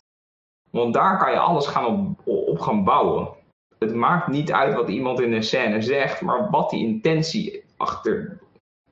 Want 0.70 0.94
daar 0.94 1.18
kan 1.18 1.30
je 1.30 1.38
alles 1.38 1.66
gaan 1.66 1.86
op, 1.86 2.26
op 2.48 2.58
gaan 2.58 2.84
bouwen. 2.84 3.28
Het 3.78 3.94
maakt 3.94 4.28
niet 4.28 4.52
uit 4.52 4.74
wat 4.74 4.88
iemand 4.88 5.20
in 5.20 5.32
een 5.32 5.42
scène 5.42 5.82
zegt, 5.82 6.20
maar 6.20 6.50
wat 6.50 6.70
die 6.70 6.86
intentie 6.86 7.64
achter 7.76 8.40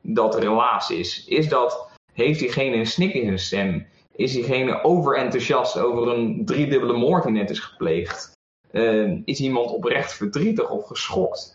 dat 0.00 0.38
relaas 0.38 0.90
is. 0.90 1.24
Is 1.26 1.48
dat, 1.48 1.92
heeft 2.16 2.38
diegene 2.38 2.76
een 2.76 2.86
snik 2.86 3.14
in 3.14 3.24
zijn 3.24 3.38
stem? 3.38 3.86
Is 4.12 4.32
diegene 4.32 4.82
overenthousiast 4.84 5.78
over 5.78 6.08
een 6.08 6.44
driedubbele 6.44 6.96
moord 6.96 7.22
die 7.22 7.32
net 7.32 7.50
is 7.50 7.60
gepleegd? 7.60 8.32
Uh, 8.72 9.20
is 9.24 9.40
iemand 9.40 9.70
oprecht 9.70 10.14
verdrietig 10.14 10.70
of 10.70 10.86
geschokt? 10.86 11.54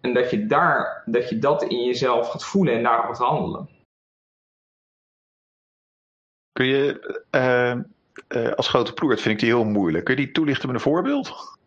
En 0.00 0.14
dat 0.14 0.30
je, 0.30 0.46
daar, 0.46 1.02
dat 1.06 1.28
je 1.28 1.38
dat 1.38 1.62
in 1.62 1.84
jezelf 1.84 2.28
gaat 2.28 2.44
voelen 2.44 2.74
en 2.74 2.82
daarop 2.82 3.04
gaat 3.04 3.28
handelen. 3.28 3.68
Kun 6.52 6.66
je, 6.66 7.22
uh, 7.30 7.76
uh, 8.42 8.52
als 8.52 8.68
grote 8.68 8.92
ploert 8.92 9.20
vind 9.20 9.34
ik 9.34 9.40
die 9.40 9.54
heel 9.54 9.64
moeilijk. 9.64 10.04
Kun 10.04 10.16
je 10.16 10.24
die 10.24 10.32
toelichten 10.32 10.66
met 10.66 10.76
een 10.76 10.82
voorbeeld? 10.82 11.58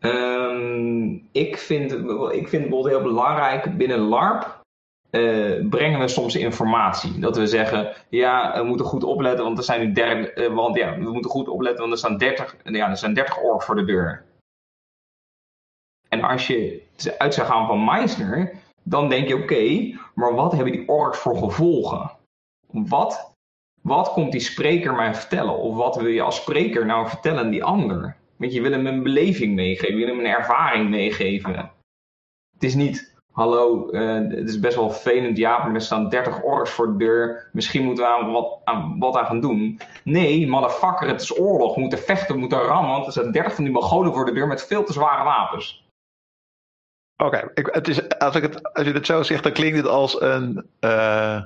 Um, 0.00 1.28
ik, 1.32 1.56
vind, 1.56 1.92
ik 2.32 2.48
vind 2.48 2.62
bijvoorbeeld 2.62 2.86
heel 2.86 3.02
belangrijk 3.02 3.76
binnen 3.76 3.98
LARP. 3.98 4.55
Uh, 5.10 5.68
brengen 5.68 6.00
we 6.00 6.08
soms 6.08 6.36
informatie. 6.36 7.18
Dat 7.18 7.36
we 7.36 7.46
zeggen, 7.46 7.92
ja, 8.08 8.58
we 8.58 8.62
moeten 8.62 8.86
goed 8.86 9.04
opletten, 9.04 9.44
want 9.44 9.58
er 9.58 9.64
zijn 9.64 9.80
nu 9.80 9.92
30, 9.92 10.48
want 10.48 10.76
ja, 10.76 10.98
we 10.98 11.12
moeten 11.12 11.30
goed 11.30 11.48
opletten, 11.48 11.80
want 11.80 11.92
er 11.92 11.98
staan 11.98 12.18
30, 12.18 12.56
ja, 12.64 12.90
er 12.90 12.96
zijn 12.96 13.14
30 13.14 13.38
ork 13.38 13.62
voor 13.62 13.74
de 13.74 13.84
deur. 13.84 14.24
En 16.08 16.22
als 16.22 16.46
je 16.46 16.82
uit 17.18 17.34
zou 17.34 17.46
gaan 17.46 17.66
van 17.66 17.84
Meisner, 17.84 18.52
dan 18.82 19.08
denk 19.08 19.28
je, 19.28 19.36
oké, 19.36 19.96
maar 20.14 20.34
wat 20.34 20.52
hebben 20.52 20.72
die 20.72 20.88
orks 20.88 21.18
voor 21.18 21.36
gevolgen? 21.36 22.10
Wat 22.70 23.34
wat 23.86 24.12
komt 24.12 24.32
die 24.32 24.40
spreker 24.40 24.94
mij 24.94 25.14
vertellen? 25.14 25.58
Of 25.58 25.76
wat 25.76 25.96
wil 25.96 26.06
je 26.06 26.22
als 26.22 26.36
spreker 26.36 26.86
nou 26.86 27.08
vertellen 27.08 27.44
aan 27.44 27.50
die 27.50 27.64
ander? 27.64 28.16
Want 28.36 28.52
je 28.52 28.60
wil 28.60 28.70
hem 28.70 28.86
een 28.86 29.02
beleving 29.02 29.54
meegeven, 29.54 29.96
je 29.96 30.06
wil 30.06 30.14
hem 30.14 30.24
een 30.24 30.32
ervaring 30.32 30.90
meegeven. 30.90 31.54
Het 32.52 32.62
is 32.64 32.74
niet 32.74 33.15
hallo, 33.36 33.88
uh, 33.90 34.14
het 34.14 34.48
is 34.48 34.60
best 34.60 34.76
wel 34.76 34.90
vervelend, 34.90 35.36
ja, 35.36 35.58
maar 35.58 35.74
er 35.74 35.80
staan 35.80 36.08
30 36.08 36.42
orks 36.42 36.70
voor 36.70 36.86
de 36.86 36.96
deur. 36.96 37.48
Misschien 37.52 37.84
moeten 37.84 38.04
we 38.04 38.30
wat, 38.30 38.60
aan 38.64 38.98
wat 38.98 39.16
aan 39.16 39.26
gaan 39.26 39.40
doen. 39.40 39.80
Nee, 40.04 40.46
motherfucker, 40.46 41.08
het 41.08 41.20
is 41.20 41.38
oorlog. 41.38 41.74
We 41.74 41.80
moeten 41.80 41.98
vechten, 41.98 42.34
we 42.34 42.40
moeten 42.40 42.58
rammen, 42.58 42.90
want 42.90 43.06
er 43.06 43.12
staan 43.12 43.32
30 43.32 43.54
van 43.54 43.64
die 43.64 43.72
Mongolen 43.72 44.14
voor 44.14 44.24
de 44.24 44.32
deur 44.32 44.46
met 44.46 44.66
veel 44.66 44.84
te 44.84 44.92
zware 44.92 45.24
wapens. 45.24 45.84
Oké, 47.16 47.50
als, 48.18 48.34
ik 48.36 48.42
het, 48.42 48.72
als 48.72 48.86
je 48.86 48.92
het 48.92 49.06
zo 49.06 49.22
zegt, 49.22 49.42
dan 49.42 49.52
klinkt 49.52 49.76
het 49.76 49.86
als 49.86 50.20
een, 50.20 50.66
uh, 50.80 51.42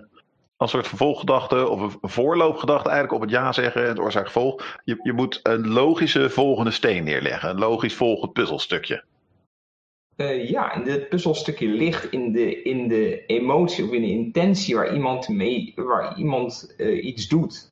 als 0.57 0.71
soort 0.71 0.89
vervolggedachte 0.89 1.69
of 1.69 1.81
een 1.81 2.11
voorloopgedachte 2.11 2.89
eigenlijk 2.89 3.23
op 3.23 3.29
het 3.29 3.31
ja 3.31 3.53
zeggen 3.53 3.83
en 3.83 3.89
het 3.89 3.99
oorzaak-gevolg. 3.99 4.79
Je, 4.85 4.99
je 5.03 5.13
moet 5.13 5.41
een 5.43 5.69
logische 5.69 6.31
volgende 6.31 6.71
steen 6.71 7.05
neerleggen, 7.05 7.51
een 7.51 7.59
logisch 7.59 7.95
volgend 7.95 8.33
puzzelstukje. 8.33 9.05
Uh, 10.21 10.49
ja, 10.49 10.73
en 10.75 10.85
dit 10.85 11.09
puzzelstukje 11.09 11.69
ligt 11.69 12.13
in 12.13 12.33
de, 12.33 12.63
in 12.63 12.89
de 12.89 13.27
emotie 13.27 13.85
of 13.85 13.93
in 13.93 14.03
de 14.03 14.09
intentie 14.09 14.75
waar 14.75 14.95
iemand, 14.95 15.29
mee, 15.29 15.73
waar 15.77 16.19
iemand 16.19 16.75
uh, 16.77 17.05
iets 17.05 17.29
doet. 17.29 17.69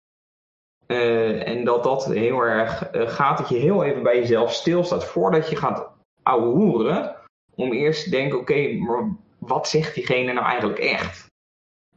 Uh, 0.87 1.49
en 1.49 1.65
dat 1.65 1.85
dat 1.85 2.07
heel 2.07 2.41
erg 2.41 2.89
gaat 2.93 3.39
dat 3.39 3.49
je 3.49 3.57
heel 3.57 3.85
even 3.85 4.03
bij 4.03 4.19
jezelf 4.19 4.53
stilstaat 4.53 5.05
voordat 5.05 5.51
je 5.51 5.57
gaat 5.57 5.91
ouwehoeren. 6.23 7.17
Om 7.55 7.73
eerst 7.73 8.05
te 8.05 8.11
denken, 8.11 8.39
oké, 8.39 8.73
maar 8.73 9.17
wat 9.39 9.69
zegt 9.69 9.95
diegene 9.95 10.33
nou 10.33 10.47
eigenlijk 10.47 10.79
echt? 10.79 11.27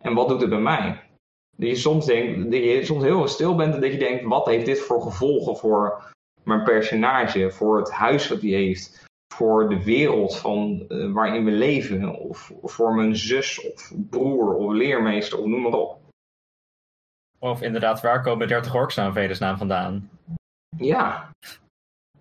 En 0.01 0.13
wat 0.13 0.29
doet 0.29 0.41
het 0.41 0.49
bij 0.49 0.59
mij? 0.59 1.03
Dat 1.57 1.69
je 1.69 1.75
soms 1.75 2.05
denkt, 2.05 2.51
dat 2.51 2.63
je 2.63 2.85
soms 2.85 3.03
heel 3.03 3.27
stil 3.27 3.55
bent 3.55 3.73
en 3.73 3.81
dat 3.81 3.91
je 3.91 3.97
denkt, 3.97 4.23
wat 4.23 4.45
heeft 4.45 4.65
dit 4.65 4.79
voor 4.79 5.01
gevolgen 5.01 5.57
voor 5.57 6.11
mijn 6.43 6.63
personage, 6.63 7.51
voor 7.51 7.77
het 7.77 7.91
huis 7.91 8.27
wat 8.27 8.41
hij 8.41 8.49
heeft, 8.49 9.09
voor 9.33 9.69
de 9.69 9.83
wereld 9.83 10.37
van, 10.37 10.85
uh, 10.87 11.13
waarin 11.13 11.45
we 11.45 11.51
leven, 11.51 12.19
of, 12.19 12.51
voor 12.63 12.95
mijn 12.95 13.15
zus 13.15 13.71
of 13.71 13.91
broer 14.09 14.55
of 14.55 14.71
leermeester 14.71 15.39
of 15.39 15.45
noem 15.45 15.61
maar 15.61 15.71
op. 15.71 15.99
Of 17.39 17.61
inderdaad, 17.61 18.01
waar 18.01 18.21
komen 18.21 18.47
30 18.47 18.75
orks 18.75 18.95
nou 18.95 19.11
vredesnaam 19.11 19.57
vandaan? 19.57 20.09
Ja. 20.77 21.29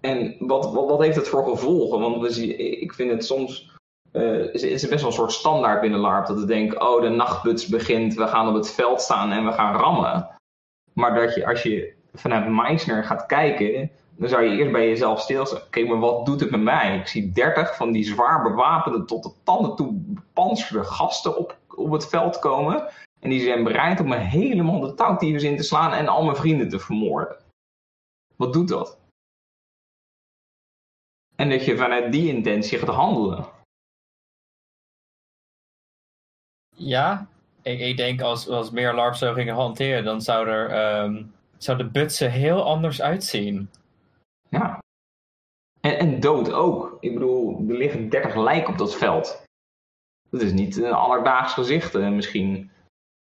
En 0.00 0.36
wat, 0.38 0.72
wat, 0.72 0.88
wat 0.88 1.00
heeft 1.00 1.16
het 1.16 1.28
voor 1.28 1.44
gevolgen? 1.44 2.00
Want 2.00 2.20
we 2.20 2.30
zien, 2.30 2.80
ik 2.80 2.92
vind 2.92 3.10
het 3.10 3.24
soms 3.24 3.70
uh, 4.12 4.54
is, 4.54 4.62
is 4.62 4.88
best 4.88 5.00
wel 5.00 5.10
een 5.10 5.16
soort 5.16 5.32
standaard 5.32 5.80
binnen 5.80 6.00
LARP. 6.00 6.26
Dat 6.26 6.38
we 6.38 6.46
denken, 6.46 6.82
oh 6.82 7.02
de 7.02 7.08
nachtbuts 7.08 7.66
begint, 7.66 8.14
we 8.14 8.26
gaan 8.26 8.48
op 8.48 8.54
het 8.54 8.70
veld 8.70 9.00
staan 9.00 9.32
en 9.32 9.44
we 9.44 9.52
gaan 9.52 9.76
rammen. 9.76 10.28
Maar 10.92 11.14
dat 11.14 11.34
je 11.34 11.46
als 11.46 11.62
je 11.62 11.94
vanuit 12.12 12.48
Meisner 12.48 13.04
gaat 13.04 13.26
kijken, 13.26 13.90
dan 14.20 14.28
zou 14.28 14.44
je 14.44 14.56
eerst 14.56 14.72
bij 14.72 14.88
jezelf 14.88 15.20
stilstaan. 15.20 15.62
Oké, 15.62 15.84
maar 15.84 15.98
wat 15.98 16.26
doet 16.26 16.40
het 16.40 16.50
met 16.50 16.60
mij? 16.60 16.98
Ik 16.98 17.06
zie 17.06 17.32
30 17.32 17.76
van 17.76 17.92
die 17.92 18.04
zwaar 18.04 18.42
bewapende, 18.42 19.04
tot 19.04 19.22
de 19.22 19.32
tanden 19.42 19.76
toe 19.76 19.92
bepanserde 19.92 20.84
gasten 20.84 21.38
op, 21.38 21.58
op 21.68 21.90
het 21.90 22.08
veld 22.08 22.38
komen. 22.38 22.88
En 23.20 23.30
die 23.30 23.40
zijn 23.40 23.64
bereid 23.64 24.00
om 24.00 24.08
me 24.08 24.16
helemaal 24.16 24.80
de 24.80 24.94
touwtiefers 24.94 25.42
in 25.42 25.56
te 25.56 25.62
slaan 25.62 25.92
en 25.92 26.08
al 26.08 26.24
mijn 26.24 26.36
vrienden 26.36 26.68
te 26.68 26.78
vermoorden. 26.78 27.36
Wat 28.36 28.52
doet 28.52 28.68
dat? 28.68 28.98
En 31.36 31.50
dat 31.50 31.64
je 31.64 31.76
vanuit 31.76 32.12
die 32.12 32.28
intentie 32.28 32.78
gaat 32.78 32.94
handelen. 32.94 33.46
Ja, 36.76 37.26
ik, 37.62 37.80
ik 37.80 37.96
denk 37.96 38.20
als, 38.20 38.48
als 38.48 38.70
meer 38.70 38.94
LARP 38.94 39.14
zo 39.14 39.32
gingen 39.32 39.54
hanteren, 39.54 40.04
dan 40.04 40.22
zou, 40.22 40.48
er, 40.48 41.02
um, 41.02 41.34
zou 41.58 41.78
de 41.78 41.90
butsen 41.90 42.30
heel 42.30 42.62
anders 42.64 43.02
uitzien. 43.02 43.70
Ja. 44.50 44.78
En, 45.80 45.98
en 45.98 46.20
dood 46.20 46.52
ook. 46.52 46.96
Ik 47.00 47.12
bedoel, 47.12 47.64
er 47.68 47.74
liggen 47.74 48.08
30 48.08 48.36
lijken 48.36 48.72
op 48.72 48.78
dat 48.78 48.96
veld. 48.96 49.42
Dat 50.30 50.42
is 50.42 50.52
niet 50.52 50.76
een 50.76 50.92
alledaags 50.92 51.52
gezicht 51.52 51.94
uh, 51.94 52.10
misschien. 52.10 52.70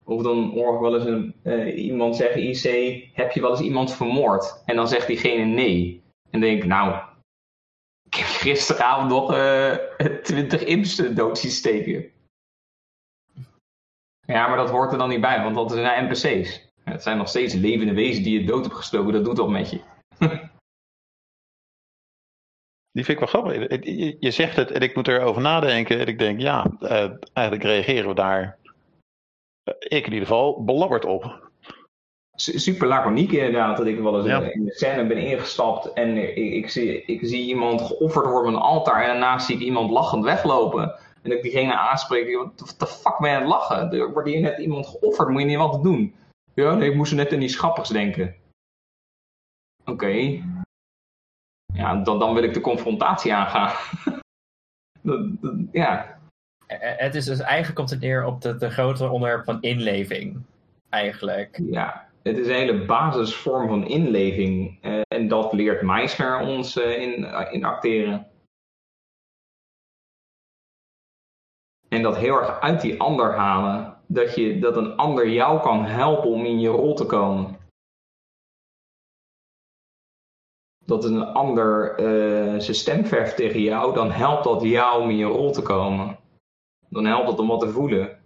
Of 0.04 0.22
dan 0.22 0.52
ik 0.52 0.80
wel 0.80 0.94
eens 0.94 1.04
een, 1.04 1.34
uh, 1.42 1.84
iemand 1.84 2.16
zeggen, 2.16 2.42
IC, 2.42 3.08
heb 3.14 3.32
je 3.32 3.40
wel 3.40 3.50
eens 3.50 3.60
iemand 3.60 3.94
vermoord? 3.94 4.62
En 4.64 4.76
dan 4.76 4.88
zegt 4.88 5.06
diegene 5.06 5.44
nee. 5.44 6.02
En 6.30 6.40
denk 6.40 6.62
ik, 6.62 6.68
nou, 6.68 7.02
ik 8.02 8.14
heb 8.14 8.26
gisteravond 8.26 9.08
nog 9.08 9.32
uh, 9.36 9.74
20 10.22 10.64
imps 10.64 10.96
dood 10.96 11.38
zien 11.38 11.50
steken. 11.50 12.10
Ja, 14.26 14.48
maar 14.48 14.56
dat 14.56 14.70
hoort 14.70 14.92
er 14.92 14.98
dan 14.98 15.08
niet 15.08 15.20
bij, 15.20 15.42
want 15.42 15.54
dat 15.54 15.70
zijn 15.70 16.04
NPC's. 16.04 16.70
Het 16.84 17.02
zijn 17.02 17.16
nog 17.16 17.28
steeds 17.28 17.54
levende 17.54 17.94
wezens 17.94 18.24
die 18.24 18.40
je 18.40 18.46
dood 18.46 18.64
hebt 18.64 18.76
gestoken, 18.76 19.12
dat 19.12 19.24
doet 19.24 19.36
dat 19.36 19.48
met 19.48 19.70
je. 19.70 19.80
Die 22.96 23.04
vind 23.04 23.20
ik 23.20 23.28
wel 23.28 23.42
grappig. 23.42 23.84
Je 24.20 24.30
zegt 24.30 24.56
het 24.56 24.70
en 24.70 24.80
ik 24.80 24.94
moet 24.94 25.08
erover 25.08 25.42
nadenken. 25.42 25.98
En 25.98 26.06
ik 26.06 26.18
denk, 26.18 26.40
ja, 26.40 26.70
uh, 26.80 27.10
eigenlijk 27.32 27.66
reageren 27.66 28.08
we 28.08 28.14
daar, 28.14 28.58
uh, 29.64 29.74
ik 29.78 30.06
in 30.06 30.12
ieder 30.12 30.28
geval, 30.28 30.64
belabberd 30.64 31.04
op. 31.04 31.50
Super 32.34 32.86
laconiek 32.86 33.32
inderdaad, 33.32 33.76
dat 33.76 33.86
ik 33.86 34.00
wel 34.00 34.16
eens 34.16 34.26
ja. 34.26 34.40
in 34.40 34.64
de 34.64 34.72
scène 34.72 35.06
ben 35.06 35.16
ingestapt 35.16 35.92
en 35.92 36.16
ik, 36.16 36.36
ik, 36.36 36.70
zie, 36.70 37.02
ik 37.02 37.20
zie 37.22 37.46
iemand 37.46 37.80
geofferd 37.80 38.26
worden 38.26 38.54
op 38.54 38.56
een 38.56 38.62
altaar 38.62 39.02
en 39.02 39.08
daarnaast 39.08 39.46
zie 39.46 39.56
ik 39.56 39.62
iemand 39.62 39.90
lachend 39.90 40.24
weglopen. 40.24 40.82
En 41.22 41.30
dat 41.30 41.32
ik 41.32 41.42
diegene 41.42 41.76
aanspreek, 41.76 42.36
wat 42.36 42.74
de 42.78 42.86
fuck 42.86 43.18
ben 43.18 43.30
je 43.30 43.36
aan 43.36 43.42
het 43.42 43.50
lachen? 43.50 43.92
Er 43.92 44.12
wordt 44.12 44.28
hier 44.28 44.40
net 44.40 44.58
iemand 44.58 44.86
geofferd, 44.86 45.28
moet 45.28 45.40
je 45.40 45.46
niet 45.46 45.56
wat 45.56 45.82
doen? 45.82 46.14
Ja, 46.54 46.74
nee, 46.74 46.90
ik 46.90 46.96
moest 46.96 47.14
net 47.14 47.32
in 47.32 47.40
die 47.40 47.48
schappigs 47.48 47.88
denken. 47.88 48.34
Oké. 49.84 50.42
Ja, 51.76 51.94
dan, 51.94 52.18
dan 52.18 52.34
wil 52.34 52.42
ik 52.42 52.54
de 52.54 52.60
confrontatie 52.60 53.34
aangaan. 53.34 53.72
dat, 55.02 55.20
dat, 55.40 55.54
ja. 55.72 56.18
Het 56.66 57.14
is 57.14 57.24
dus 57.24 57.40
eigenlijk 57.40 57.74
komt 57.74 57.90
het 57.90 58.00
neer 58.00 58.24
op 58.24 58.40
de, 58.40 58.56
de 58.56 58.70
grotere 58.70 59.10
onderwerp 59.10 59.44
van 59.44 59.60
inleving. 59.60 60.42
Eigenlijk. 60.88 61.60
Ja, 61.70 62.08
het 62.22 62.38
is 62.38 62.46
een 62.46 62.54
hele 62.54 62.84
basisvorm 62.84 63.68
van 63.68 63.86
inleving. 63.86 64.78
Uh, 64.82 65.00
en 65.08 65.28
dat 65.28 65.52
leert 65.52 65.82
Meisner 65.82 66.38
ons 66.38 66.76
uh, 66.76 67.02
in, 67.02 67.20
uh, 67.20 67.46
in 67.50 67.64
acteren. 67.64 68.26
En 71.88 72.02
dat 72.02 72.16
heel 72.16 72.36
erg 72.40 72.60
uit 72.60 72.80
die 72.80 73.00
ander 73.00 73.34
halen. 73.34 73.96
Dat, 74.06 74.34
je, 74.34 74.58
dat 74.58 74.76
een 74.76 74.96
ander 74.96 75.28
jou 75.28 75.60
kan 75.60 75.84
helpen 75.84 76.30
om 76.30 76.44
in 76.44 76.60
je 76.60 76.68
rol 76.68 76.94
te 76.94 77.06
komen. 77.06 77.56
Dat 80.86 81.04
een 81.04 81.24
ander 81.24 82.00
uh, 82.00 82.60
zijn 82.60 82.76
stem 82.76 83.06
verft 83.06 83.36
tegen 83.36 83.60
jou, 83.60 83.94
dan 83.94 84.10
helpt 84.10 84.44
dat 84.44 84.62
jou 84.62 85.02
om 85.02 85.10
in 85.10 85.16
je 85.16 85.24
rol 85.24 85.52
te 85.52 85.62
komen. 85.62 86.18
Dan 86.88 87.04
helpt 87.04 87.28
het 87.28 87.38
om 87.38 87.48
wat 87.48 87.60
te 87.60 87.68
voelen. 87.68 88.18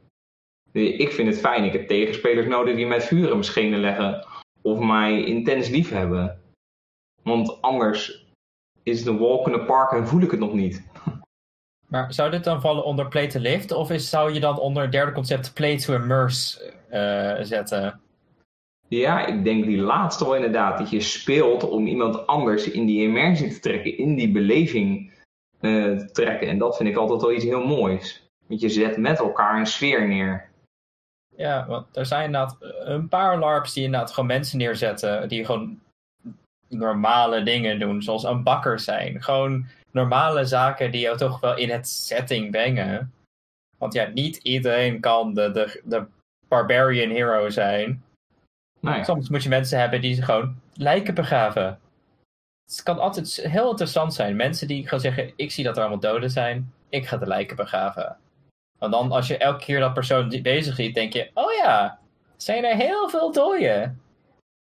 Ik 0.72 1.12
vind 1.12 1.28
het 1.28 1.38
fijn, 1.38 1.64
ik 1.64 1.72
heb 1.72 1.88
tegenspelers 1.88 2.46
nodig 2.46 2.76
die 2.76 2.86
met 2.86 3.10
in 3.10 3.28
mijn 3.28 3.44
schenen 3.44 3.80
leggen. 3.80 4.26
Of 4.62 4.78
mij 4.78 5.24
intens 5.24 5.68
lief 5.68 5.90
hebben. 5.90 6.40
Want 7.22 7.62
anders 7.62 8.26
is 8.82 9.06
een 9.06 9.18
walk 9.18 9.46
in 9.46 9.52
the 9.52 9.64
park 9.64 9.92
en 9.92 10.06
voel 10.06 10.22
ik 10.22 10.30
het 10.30 10.40
nog 10.40 10.52
niet. 10.52 10.82
Maar 11.90 12.12
zou 12.12 12.30
dit 12.30 12.44
dan 12.44 12.60
vallen 12.60 12.84
onder 12.84 13.08
play 13.08 13.28
to 13.28 13.40
lift? 13.40 13.72
Of 13.72 13.92
zou 13.94 14.32
je 14.32 14.40
dan 14.40 14.58
onder 14.58 14.82
het 14.82 14.92
derde 14.92 15.12
concept 15.12 15.54
play 15.54 15.78
to 15.78 15.94
immerse 15.94 16.72
uh, 16.90 17.44
zetten? 17.44 18.00
Ja, 18.90 19.26
ik 19.26 19.44
denk 19.44 19.64
die 19.64 19.80
laatste 19.80 20.24
wel 20.24 20.34
inderdaad. 20.34 20.78
Dat 20.78 20.90
je 20.90 21.00
speelt 21.00 21.68
om 21.68 21.86
iemand 21.86 22.26
anders 22.26 22.70
in 22.70 22.86
die 22.86 23.02
immersie 23.02 23.52
te 23.52 23.60
trekken, 23.60 23.98
in 23.98 24.14
die 24.14 24.32
beleving 24.32 25.12
uh, 25.60 25.98
te 25.98 26.10
trekken. 26.12 26.48
En 26.48 26.58
dat 26.58 26.76
vind 26.76 26.88
ik 26.88 26.96
altijd 26.96 27.20
wel 27.20 27.32
iets 27.32 27.44
heel 27.44 27.66
moois. 27.66 28.28
Want 28.46 28.60
je 28.60 28.68
zet 28.68 28.96
met 28.96 29.18
elkaar 29.18 29.58
een 29.58 29.66
sfeer 29.66 30.08
neer. 30.08 30.50
Ja, 31.36 31.66
want 31.66 31.96
er 31.96 32.06
zijn 32.06 32.24
inderdaad 32.24 32.56
een 32.80 33.08
paar 33.08 33.38
LARPs 33.38 33.72
die 33.72 33.84
inderdaad 33.84 34.12
gewoon 34.12 34.28
mensen 34.28 34.58
neerzetten. 34.58 35.28
Die 35.28 35.44
gewoon 35.44 35.80
normale 36.68 37.42
dingen 37.42 37.78
doen, 37.78 38.02
zoals 38.02 38.24
een 38.24 38.42
bakker 38.42 38.80
zijn. 38.80 39.22
Gewoon 39.22 39.66
normale 39.90 40.44
zaken 40.44 40.90
die 40.90 41.00
jou 41.00 41.16
toch 41.16 41.40
wel 41.40 41.56
in 41.56 41.70
het 41.70 41.88
setting 41.88 42.50
brengen. 42.50 43.12
Want 43.78 43.92
ja, 43.92 44.10
niet 44.14 44.36
iedereen 44.36 45.00
kan 45.00 45.34
de, 45.34 45.50
de, 45.50 45.80
de 45.84 46.06
barbarian 46.48 47.10
hero 47.10 47.50
zijn. 47.50 48.02
Nee. 48.80 49.04
Soms 49.04 49.28
moet 49.28 49.42
je 49.42 49.48
mensen 49.48 49.78
hebben 49.78 50.00
die 50.00 50.22
gewoon 50.22 50.56
lijken 50.74 51.14
begraven. 51.14 51.78
Het 52.64 52.82
kan 52.82 52.98
altijd 52.98 53.40
heel 53.42 53.70
interessant 53.70 54.14
zijn. 54.14 54.36
Mensen 54.36 54.68
die 54.68 54.84
gewoon 54.84 55.00
zeggen, 55.00 55.32
ik 55.36 55.50
zie 55.50 55.64
dat 55.64 55.76
er 55.76 55.80
allemaal 55.82 56.00
doden 56.00 56.30
zijn. 56.30 56.72
Ik 56.88 57.06
ga 57.06 57.16
de 57.16 57.26
lijken 57.26 57.56
begraven. 57.56 58.16
En 58.78 58.90
dan 58.90 59.12
als 59.12 59.26
je 59.26 59.36
elke 59.36 59.64
keer 59.64 59.80
dat 59.80 59.94
persoon 59.94 60.38
bezig 60.42 60.74
ziet, 60.74 60.94
denk 60.94 61.12
je, 61.12 61.30
oh 61.34 61.52
ja, 61.62 61.98
zijn 62.36 62.64
er 62.64 62.76
heel 62.76 63.08
veel 63.08 63.32
doden. 63.32 64.00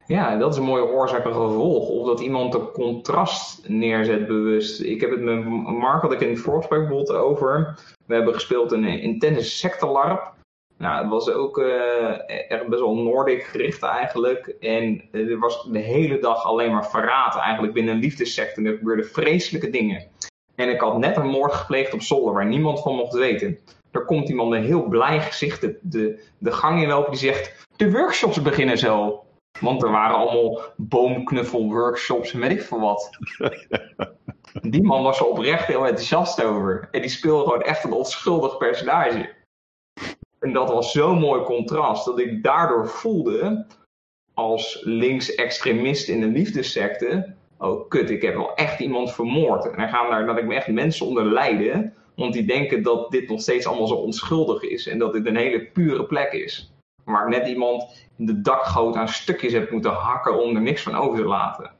Ja, 0.05 0.37
dat 0.37 0.51
is 0.51 0.57
een 0.57 0.65
mooie 0.65 0.87
oorzaak 0.87 1.25
en 1.25 1.33
gevolg. 1.33 1.89
Of 1.89 2.05
dat 2.05 2.19
iemand 2.19 2.53
een 2.53 2.71
contrast 2.71 3.69
neerzet 3.69 4.27
bewust. 4.27 4.81
Ik 4.81 5.01
heb 5.01 5.11
het 5.11 5.21
met 5.21 5.45
Mark, 5.65 6.01
had 6.01 6.11
ik 6.11 6.21
in 6.21 6.29
het 6.29 6.39
voorgesprek 6.39 6.79
bijvoorbeeld 6.79 7.11
over. 7.11 7.79
We 8.05 8.13
hebben 8.13 8.33
gespeeld 8.33 8.71
een 8.71 8.85
intense 8.85 9.49
sectelarp. 9.49 10.33
Nou, 10.81 11.01
het 11.01 11.09
was 11.09 11.29
ook 11.29 11.57
uh, 11.57 12.29
echt 12.29 12.67
best 12.67 12.81
wel 12.81 12.95
Noordic 12.95 13.43
gericht 13.43 13.83
eigenlijk. 13.83 14.47
En 14.59 15.01
er 15.11 15.39
was 15.39 15.63
de 15.63 15.79
hele 15.79 16.19
dag 16.19 16.43
alleen 16.45 16.71
maar 16.71 16.89
verraad 16.89 17.35
eigenlijk 17.35 17.73
binnen 17.73 17.93
een 17.93 17.99
liefdessecte. 17.99 18.59
En 18.59 18.65
er 18.65 18.77
gebeurden 18.77 19.05
vreselijke 19.05 19.69
dingen. 19.69 20.07
En 20.55 20.69
ik 20.69 20.81
had 20.81 20.97
net 20.97 21.17
een 21.17 21.27
moord 21.27 21.53
gepleegd 21.53 21.93
op 21.93 22.01
zolder 22.01 22.33
waar 22.33 22.45
niemand 22.45 22.81
van 22.81 22.95
mocht 22.95 23.13
weten. 23.13 23.59
Er 23.91 24.05
komt 24.05 24.29
iemand 24.29 24.49
met 24.49 24.59
een 24.59 24.65
heel 24.65 24.87
blij 24.87 25.21
gezicht 25.21 25.61
de, 25.61 25.79
de, 25.81 26.23
de 26.37 26.51
gang 26.51 26.81
inlopen 26.81 27.11
die 27.11 27.19
zegt: 27.19 27.65
De 27.75 27.91
workshops 27.91 28.41
beginnen 28.41 28.77
zo. 28.77 29.23
Want 29.59 29.83
er 29.83 29.91
waren 29.91 30.15
allemaal 30.15 30.61
boomknuffel-workshops 30.77 32.33
en 32.33 32.39
weet 32.39 32.51
ik 32.51 32.61
veel 32.61 32.79
wat. 32.79 33.09
Die 34.61 34.83
man 34.83 35.03
was 35.03 35.19
er 35.19 35.25
oprecht 35.25 35.65
heel 35.65 35.85
enthousiast 35.85 36.43
over. 36.43 36.87
En 36.91 37.01
die 37.01 37.09
speelde 37.09 37.43
gewoon 37.43 37.61
echt 37.61 37.83
een 37.83 37.91
onschuldig 37.91 38.57
personage. 38.57 39.29
En 40.41 40.53
dat 40.53 40.69
was 40.69 40.91
zo'n 40.91 41.19
mooi 41.19 41.41
contrast 41.41 42.05
dat 42.05 42.19
ik 42.19 42.43
daardoor 42.43 42.87
voelde, 42.87 43.65
als 44.33 44.81
linksextremist 44.83 46.07
in 46.07 46.19
de 46.19 46.27
liefdessecte, 46.27 47.33
oh 47.57 47.89
kut, 47.89 48.09
ik 48.09 48.21
heb 48.21 48.35
wel 48.35 48.55
echt 48.55 48.79
iemand 48.79 49.13
vermoord. 49.13 49.65
En 49.65 49.77
dan 49.77 49.89
gaan 49.89 50.09
daar 50.09 50.25
dat 50.25 50.37
ik 50.37 50.45
me 50.45 50.55
echt 50.55 50.67
mensen 50.67 51.05
onder 51.05 51.25
lijden, 51.25 51.93
want 52.15 52.33
die 52.33 52.45
denken 52.45 52.83
dat 52.83 53.11
dit 53.11 53.29
nog 53.29 53.41
steeds 53.41 53.65
allemaal 53.65 53.87
zo 53.87 53.95
onschuldig 53.95 54.63
is 54.63 54.87
en 54.87 54.97
dat 54.97 55.13
dit 55.13 55.25
een 55.25 55.35
hele 55.35 55.65
pure 55.65 56.05
plek 56.05 56.31
is. 56.31 56.73
Waar 57.03 57.27
ik 57.27 57.37
net 57.37 57.47
iemand 57.47 58.07
in 58.17 58.25
de 58.25 58.41
dakgoot 58.41 58.95
aan 58.95 59.07
stukjes 59.07 59.53
heb 59.53 59.71
moeten 59.71 59.91
hakken 59.91 60.43
om 60.43 60.55
er 60.55 60.61
niks 60.61 60.81
van 60.81 60.95
over 60.95 61.17
te 61.17 61.27
laten. 61.27 61.71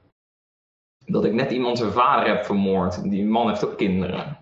Dat 1.06 1.26
ik 1.26 1.34
net 1.34 1.52
iemand 1.52 1.78
zijn 1.78 1.92
vader 1.92 2.28
heb 2.28 2.46
vermoord. 2.46 3.10
Die 3.10 3.26
man 3.26 3.50
heeft 3.50 3.66
ook 3.66 3.78
kinderen. 3.78 4.41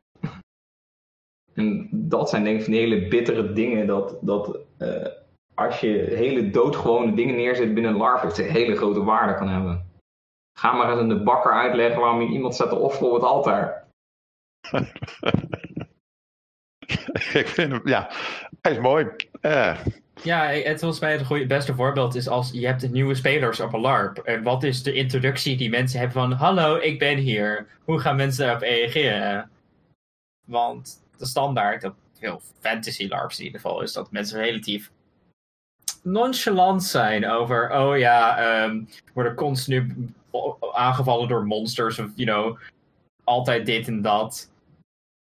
En 1.60 1.89
dat 1.91 2.30
zijn 2.30 2.43
denk 2.43 2.58
ik 2.58 2.63
van 2.63 2.74
die 2.74 2.82
hele 2.82 3.08
bittere 3.08 3.54
dingen. 3.54 3.88
Dat, 3.88 4.17
dat 4.22 4.58
uh, 4.80 5.08
als 5.54 5.80
je 5.80 5.88
hele 6.15 6.50
doodgewone 6.50 7.13
dingen 7.13 7.36
neerzet 7.36 7.74
binnen 7.74 7.98
LARP, 7.98 8.22
het 8.22 8.38
een 8.38 8.50
hele 8.50 8.76
grote 8.76 9.04
waarde 9.04 9.36
kan 9.36 9.50
hebben. 9.50 9.91
Ga 10.60 10.72
maar 10.72 10.91
eens 10.91 11.00
aan 11.00 11.10
de 11.10 11.24
bakker 11.24 11.52
uitleggen 11.52 12.02
waarom 12.02 12.22
je 12.22 12.28
iemand 12.28 12.56
zet 12.56 12.69
te 12.69 12.76
offeren 12.76 13.08
op 13.08 13.13
het 13.13 13.24
altaar. 13.24 13.88
ik 17.41 17.48
vind 17.48 17.72
hem, 17.72 17.82
ja, 17.84 18.12
hij 18.62 18.72
is 18.72 18.80
mooi. 18.80 19.08
Uh. 19.41 19.78
Ja, 20.24 20.43
het 20.43 20.82
was 20.82 21.00
mij 21.00 21.12
het 21.12 21.26
goede, 21.26 21.45
beste 21.45 21.76
voorbeeld 21.76 22.15
is 22.15 22.28
als 22.28 22.52
je 22.52 22.65
hebt 22.65 22.91
nieuwe 22.91 23.15
spelers 23.15 23.60
op 23.60 23.74
een 23.74 23.80
LARP. 23.80 24.17
En 24.17 24.43
wat 24.43 24.63
is 24.63 24.84
de 24.84 24.93
introductie 24.93 25.58
die 25.58 25.69
mensen 25.69 26.00
hebben 26.00 26.17
van, 26.22 26.32
hallo, 26.32 26.76
ik 26.76 27.00
ben 27.00 27.17
hier. 27.17 27.67
Hoe 27.84 28.00
gaan 28.00 28.15
mensen 28.15 28.45
daarop 28.45 28.63
reageren? 28.63 29.50
Want 30.45 31.09
de 31.19 31.25
standaard 31.25 31.84
op 31.84 31.95
veel 32.13 32.41
fantasy 32.60 33.08
LARPs 33.08 33.39
in 33.39 33.45
ieder 33.45 33.60
geval 33.60 33.82
is 33.82 33.93
dat 33.93 34.12
mensen 34.12 34.39
relatief 34.39 34.91
nonchalant 36.03 36.84
zijn 36.84 37.27
over, 37.27 37.71
oh 37.71 37.97
ja, 37.97 38.63
um, 38.63 38.89
worden 39.13 39.36
continu 39.36 39.95
aangevallen 40.73 41.27
door 41.27 41.45
monsters 41.45 41.99
of, 41.99 42.12
you 42.15 42.27
know, 42.27 42.60
altijd 43.23 43.65
dit 43.65 43.88
en 43.88 44.01
dat. 44.01 44.51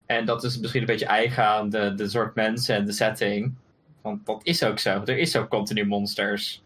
En 0.05 0.25
dat 0.25 0.43
is 0.43 0.59
misschien 0.59 0.81
een 0.81 0.87
beetje 0.87 1.05
eigen 1.05 1.45
aan 1.45 1.69
de, 1.69 1.93
de 1.93 2.09
soort 2.09 2.35
mensen 2.35 2.75
en 2.75 2.85
de 2.85 2.91
setting. 2.91 3.53
Want 4.01 4.25
dat 4.25 4.39
is 4.43 4.63
ook 4.63 4.79
zo. 4.79 5.01
Er 5.05 5.17
is 5.17 5.35
ook 5.35 5.49
continu 5.49 5.85
monsters. 5.85 6.63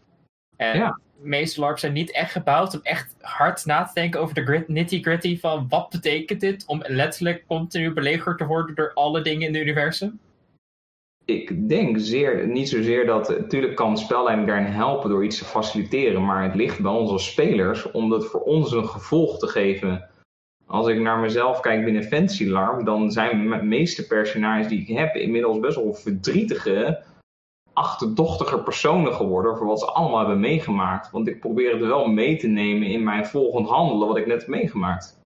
En 0.56 0.78
ja. 0.78 0.98
Meeste 1.20 1.60
LARPs 1.60 1.80
zijn 1.80 1.92
niet 1.92 2.12
echt 2.12 2.32
gebouwd 2.32 2.74
om 2.74 2.80
echt 2.82 3.16
hard 3.20 3.64
na 3.64 3.84
te 3.84 3.94
denken 3.94 4.20
over 4.20 4.34
de 4.34 4.64
nitty-gritty 4.66 5.38
van 5.40 5.66
wat 5.68 5.90
betekent 5.90 6.40
dit 6.40 6.64
om 6.66 6.82
letterlijk 6.86 7.44
continu 7.46 7.92
belegerd 7.92 8.38
te 8.38 8.46
worden 8.46 8.74
door 8.74 8.92
alle 8.94 9.22
dingen 9.22 9.46
in 9.46 9.54
het 9.54 9.62
universum? 9.62 10.20
Ik 11.24 11.68
denk 11.68 11.98
zeer, 11.98 12.48
niet 12.48 12.68
zozeer 12.68 13.06
dat, 13.06 13.28
natuurlijk 13.28 13.74
kan 13.74 13.98
spelleiding 13.98 14.48
daarin 14.48 14.72
helpen 14.72 15.10
door 15.10 15.24
iets 15.24 15.38
te 15.38 15.44
faciliteren, 15.44 16.24
maar 16.24 16.42
het 16.42 16.54
ligt 16.54 16.80
bij 16.80 16.92
ons 16.92 17.10
als 17.10 17.30
spelers 17.30 17.90
om 17.90 18.10
dat 18.10 18.26
voor 18.26 18.40
ons 18.40 18.72
een 18.72 18.88
gevolg 18.88 19.38
te 19.38 19.46
geven. 19.46 20.08
Als 20.66 20.88
ik 20.88 21.00
naar 21.00 21.18
mezelf 21.18 21.60
kijk 21.60 21.84
binnen 21.84 22.04
Fantasy 22.04 22.44
LARP, 22.44 22.84
dan 22.84 23.10
zijn 23.10 23.50
de 23.50 23.62
meeste 23.62 24.06
personages 24.06 24.68
die 24.68 24.80
ik 24.80 24.96
heb 24.96 25.14
inmiddels 25.14 25.60
best 25.60 25.76
wel 25.76 25.94
verdrietige, 25.94 27.02
achterdochtige 27.76 28.58
personen 28.62 29.14
geworden 29.14 29.56
voor 29.56 29.66
wat 29.66 29.80
ze 29.80 29.86
allemaal 29.86 30.18
hebben 30.18 30.40
meegemaakt. 30.40 31.10
Want 31.10 31.28
ik 31.28 31.40
probeer 31.40 31.72
het 31.72 31.80
wel 31.80 32.06
mee 32.06 32.36
te 32.36 32.46
nemen 32.46 32.88
in 32.88 33.04
mijn 33.04 33.26
volgend 33.26 33.68
handelen 33.68 34.08
wat 34.08 34.16
ik 34.16 34.26
net 34.26 34.40
heb 34.40 34.48
meegemaakt. 34.48 35.20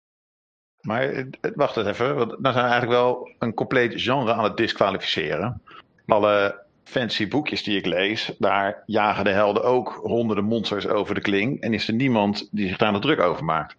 Maar 0.81 1.09
eh, 1.09 1.25
wacht 1.55 1.77
eens 1.77 1.87
even, 1.87 2.15
want 2.15 2.35
dan 2.39 2.53
zijn 2.53 2.65
eigenlijk 2.65 3.01
wel 3.01 3.29
een 3.39 3.53
compleet 3.53 4.01
genre 4.01 4.33
aan 4.33 4.43
het 4.43 4.57
disqualificeren. 4.57 5.61
Alle 6.05 6.63
fancy 6.83 7.27
boekjes 7.27 7.63
die 7.63 7.77
ik 7.77 7.85
lees, 7.85 8.35
daar 8.37 8.83
jagen 8.85 9.23
de 9.23 9.29
helden 9.29 9.63
ook 9.63 9.99
honderden 10.03 10.45
monsters 10.45 10.87
over 10.87 11.15
de 11.15 11.21
kling. 11.21 11.61
En 11.61 11.73
is 11.73 11.87
er 11.87 11.93
niemand 11.93 12.49
die 12.51 12.67
zich 12.67 12.77
daar 12.77 12.91
nog 12.91 13.01
druk 13.01 13.19
over 13.19 13.45
maakt. 13.45 13.75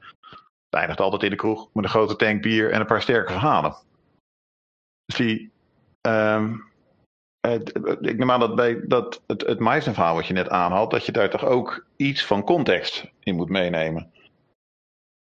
Het 0.71 0.81
eindigt 0.81 1.01
altijd 1.01 1.23
in 1.23 1.31
de 1.31 1.37
kroeg 1.37 1.69
met 1.73 1.85
een 1.85 1.91
grote 1.91 2.17
tank 2.17 2.43
bier 2.43 2.71
en 2.71 2.81
een 2.81 2.87
paar 2.87 3.03
sterke 3.03 3.33
verhalen. 3.33 3.77
Dus 5.05 5.17
die, 5.17 5.51
um, 6.01 6.70
ik 8.01 8.19
neem 8.19 8.31
aan 8.31 8.41
dat 8.41 8.55
bij 8.55 8.81
dat, 8.87 9.23
het, 9.27 9.47
het 9.47 9.59
verhaal 9.83 10.15
wat 10.15 10.27
je 10.27 10.33
net 10.33 10.49
aanhaalt, 10.49 10.91
dat 10.91 11.07
je 11.07 11.13
daar 11.13 11.31
toch 11.31 11.45
ook 11.45 11.87
iets 11.97 12.25
van 12.25 12.45
context 12.45 13.11
in 13.21 13.35
moet 13.35 13.49
meenemen. 13.49 14.11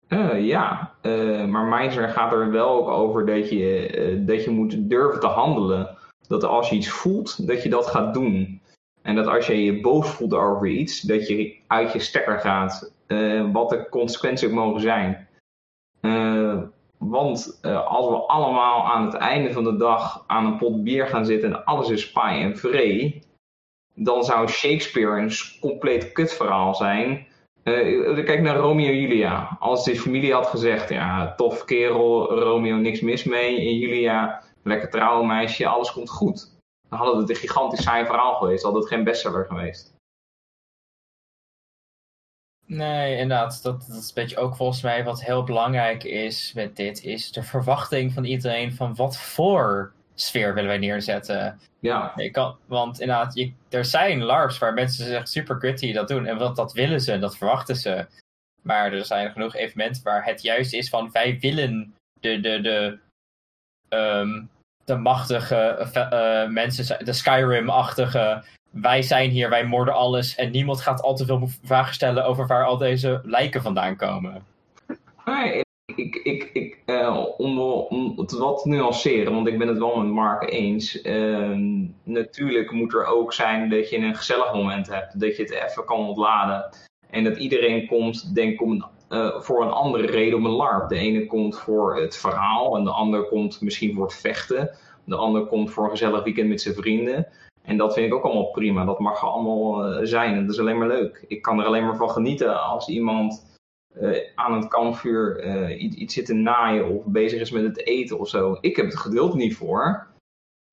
Uh, 0.08 0.46
ja, 0.46 0.92
uh, 1.02 1.44
maar 1.44 1.64
Meisner 1.64 2.08
gaat 2.08 2.32
er 2.32 2.50
wel 2.50 2.68
ook 2.68 2.88
over 2.88 3.26
dat 3.26 3.48
je, 3.50 3.98
uh, 3.98 4.26
dat 4.26 4.44
je 4.44 4.50
moet 4.50 4.90
durven 4.90 5.20
te 5.20 5.26
handelen. 5.26 5.96
Dat 6.26 6.44
als 6.44 6.68
je 6.70 6.76
iets 6.76 6.88
voelt, 6.88 7.46
dat 7.46 7.62
je 7.62 7.68
dat 7.68 7.86
gaat 7.86 8.14
doen. 8.14 8.60
En 9.02 9.14
dat 9.14 9.26
als 9.26 9.46
je 9.46 9.64
je 9.64 9.80
boos 9.80 10.08
voelt 10.08 10.34
over 10.34 10.66
iets, 10.66 11.00
dat 11.00 11.28
je 11.28 11.56
uit 11.66 11.92
je 11.92 11.98
stekker 11.98 12.38
gaat. 12.38 12.92
wat 13.52 13.70
de 13.70 13.86
consequenties 13.90 14.48
ook 14.48 14.54
mogen 14.54 14.80
zijn. 14.80 15.28
Want 17.12 17.58
uh, 17.62 17.86
als 17.86 18.08
we 18.08 18.14
allemaal 18.14 18.84
aan 18.84 19.04
het 19.04 19.14
einde 19.14 19.52
van 19.52 19.64
de 19.64 19.76
dag 19.76 20.24
aan 20.26 20.46
een 20.46 20.56
pot 20.56 20.84
bier 20.84 21.06
gaan 21.06 21.26
zitten 21.26 21.52
en 21.52 21.64
alles 21.64 21.88
is 21.88 22.12
paai 22.12 22.42
en 22.42 22.56
vree, 22.56 23.22
dan 23.94 24.24
zou 24.24 24.48
Shakespeare 24.48 25.20
een 25.20 25.30
compleet 25.60 26.12
kutverhaal 26.12 26.74
zijn. 26.74 27.26
Uh, 27.64 28.24
kijk 28.24 28.40
naar 28.40 28.56
Romeo 28.56 28.86
en 28.86 29.00
Julia. 29.00 29.56
Als 29.60 29.84
de 29.84 29.96
familie 29.96 30.32
had 30.32 30.46
gezegd, 30.46 30.88
ja, 30.88 31.34
tof 31.34 31.64
kerel, 31.64 32.38
Romeo 32.38 32.76
niks 32.76 33.00
mis 33.00 33.24
mee. 33.24 33.56
En 33.56 33.78
Julia, 33.78 34.42
lekker 34.62 34.90
trouwen 34.90 35.26
meisje, 35.26 35.66
alles 35.66 35.92
komt 35.92 36.10
goed. 36.10 36.60
Dan 36.88 36.98
hadden 36.98 37.20
het 37.20 37.30
een 37.30 37.36
gigantisch 37.36 37.82
saai 37.82 38.06
verhaal 38.06 38.34
geweest. 38.34 38.64
Had 38.64 38.74
het 38.74 38.86
geen 38.86 39.04
bestseller 39.04 39.44
geweest. 39.44 39.94
Nee, 42.72 43.16
inderdaad. 43.16 43.62
Dat, 43.62 43.80
dat 43.88 43.96
is 43.96 44.08
een 44.08 44.14
beetje 44.14 44.36
ook 44.36 44.56
volgens 44.56 44.82
mij 44.82 45.04
wat 45.04 45.24
heel 45.24 45.44
belangrijk 45.44 46.04
is 46.04 46.52
met 46.52 46.76
dit. 46.76 47.04
Is 47.04 47.32
de 47.32 47.42
verwachting 47.42 48.12
van 48.12 48.24
iedereen 48.24 48.72
van 48.72 48.94
wat 48.94 49.18
voor 49.18 49.92
sfeer 50.14 50.54
willen 50.54 50.68
wij 50.68 50.78
neerzetten. 50.78 51.60
Ja. 51.80 52.12
Je 52.16 52.30
kan, 52.30 52.56
want 52.66 53.00
inderdaad, 53.00 53.34
je, 53.34 53.52
er 53.68 53.84
zijn 53.84 54.22
LARPs 54.22 54.58
waar 54.58 54.74
mensen 54.74 55.04
zich 55.04 55.28
super 55.28 55.56
gritty 55.56 55.92
dat 55.92 56.08
doen. 56.08 56.26
En 56.26 56.38
wat, 56.38 56.56
dat 56.56 56.72
willen 56.72 57.00
ze, 57.00 57.18
dat 57.18 57.36
verwachten 57.36 57.76
ze. 57.76 58.06
Maar 58.62 58.92
er 58.92 59.04
zijn 59.04 59.32
genoeg 59.32 59.54
evenementen 59.54 60.02
waar 60.02 60.24
het 60.24 60.42
juist 60.42 60.72
is 60.72 60.88
van 60.88 61.10
wij 61.12 61.38
willen 61.40 61.94
de, 62.20 62.40
de, 62.40 62.60
de, 62.60 62.98
um, 63.96 64.50
de 64.84 64.96
machtige 64.96 65.90
uh, 65.96 66.48
mensen, 66.48 67.04
de 67.04 67.12
Skyrim-achtige 67.12 68.44
wij 68.72 69.02
zijn 69.02 69.30
hier, 69.30 69.48
wij 69.48 69.64
moorden 69.64 69.94
alles 69.94 70.34
en 70.34 70.50
niemand 70.50 70.80
gaat 70.80 71.02
al 71.02 71.14
te 71.14 71.24
veel 71.24 71.48
vragen 71.62 71.94
stellen 71.94 72.24
over 72.24 72.46
waar 72.46 72.64
al 72.64 72.76
deze 72.76 73.20
lijken 73.24 73.62
vandaan 73.62 73.96
komen. 73.96 74.44
Nee, 75.24 75.62
ik, 75.94 76.16
ik, 76.16 76.50
ik, 76.52 76.78
uh, 76.86 77.24
om, 77.36 77.58
om, 77.60 78.12
het 78.16 78.32
wat 78.32 78.62
te 78.62 78.68
nuanceren, 78.68 79.32
want 79.32 79.46
ik 79.46 79.58
ben 79.58 79.68
het 79.68 79.78
wel 79.78 79.96
met 79.96 80.12
Mark 80.12 80.50
eens. 80.50 81.04
Uh, 81.04 81.56
natuurlijk 82.02 82.70
moet 82.70 82.94
er 82.94 83.06
ook 83.06 83.32
zijn 83.32 83.70
dat 83.70 83.90
je 83.90 83.96
een 83.96 84.14
gezellig 84.14 84.52
moment 84.54 84.88
hebt, 84.88 85.20
dat 85.20 85.36
je 85.36 85.42
het 85.42 85.52
even 85.52 85.84
kan 85.84 86.08
ontladen. 86.08 86.70
En 87.10 87.24
dat 87.24 87.36
iedereen 87.36 87.86
komt, 87.86 88.34
denk 88.34 88.52
ik, 88.52 88.62
om 88.62 88.84
uh, 89.10 89.40
voor 89.40 89.62
een 89.62 89.70
andere 89.70 90.06
reden 90.06 90.38
om 90.38 90.44
een 90.44 90.50
LARP. 90.50 90.88
De 90.88 90.96
ene 90.96 91.26
komt 91.26 91.58
voor 91.58 92.00
het 92.00 92.16
verhaal 92.16 92.76
en 92.76 92.84
de 92.84 92.90
ander 92.90 93.24
komt 93.24 93.60
misschien 93.60 93.94
voor 93.94 94.04
het 94.04 94.14
vechten. 94.14 94.70
De 95.04 95.16
ander 95.16 95.46
komt 95.46 95.70
voor 95.70 95.84
een 95.84 95.90
gezellig 95.90 96.24
weekend 96.24 96.48
met 96.48 96.60
zijn 96.60 96.74
vrienden. 96.74 97.26
En 97.62 97.76
dat 97.76 97.94
vind 97.94 98.06
ik 98.06 98.14
ook 98.14 98.24
allemaal 98.24 98.50
prima. 98.50 98.84
Dat 98.84 98.98
mag 98.98 99.24
allemaal 99.24 99.92
uh, 99.92 100.06
zijn. 100.06 100.34
En 100.34 100.40
dat 100.40 100.54
is 100.54 100.60
alleen 100.60 100.78
maar 100.78 100.88
leuk. 100.88 101.24
Ik 101.28 101.42
kan 101.42 101.60
er 101.60 101.66
alleen 101.66 101.84
maar 101.84 101.96
van 101.96 102.10
genieten 102.10 102.62
als 102.62 102.88
iemand 102.88 103.50
uh, 104.00 104.18
aan 104.34 104.54
het 104.54 104.68
kampvuur 104.68 105.44
uh, 105.44 105.82
iets, 105.82 105.96
iets 105.96 106.14
zit 106.14 106.26
te 106.26 106.34
naaien 106.34 106.88
of 106.88 107.04
bezig 107.04 107.40
is 107.40 107.50
met 107.50 107.62
het 107.62 107.86
eten 107.86 108.18
of 108.18 108.28
zo. 108.28 108.58
Ik 108.60 108.76
heb 108.76 108.86
het 108.86 108.96
geduld 108.96 109.34
niet 109.34 109.56
voor. 109.56 110.06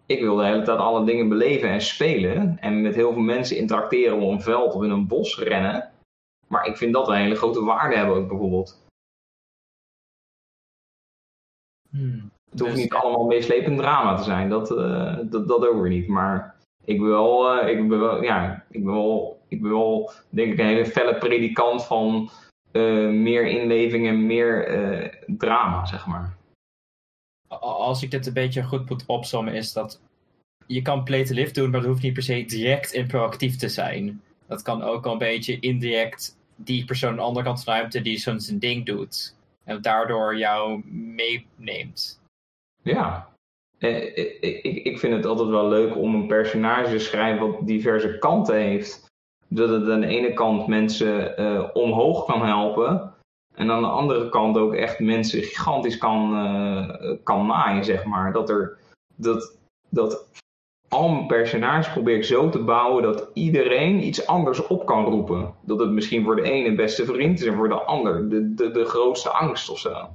Ik 0.05 0.21
wil 0.21 0.35
de 0.35 0.45
hele 0.45 0.61
tijd 0.61 0.79
alle 0.79 1.05
dingen 1.05 1.29
beleven 1.29 1.69
en 1.69 1.81
spelen. 1.81 2.57
En 2.59 2.81
met 2.81 2.95
heel 2.95 3.13
veel 3.13 3.21
mensen 3.21 3.57
interacteren 3.57 4.19
op 4.19 4.31
een 4.31 4.41
veld 4.41 4.73
of 4.73 4.83
in 4.83 4.89
een 4.89 5.07
bos 5.07 5.39
rennen. 5.39 5.91
Maar 6.47 6.65
ik 6.65 6.77
vind 6.77 6.93
dat 6.93 7.07
een 7.07 7.15
hele 7.15 7.35
grote 7.35 7.63
waarde 7.63 7.95
hebben 7.95 8.15
ook 8.15 8.27
bijvoorbeeld. 8.27 8.87
Hmm. 11.89 12.31
Het 12.49 12.59
hoeft 12.59 12.73
dus, 12.73 12.81
niet 12.81 12.93
allemaal 12.93 13.25
meeslepend 13.25 13.77
drama 13.77 14.15
te 14.15 14.23
zijn. 14.23 14.49
Dat, 14.49 14.71
uh, 14.71 15.17
dat, 15.23 15.47
dat 15.47 15.67
ook 15.67 15.81
weer 15.81 15.89
niet. 15.89 16.07
Maar 16.07 16.55
ik 16.89 16.99
ben 16.99 17.09
wel, 17.09 17.63
uh, 17.63 17.69
ik 17.69 17.87
ben 17.87 17.99
wel, 17.99 18.23
ja, 18.23 18.65
ik 18.69 18.83
ben 18.83 18.93
wel, 18.93 19.41
ik 19.47 19.61
ben 19.61 19.71
wel, 19.71 20.11
denk 20.29 20.53
ik, 20.53 20.59
een 20.59 20.65
hele 20.65 20.85
felle 20.85 21.17
predikant 21.17 21.85
van 21.85 22.29
uh, 22.71 23.09
meer 23.09 23.47
inleving 23.47 24.07
en 24.07 24.25
meer 24.25 24.77
uh, 24.77 25.07
drama, 25.37 25.85
zeg 25.85 26.05
maar. 26.05 26.37
als 27.59 28.03
ik 28.03 28.11
dit 28.11 28.27
een 28.27 28.33
beetje 28.33 28.63
goed 28.63 28.89
moet 28.89 29.05
opzommen, 29.05 29.53
is 29.53 29.73
dat 29.73 30.01
je 30.67 30.81
kan 30.81 31.03
play 31.03 31.25
to 31.25 31.33
live 31.33 31.53
doen, 31.53 31.69
maar 31.69 31.79
dat 31.79 31.89
hoeft 31.89 32.01
niet 32.01 32.13
per 32.13 32.23
se 32.23 32.45
direct 32.45 32.93
in 32.93 33.07
proactief 33.07 33.55
te 33.55 33.69
zijn. 33.69 34.21
Dat 34.47 34.61
kan 34.61 34.81
ook 34.81 35.05
al 35.05 35.11
een 35.11 35.17
beetje 35.17 35.59
indirect 35.59 36.37
die 36.55 36.85
persoon 36.85 37.09
aan 37.09 37.15
de 37.15 37.21
andere 37.21 37.45
kant 37.45 37.63
van 37.63 37.73
de 37.73 37.79
ruimte 37.79 38.01
die 38.01 38.17
zo'n 38.17 38.39
zijn 38.39 38.59
ding 38.59 38.85
doet. 38.85 39.35
En 39.63 39.81
daardoor 39.81 40.37
jou 40.37 40.81
meeneemt. 40.91 42.21
Ja. 42.81 43.29
Eh, 43.79 44.17
ik, 44.41 44.83
ik 44.83 44.99
vind 44.99 45.13
het 45.13 45.25
altijd 45.25 45.49
wel 45.49 45.67
leuk 45.67 45.97
om 45.97 46.15
een 46.15 46.27
personage 46.27 46.91
te 46.91 46.99
schrijven 46.99 47.51
wat 47.51 47.67
diverse 47.67 48.17
kanten 48.17 48.55
heeft. 48.55 49.05
Dat 49.47 49.69
het 49.69 49.89
aan 49.89 50.01
de 50.01 50.07
ene 50.07 50.33
kant 50.33 50.67
mensen 50.67 51.35
omhoog 51.73 52.25
kan 52.25 52.45
helpen. 52.45 53.13
En 53.59 53.71
aan 53.71 53.81
de 53.81 53.87
andere 53.87 54.29
kant 54.29 54.57
ook 54.57 54.73
echt 54.73 54.99
mensen 54.99 55.43
gigantisch 55.43 55.97
kan, 55.97 56.33
uh, 56.33 57.15
kan 57.23 57.45
naaien, 57.45 57.83
zeg 57.83 58.05
maar. 58.05 58.33
Dat 58.33 58.49
er 58.49 58.77
dat, 59.15 59.57
dat 59.89 60.27
al 60.87 61.09
mijn 61.09 61.27
personages 61.27 61.91
probeer 61.91 62.15
ik 62.15 62.23
zo 62.23 62.49
te 62.49 62.63
bouwen 62.63 63.03
dat 63.03 63.29
iedereen 63.33 64.05
iets 64.05 64.27
anders 64.27 64.67
op 64.67 64.85
kan 64.85 65.05
roepen. 65.05 65.53
Dat 65.61 65.79
het 65.79 65.89
misschien 65.89 66.23
voor 66.23 66.35
de 66.35 66.41
ene 66.41 66.75
beste 66.75 67.05
vriend 67.05 67.39
is 67.39 67.45
en 67.45 67.55
voor 67.55 67.69
de 67.69 67.81
ander 67.81 68.29
de, 68.29 68.53
de, 68.53 68.71
de 68.71 68.85
grootste 68.85 69.29
angst 69.29 69.69
of 69.69 69.79
zo. 69.79 70.09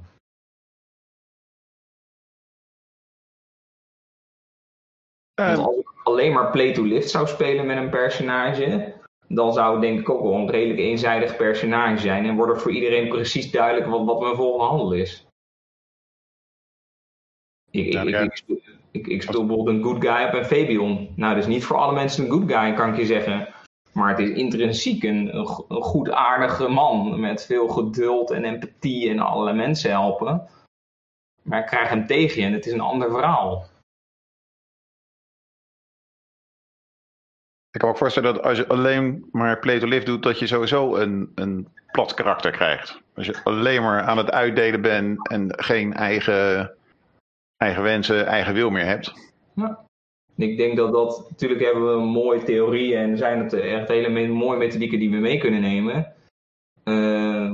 Ehm. 5.35 5.59
als 5.59 5.75
ik 5.75 5.91
alleen 6.03 6.33
maar 6.33 6.51
play 6.51 6.73
to 6.73 6.83
lift 6.83 7.09
zou 7.09 7.27
spelen 7.27 7.65
met 7.65 7.77
een 7.77 7.89
personage, 7.89 8.93
dan 9.27 9.53
zou 9.53 9.71
het 9.71 9.81
denk 9.81 9.99
ik 9.99 10.09
ook 10.09 10.21
wel 10.21 10.33
een 10.33 10.49
redelijk 10.49 10.79
eenzijdig 10.79 11.35
personage 11.35 11.97
zijn. 11.97 12.25
En 12.25 12.35
wordt 12.35 12.53
er 12.53 12.59
voor 12.59 12.71
iedereen 12.71 13.07
precies 13.07 13.51
duidelijk 13.51 13.87
wat, 13.87 14.05
wat 14.05 14.21
mijn 14.21 14.35
volgende 14.35 14.65
handel 14.65 14.91
is. 14.93 15.27
Ik, 17.71 17.93
ik, 17.93 18.43
ik, 18.47 18.63
ik, 18.91 19.07
ik 19.07 19.21
speel 19.21 19.45
bijvoorbeeld 19.45 19.77
een 19.77 19.83
good 19.83 20.01
guy 20.01 20.27
op 20.27 20.33
een 20.33 20.45
Fabion. 20.45 21.13
Nou, 21.15 21.33
dat 21.33 21.43
is 21.43 21.49
niet 21.49 21.63
voor 21.65 21.77
alle 21.77 21.93
mensen 21.93 22.23
een 22.23 22.31
good 22.31 22.51
guy, 22.51 22.73
kan 22.73 22.89
ik 22.89 22.97
je 22.97 23.05
zeggen. 23.05 23.53
Maar 23.93 24.09
het 24.09 24.19
is 24.19 24.29
intrinsiek 24.29 25.03
een, 25.03 25.37
een, 25.37 25.63
een 25.67 25.81
goedaardige 25.81 26.67
man 26.67 27.19
met 27.19 27.45
veel 27.45 27.67
geduld 27.67 28.31
en 28.31 28.43
empathie 28.43 29.09
en 29.09 29.19
alle 29.19 29.53
mensen 29.53 29.89
helpen. 29.89 30.47
Maar 31.41 31.59
ik 31.59 31.65
krijg 31.65 31.89
hem 31.89 32.05
tegen 32.05 32.41
je 32.41 32.47
en 32.47 32.53
het 32.53 32.65
is 32.65 32.71
een 32.71 32.79
ander 32.79 33.09
verhaal. 33.09 33.65
Ik 37.75 37.81
kan 37.81 37.89
me 37.89 37.95
ook 37.95 38.01
voorstellen 38.01 38.33
dat 38.33 38.43
als 38.43 38.57
je 38.57 38.67
alleen 38.67 39.25
maar 39.31 39.59
play 39.59 39.79
to 39.79 39.87
doet, 39.87 40.23
dat 40.23 40.39
je 40.39 40.47
sowieso 40.47 40.95
een, 40.95 41.31
een 41.35 41.67
plat 41.91 42.13
karakter 42.13 42.51
krijgt. 42.51 43.01
Als 43.15 43.25
je 43.25 43.39
alleen 43.43 43.81
maar 43.81 44.01
aan 44.01 44.17
het 44.17 44.31
uitdelen 44.31 44.81
bent 44.81 45.29
en 45.29 45.53
geen 45.55 45.93
eigen 45.93 46.71
eigen 47.57 47.83
wensen, 47.83 48.25
eigen 48.25 48.53
wil 48.53 48.69
meer 48.69 48.85
hebt. 48.85 49.13
Ja. 49.55 49.85
Ik 50.35 50.57
denk 50.57 50.77
dat 50.77 50.91
dat, 50.91 51.25
natuurlijk 51.29 51.61
hebben 51.61 51.85
we 51.85 52.01
een 52.01 52.07
mooie 52.07 52.43
theorieën 52.43 52.99
en 52.99 53.17
zijn 53.17 53.43
het 53.43 53.53
echt 53.53 53.87
hele 53.87 54.27
mooie 54.27 54.57
methodieken 54.57 54.99
die 54.99 55.11
we 55.11 55.17
mee 55.17 55.37
kunnen 55.37 55.61
nemen. 55.61 56.13
Uh, 56.83 57.51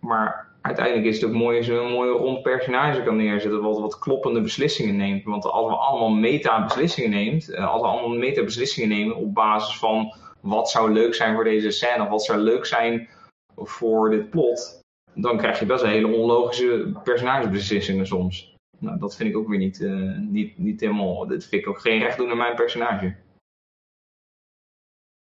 maar, 0.00 0.43
uiteindelijk 0.66 1.06
is 1.06 1.20
het 1.20 1.30
ook 1.30 1.36
mooi 1.36 1.56
als 1.56 1.66
je 1.66 1.72
een 1.72 1.92
mooie 1.92 2.10
rond 2.10 2.42
personage 2.42 3.02
kan 3.02 3.16
neerzetten, 3.16 3.62
wat, 3.62 3.78
wat 3.78 3.98
kloppende 3.98 4.40
beslissingen 4.40 4.96
neemt. 4.96 5.24
Want 5.24 5.44
als 5.44 5.68
we 5.68 5.76
allemaal 5.76 6.10
meta-beslissingen 6.10 7.10
neemt, 7.10 7.50
eh, 7.50 7.72
als 7.72 7.80
we 7.80 7.86
allemaal 7.86 8.18
meta-beslissingen 8.18 8.88
nemen 8.88 9.16
op 9.16 9.34
basis 9.34 9.78
van 9.78 10.14
wat 10.40 10.70
zou 10.70 10.92
leuk 10.92 11.14
zijn 11.14 11.34
voor 11.34 11.44
deze 11.44 11.70
scène, 11.70 12.02
of 12.02 12.08
wat 12.08 12.24
zou 12.24 12.38
leuk 12.38 12.66
zijn 12.66 13.08
voor 13.56 14.10
dit 14.10 14.30
plot, 14.30 14.80
dan 15.14 15.36
krijg 15.36 15.58
je 15.58 15.66
best 15.66 15.82
een 15.82 15.90
hele 15.90 16.16
onlogische 16.16 16.92
personagebeslissingen 17.04 18.06
soms. 18.06 18.54
Nou, 18.78 18.98
dat 18.98 19.16
vind 19.16 19.30
ik 19.30 19.36
ook 19.36 19.48
weer 19.48 19.58
niet, 19.58 19.80
uh, 19.80 20.18
niet, 20.18 20.58
niet 20.58 20.80
helemaal. 20.80 21.26
Dat 21.26 21.44
vind 21.44 21.62
ik 21.62 21.68
ook 21.68 21.80
geen 21.80 21.98
recht 21.98 22.16
doen 22.16 22.30
aan 22.30 22.36
mijn 22.36 22.54
personage. 22.54 23.16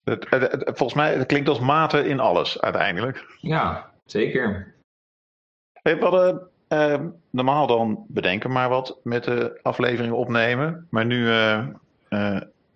Het, 0.03 0.29
het, 0.29 0.63
volgens 0.63 0.93
mij 0.93 1.13
het 1.13 1.27
klinkt 1.27 1.49
als 1.49 1.59
mate 1.59 2.07
in 2.07 2.19
alles 2.19 2.61
uiteindelijk. 2.61 3.25
Ja, 3.39 3.91
zeker. 4.05 4.75
We 5.81 5.97
hadden 5.99 6.47
uh, 6.69 6.99
normaal 7.29 7.67
dan 7.67 8.05
bedenken 8.07 8.51
maar 8.51 8.69
wat 8.69 8.97
met 9.03 9.23
de 9.23 9.59
afleveringen 9.61 10.15
opnemen. 10.15 10.87
Maar 10.89 11.05
nu 11.05 11.27
uh, 11.27 11.67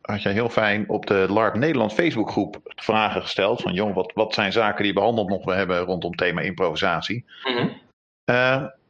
had 0.02 0.22
jij 0.22 0.34
heel 0.34 0.50
fijn 0.50 0.89
op 0.89 1.06
de 1.06 1.26
LARP 1.30 1.56
Nederland 1.56 1.94
Facebookgroep 1.94 2.60
vragen 2.63 3.22
gesteld. 3.22 3.62
Van 3.62 3.74
jong, 3.74 3.94
wat, 3.94 4.12
wat 4.13 4.34
zijn 4.34 4.52
zaken 4.52 4.84
die 4.84 4.94
behandeld 4.94 5.30
nog 5.30 5.46
we 5.46 5.54
hebben 5.54 5.80
rondom 5.80 6.15
thema 6.15 6.41
improvisatie? 6.41 7.26
Mm 7.44 7.84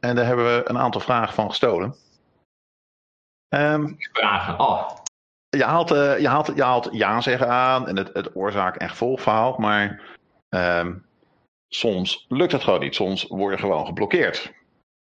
en 0.06 0.16
daar 0.16 0.26
hebben 0.26 0.44
we 0.44 0.68
een 0.68 0.78
aantal 0.78 1.00
vragen 1.00 1.34
van 1.34 1.48
gestolen. 1.48 1.94
Um, 3.54 3.96
vragen, 3.98 4.60
oh. 4.60 4.90
Je 5.48 5.64
haalt, 5.64 5.88
je, 5.88 6.28
haalt, 6.28 6.52
je 6.54 6.62
haalt 6.62 6.88
ja 6.92 7.20
zeggen 7.20 7.48
aan 7.48 7.88
en 7.88 7.96
het, 7.96 8.10
het 8.12 8.36
oorzaak- 8.36 8.76
en 8.76 8.88
gevolgverhaal, 8.88 9.56
maar 9.58 10.00
um, 10.48 11.06
soms 11.68 12.26
lukt 12.28 12.52
het 12.52 12.62
gewoon 12.62 12.80
niet. 12.80 12.94
Soms 12.94 13.26
word 13.28 13.54
je 13.54 13.60
gewoon 13.60 13.86
geblokkeerd. 13.86 14.52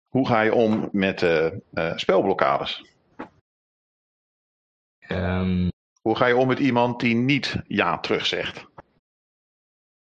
Hoe 0.09 0.27
ga 0.27 0.41
je 0.41 0.53
om 0.53 0.89
met 0.91 1.21
uh, 1.21 1.51
uh, 1.73 1.97
spelblokkades? 1.97 2.85
Um, 5.09 5.69
Hoe 6.01 6.15
ga 6.15 6.25
je 6.25 6.35
om 6.35 6.47
met 6.47 6.59
iemand 6.59 6.99
die 6.99 7.15
niet 7.15 7.55
ja 7.67 7.99
terugzegt? 7.99 8.65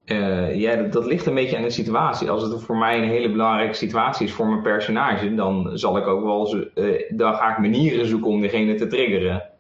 Uh, 0.05 0.55
ja, 0.55 0.77
dat, 0.77 0.93
dat, 0.93 1.07
ligt 1.07 1.27
een 1.27 1.35
beetje 1.35 1.57
aan 1.57 1.62
de 1.62 1.71
situatie. 1.71 2.31
Als 2.31 2.43
het 2.43 2.62
voor 2.62 2.77
mij 2.77 2.99
een 2.99 3.09
hele 3.09 3.31
belangrijke 3.31 3.75
situatie 3.75 4.27
is 4.27 4.33
voor 4.33 4.47
mijn 4.47 4.62
personage, 4.62 5.35
dan 5.35 5.79
zal 5.79 5.97
ik 5.97 6.07
ook 6.07 6.23
wel, 6.23 6.57
uh, 6.75 7.11
dan 7.11 7.35
ga 7.35 7.53
ik 7.53 7.59
manieren 7.59 8.07
zoeken 8.07 8.31
om 8.31 8.41
diegene 8.41 8.75
te 8.75 8.87
triggeren. 8.87 9.51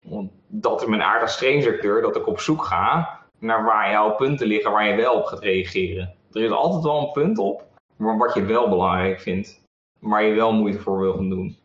Want 0.00 0.30
dat 0.46 0.82
is 0.82 0.88
mijn 0.88 1.02
aard 1.02 1.22
als 1.22 1.36
trainingsacteur, 1.36 2.02
dat 2.02 2.16
ik 2.16 2.26
op 2.26 2.40
zoek 2.40 2.64
ga 2.64 3.20
naar 3.38 3.64
waar 3.64 3.90
jouw 3.90 4.14
punten 4.14 4.46
liggen 4.46 4.70
waar 4.70 4.88
je 4.88 4.96
wel 4.96 5.14
op 5.14 5.24
gaat 5.24 5.42
reageren. 5.42 6.14
Er 6.34 6.42
is 6.42 6.50
altijd 6.50 6.82
wel 6.82 7.00
een 7.00 7.12
punt 7.12 7.38
op, 7.38 7.64
maar 7.96 8.18
wat 8.18 8.34
je 8.34 8.44
wel 8.44 8.68
belangrijk 8.68 9.20
vindt. 9.20 9.62
Waar 10.00 10.24
je 10.24 10.34
wel 10.34 10.52
moeite 10.52 10.78
voor 10.78 11.00
wil 11.00 11.14
gaan 11.14 11.28
doen. 11.28 11.56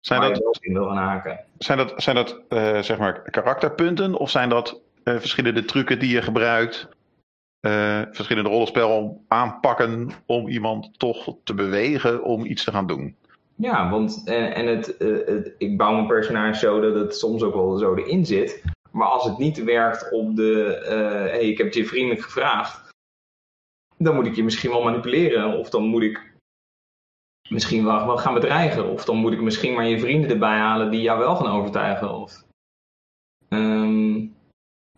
Zijn 0.00 0.20
waar 0.20 0.28
dat, 0.28 0.38
je 0.38 0.44
wel 0.44 0.54
in 0.60 0.72
wil 0.72 0.86
gaan 0.86 0.96
haken. 0.96 1.44
Zijn 1.58 1.78
dat, 1.78 1.92
zijn 1.96 2.16
dat 2.16 2.40
uh, 2.48 2.78
zeg 2.78 2.98
maar 2.98 3.30
karakterpunten 3.30 4.14
of 4.14 4.30
zijn 4.30 4.48
dat 4.48 4.80
verschillende 5.04 5.64
trucken 5.64 5.98
die 5.98 6.10
je 6.10 6.22
gebruikt 6.22 6.88
uh, 7.60 8.00
verschillende 8.12 8.48
rollenspel 8.48 9.22
aanpakken 9.28 10.10
om 10.26 10.48
iemand 10.48 10.98
toch 10.98 11.34
te 11.44 11.54
bewegen 11.54 12.22
om 12.22 12.44
iets 12.44 12.64
te 12.64 12.70
gaan 12.70 12.86
doen. 12.86 13.16
Ja, 13.54 13.90
want 13.90 14.22
en, 14.24 14.54
en 14.54 14.66
het, 14.66 14.94
het, 14.98 15.54
ik 15.58 15.76
bouw 15.76 15.92
mijn 15.92 16.06
personage 16.06 16.58
zo 16.58 16.80
dat 16.80 16.94
het 16.94 17.16
soms 17.16 17.42
ook 17.42 17.54
wel 17.54 17.76
zo 17.76 17.94
erin 17.94 18.26
zit. 18.26 18.62
Maar 18.90 19.06
als 19.06 19.24
het 19.24 19.38
niet 19.38 19.64
werkt 19.64 20.12
op 20.12 20.36
de, 20.36 20.80
hey, 21.30 21.48
ik 21.48 21.58
heb 21.58 21.72
je 21.72 21.86
vriendelijk 21.86 22.22
gevraagd, 22.22 22.87
dan 23.98 24.14
moet 24.14 24.26
ik 24.26 24.34
je 24.34 24.44
misschien 24.44 24.70
wel 24.70 24.82
manipuleren. 24.82 25.58
Of 25.58 25.70
dan 25.70 25.82
moet 25.82 26.02
ik 26.02 26.32
misschien 27.48 27.84
wel, 27.84 28.06
wel 28.06 28.18
gaan 28.18 28.34
bedreigen. 28.34 28.90
Of 28.90 29.04
dan 29.04 29.16
moet 29.16 29.32
ik 29.32 29.40
misschien 29.40 29.74
maar 29.74 29.86
je 29.86 29.98
vrienden 29.98 30.30
erbij 30.30 30.58
halen 30.58 30.90
die 30.90 31.00
jou 31.00 31.18
wel 31.18 31.36
gaan 31.36 31.52
overtuigen. 31.52 32.14
Of, 32.14 32.44
um, 33.48 34.36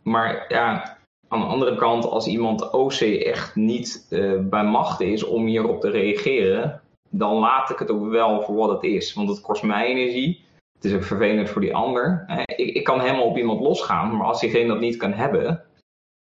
maar 0.03 0.45
ja, 0.49 0.99
aan 1.29 1.41
de 1.41 1.47
andere 1.47 1.77
kant, 1.77 2.05
als 2.05 2.27
iemand 2.27 2.71
OC 2.71 3.01
echt 3.01 3.55
niet 3.55 4.07
uh, 4.11 4.41
bij 4.41 4.65
macht 4.65 5.01
is 5.01 5.25
om 5.25 5.47
hierop 5.47 5.81
te 5.81 5.91
reageren, 5.91 6.81
dan 7.09 7.35
laat 7.35 7.71
ik 7.71 7.79
het 7.79 7.91
ook 7.91 8.09
wel 8.09 8.43
voor 8.43 8.55
wat 8.55 8.71
het 8.71 8.83
is. 8.83 9.15
Want 9.15 9.29
het 9.29 9.41
kost 9.41 9.63
mij 9.63 9.87
energie. 9.87 10.45
Het 10.75 10.85
is 10.85 10.95
ook 10.95 11.05
vervelend 11.05 11.51
voor 11.51 11.61
die 11.61 11.75
ander. 11.75 12.25
Ik, 12.57 12.75
ik 12.75 12.85
kan 12.85 13.01
helemaal 13.01 13.27
op 13.27 13.37
iemand 13.37 13.61
losgaan, 13.61 14.17
maar 14.17 14.27
als 14.27 14.41
diegene 14.41 14.69
dat 14.69 14.81
niet 14.81 14.97
kan 14.97 15.13
hebben, 15.13 15.65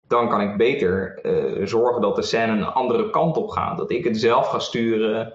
dan 0.07 0.29
kan 0.29 0.41
ik 0.41 0.57
beter 0.57 1.19
uh, 1.23 1.65
zorgen 1.65 2.01
dat 2.01 2.15
de 2.15 2.21
scène 2.21 2.51
een 2.51 2.63
andere 2.65 3.09
kant 3.09 3.37
op 3.37 3.49
gaat. 3.49 3.77
Dat 3.77 3.91
ik 3.91 4.03
het 4.03 4.17
zelf 4.17 4.47
ga 4.47 4.59
sturen. 4.59 5.33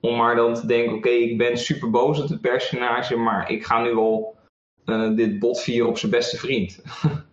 Om 0.00 0.16
maar 0.16 0.36
dan 0.36 0.54
te 0.54 0.66
denken: 0.66 0.96
oké, 0.96 1.08
ik 1.08 1.38
ben 1.38 1.58
super 1.58 1.90
boos 1.90 2.22
op 2.22 2.28
het 2.28 2.40
personage, 2.40 3.16
maar 3.16 3.50
ik 3.50 3.64
ga 3.64 3.82
nu 3.82 3.94
al 3.94 4.36
uh, 4.84 5.16
dit 5.16 5.38
bot 5.38 5.60
vieren 5.60 5.88
op 5.88 5.98
zijn 5.98 6.12
beste 6.12 6.36
vriend. 6.36 6.82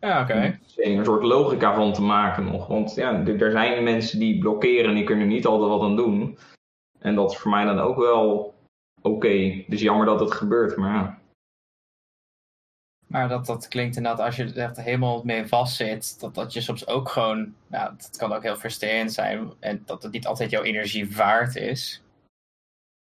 Ja, 0.00 0.22
oké. 0.22 0.58
Een 0.76 1.04
soort 1.04 1.22
logica 1.22 1.74
van 1.74 1.92
te 1.92 2.02
maken 2.02 2.44
nog. 2.44 2.66
Want 2.66 2.94
ja, 2.94 3.26
er 3.26 3.50
zijn 3.50 3.84
mensen 3.84 4.18
die 4.18 4.38
blokkeren 4.38 4.88
en 4.88 4.94
die 4.94 5.04
kunnen 5.04 5.28
niet 5.28 5.46
altijd 5.46 5.70
wat 5.70 5.80
aan 5.80 5.96
doen. 5.96 6.38
En 6.98 7.14
dat 7.14 7.30
is 7.30 7.38
voor 7.38 7.50
mij 7.50 7.64
dan 7.64 7.78
ook 7.78 7.96
wel 7.96 8.54
oké. 9.02 9.64
Dus 9.66 9.80
jammer 9.80 10.06
dat 10.06 10.20
het 10.20 10.32
gebeurt, 10.32 10.76
maar 10.76 10.94
ja. 10.94 11.18
Maar 13.06 13.28
dat, 13.28 13.46
dat 13.46 13.68
klinkt 13.68 13.96
inderdaad, 13.96 14.26
als 14.26 14.36
je 14.36 14.44
er 14.44 14.58
echt 14.58 14.76
helemaal 14.76 15.22
mee 15.24 15.46
vastzit, 15.46 16.20
dat, 16.20 16.34
dat 16.34 16.52
je 16.52 16.60
soms 16.60 16.86
ook 16.86 17.08
gewoon, 17.08 17.54
nou, 17.66 17.96
dat 17.96 18.16
kan 18.16 18.32
ook 18.32 18.42
heel 18.42 18.56
frustrerend 18.56 19.12
zijn 19.12 19.52
en 19.60 19.82
dat 19.84 20.02
het 20.02 20.12
niet 20.12 20.26
altijd 20.26 20.50
jouw 20.50 20.62
energie 20.62 21.16
waard 21.16 21.56
is. 21.56 22.02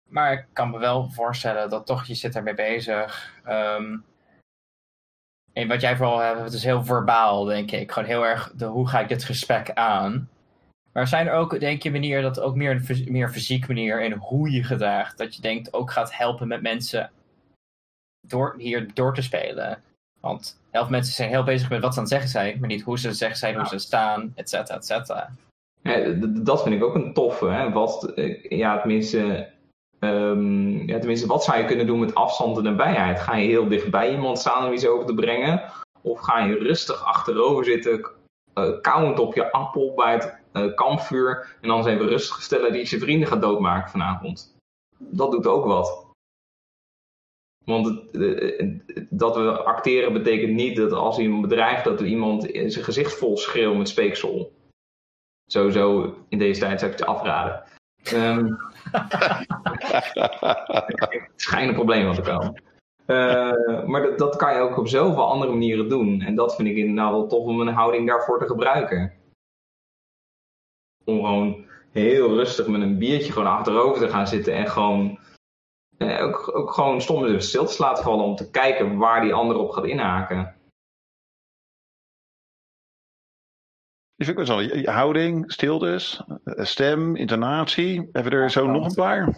Maar 0.08 0.32
ik 0.32 0.46
kan 0.52 0.70
me 0.70 0.78
wel 0.78 1.10
voorstellen 1.10 1.70
dat 1.70 1.86
toch 1.86 2.04
je 2.04 2.14
zit 2.14 2.36
ermee 2.36 2.54
bezig. 2.54 3.32
Um, 3.48 4.04
en 5.52 5.68
wat 5.68 5.80
jij 5.80 5.96
vooral 5.96 6.18
hebt, 6.18 6.40
het 6.40 6.52
is 6.52 6.64
heel 6.64 6.84
verbaal, 6.84 7.44
denk 7.44 7.70
ik. 7.70 7.92
Gewoon 7.92 8.08
heel 8.08 8.26
erg, 8.26 8.52
hoe 8.58 8.88
ga 8.88 9.00
ik 9.00 9.08
dit 9.08 9.24
gesprek 9.24 9.70
aan? 9.70 10.28
Maar 10.92 11.08
zijn 11.08 11.26
er 11.26 11.32
ook, 11.32 11.60
denk 11.60 11.82
je, 11.82 11.90
manieren 11.90 12.22
dat 12.22 12.40
ook 12.40 12.54
meer 12.54 12.70
een 12.70 13.12
meer 13.12 13.28
fysiek 13.28 13.68
manier 13.68 14.02
en 14.02 14.12
hoe 14.12 14.50
je 14.50 14.64
gedraagt, 14.64 15.18
dat 15.18 15.34
je 15.34 15.42
denkt 15.42 15.72
ook 15.72 15.90
gaat 15.90 16.16
helpen 16.16 16.48
met 16.48 16.62
mensen 16.62 17.10
door, 18.28 18.54
hier 18.58 18.94
door 18.94 19.14
te 19.14 19.22
spelen? 19.22 19.82
Want 20.20 20.60
heel 20.70 20.80
veel 20.82 20.90
mensen 20.90 21.14
zijn 21.14 21.28
heel 21.28 21.44
bezig 21.44 21.70
met 21.70 21.82
wat 21.82 21.92
ze 21.92 21.98
aan 21.98 22.04
het 22.04 22.12
zeggen 22.12 22.30
zijn, 22.30 22.56
maar 22.60 22.68
niet 22.68 22.82
hoe 22.82 22.98
ze 22.98 23.12
zeggen 23.12 23.38
zijn, 23.38 23.54
hoe 23.54 23.66
ze 23.66 23.78
staan, 23.78 24.32
et 24.34 24.48
cetera, 24.48 24.76
et 24.76 24.86
cetera. 24.86 25.30
Ja, 25.82 26.12
dat 26.42 26.62
vind 26.62 26.74
ik 26.74 26.84
ook 26.84 26.94
een 26.94 27.12
toffe. 27.12 27.46
Hè? 27.46 27.72
Wat, 27.72 28.04
eh, 28.04 28.44
ja, 28.50 28.78
tenminste, 28.78 29.48
um, 30.00 30.88
ja, 30.88 30.98
tenminste, 30.98 31.26
wat 31.26 31.44
zou 31.44 31.58
je 31.58 31.64
kunnen 31.64 31.86
doen 31.86 32.00
met 32.00 32.14
afstand 32.14 32.56
en 32.56 32.62
nabijheid? 32.62 33.20
Ga 33.20 33.36
je 33.36 33.48
heel 33.48 33.68
dichtbij 33.68 34.10
iemand 34.10 34.38
staan 34.38 34.66
om 34.66 34.72
iets 34.72 34.86
over 34.86 35.06
te 35.06 35.14
brengen? 35.14 35.62
Of 36.02 36.20
ga 36.20 36.44
je 36.44 36.58
rustig 36.58 37.04
achterover 37.04 37.64
zitten, 37.64 38.10
uh, 38.54 38.80
kauwend 38.80 39.18
op 39.18 39.34
je 39.34 39.52
appel 39.52 39.92
bij 39.94 40.12
het 40.12 40.36
uh, 40.52 40.74
kampvuur 40.74 41.56
en 41.60 41.68
dan 41.68 41.82
zijn 41.82 41.98
we 41.98 42.04
rustig 42.04 42.42
stellen 42.42 42.72
die 42.72 42.86
je 42.90 42.98
vrienden 42.98 43.28
gaat 43.28 43.40
doodmaken 43.40 43.90
vanavond? 43.90 44.56
Dat 44.98 45.30
doet 45.30 45.46
ook 45.46 45.64
wat. 45.64 46.06
Want 47.68 48.02
dat 49.10 49.36
we 49.36 49.62
acteren 49.62 50.12
betekent 50.12 50.52
niet 50.52 50.76
dat 50.76 50.92
als 50.92 51.18
iemand 51.18 51.42
bedrijft 51.42 51.84
dat 51.84 52.00
er 52.00 52.06
iemand 52.06 52.46
in 52.46 52.70
zijn 52.70 52.84
gezicht 52.84 53.18
vol 53.18 53.36
schreeuwt 53.36 53.76
met 53.76 53.88
speeksel. 53.88 54.52
Sowieso 55.46 56.14
in 56.28 56.38
deze 56.38 56.60
tijd 56.60 56.80
zou 56.80 56.92
ik 56.92 56.98
het 56.98 57.06
afraden. 57.06 57.62
Um, 58.14 58.46
het 61.08 61.32
schijnt 61.36 61.68
een 61.68 61.74
probleem 61.74 62.14
van 62.14 62.14
te 62.14 62.30
komen. 62.30 62.62
Uh, 63.06 63.84
maar 63.84 64.02
dat, 64.02 64.18
dat, 64.18 64.36
kan 64.36 64.54
je 64.54 64.60
ook 64.60 64.78
op 64.78 64.88
zoveel 64.88 65.30
andere 65.30 65.52
manieren 65.52 65.88
doen. 65.88 66.20
En 66.20 66.34
dat 66.34 66.56
vind 66.56 66.68
ik 66.68 66.76
inderdaad 66.76 67.10
wel 67.10 67.26
tof 67.26 67.46
om 67.46 67.60
een 67.60 67.74
houding 67.74 68.08
daarvoor 68.08 68.38
te 68.38 68.46
gebruiken. 68.46 69.12
Om 71.04 71.16
gewoon 71.24 71.64
heel 71.92 72.34
rustig 72.34 72.66
met 72.66 72.80
een 72.80 72.98
biertje 72.98 73.32
gewoon 73.32 73.48
achterover 73.48 74.00
te 74.00 74.12
gaan 74.12 74.26
zitten 74.26 74.54
en 74.54 74.68
gewoon 74.68 75.18
eh, 75.98 76.24
ook, 76.24 76.56
ook 76.56 76.70
gewoon 76.70 77.00
stom 77.00 77.40
stil 77.40 77.66
te 77.66 77.82
laten 77.82 78.04
vallen 78.04 78.24
om 78.24 78.36
te 78.36 78.50
kijken 78.50 78.96
waar 78.96 79.20
die 79.20 79.34
ander 79.34 79.56
op 79.56 79.70
gaat 79.70 79.84
inhaken. 79.84 80.56
Die 84.14 84.26
vind 84.26 84.38
ik 84.38 84.46
wel 84.46 84.66
zo. 84.66 84.90
Houding, 84.90 85.52
stiltes, 85.52 86.22
eh, 86.44 86.64
stem, 86.64 87.16
intonatie. 87.16 88.08
Hebben 88.12 88.32
we 88.32 88.38
er 88.38 88.50
zo 88.50 88.66
nog 88.66 88.86
een 88.86 88.94
paar? 88.94 89.36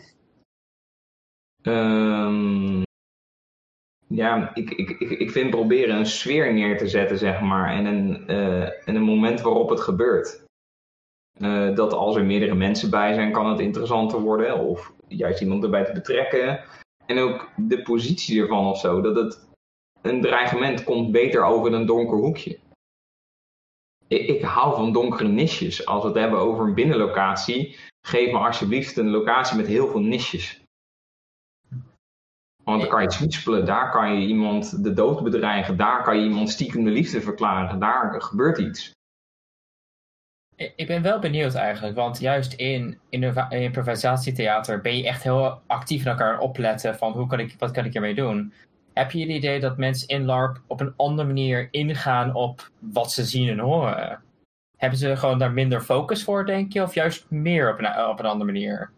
Um, 1.63 2.83
ja, 4.07 4.55
ik, 4.55 4.71
ik, 4.71 5.01
ik 5.01 5.31
vind 5.31 5.51
proberen 5.51 5.97
een 5.97 6.07
sfeer 6.07 6.53
neer 6.53 6.79
te 6.79 6.89
zetten, 6.89 7.19
zeg 7.19 7.41
maar. 7.41 7.71
En 7.71 7.85
een, 7.85 8.31
uh, 8.31 8.89
en 8.89 8.95
een 8.95 9.03
moment 9.03 9.41
waarop 9.41 9.69
het 9.69 9.81
gebeurt. 9.81 10.45
Uh, 11.41 11.75
dat 11.75 11.93
als 11.93 12.17
er 12.17 12.25
meerdere 12.25 12.55
mensen 12.55 12.91
bij 12.91 13.15
zijn, 13.15 13.33
kan 13.33 13.51
het 13.51 13.61
interessanter 13.61 14.21
worden. 14.21 14.59
Of 14.59 14.93
juist 15.09 15.41
iemand 15.41 15.65
erbij 15.65 15.85
te 15.85 15.93
betrekken. 15.93 16.65
En 17.07 17.19
ook 17.19 17.49
de 17.57 17.83
positie 17.83 18.41
ervan 18.41 18.67
of 18.67 18.79
zo. 18.79 19.01
Dat 19.01 19.17
het 19.17 19.49
een 20.03 20.21
dreigement 20.21 20.85
komt 20.85 21.13
beter 21.13 21.45
over 21.45 21.73
een 21.73 21.87
donker 21.87 22.17
hoekje. 22.17 22.59
Ik, 24.09 24.29
ik 24.29 24.43
hou 24.43 24.77
van 24.77 24.93
donkere 24.93 25.29
nisjes. 25.29 25.87
Als 25.87 26.03
we 26.03 26.09
het 26.09 26.19
hebben 26.19 26.39
over 26.39 26.67
een 26.67 26.75
binnenlocatie, 26.75 27.77
geef 28.07 28.33
me 28.33 28.39
alsjeblieft 28.39 28.97
een 28.97 29.11
locatie 29.11 29.57
met 29.57 29.67
heel 29.67 29.89
veel 29.89 30.01
nisjes. 30.01 30.63
Want 32.65 32.81
dan 32.81 32.91
kan 32.91 33.03
je 33.03 33.11
zwiespelen, 33.11 33.65
daar 33.65 33.91
kan 33.91 34.21
je 34.21 34.27
iemand 34.27 34.85
de 34.85 34.93
dood 34.93 35.23
bedreigen, 35.23 35.77
daar 35.77 36.03
kan 36.03 36.19
je 36.19 36.29
iemand 36.29 36.51
stiekem 36.51 36.85
de 36.85 36.91
liefde 36.91 37.21
verklaren, 37.21 37.79
daar 37.79 38.23
gebeurt 38.23 38.59
iets. 38.59 38.93
Ik 40.61 40.87
ben 40.87 41.03
wel 41.03 41.19
benieuwd 41.19 41.55
eigenlijk, 41.55 41.97
want 41.97 42.19
juist 42.19 42.53
in, 42.53 42.99
in 43.09 43.35
improvisatietheater 43.51 44.81
ben 44.81 44.97
je 44.97 45.07
echt 45.07 45.23
heel 45.23 45.61
actief 45.67 46.05
naar 46.05 46.19
elkaar 46.19 46.39
opletten 46.39 46.97
van 46.97 47.13
hoe 47.13 47.27
kan 47.27 47.41
ik, 47.41 47.55
wat 47.59 47.71
kan 47.71 47.85
ik 47.85 47.95
ermee 47.95 48.15
doen. 48.15 48.53
Heb 48.93 49.11
je 49.11 49.21
het 49.21 49.31
idee 49.31 49.61
dat 49.61 49.77
mensen 49.77 50.09
in 50.09 50.25
LARP 50.25 50.61
op 50.67 50.81
een 50.81 50.93
andere 50.97 51.29
manier 51.29 51.69
ingaan 51.71 52.35
op 52.35 52.71
wat 52.79 53.13
ze 53.13 53.25
zien 53.25 53.49
en 53.49 53.59
horen? 53.59 54.23
Hebben 54.77 54.99
ze 54.99 55.17
gewoon 55.17 55.39
daar 55.39 55.53
minder 55.53 55.81
focus 55.81 56.25
voor, 56.25 56.47
denk 56.47 56.73
je, 56.73 56.83
of 56.83 56.95
juist 56.95 57.31
meer 57.31 57.73
op 57.73 57.79
een, 57.79 58.09
op 58.09 58.19
een 58.19 58.27
andere 58.27 58.53
manier? 58.53 58.91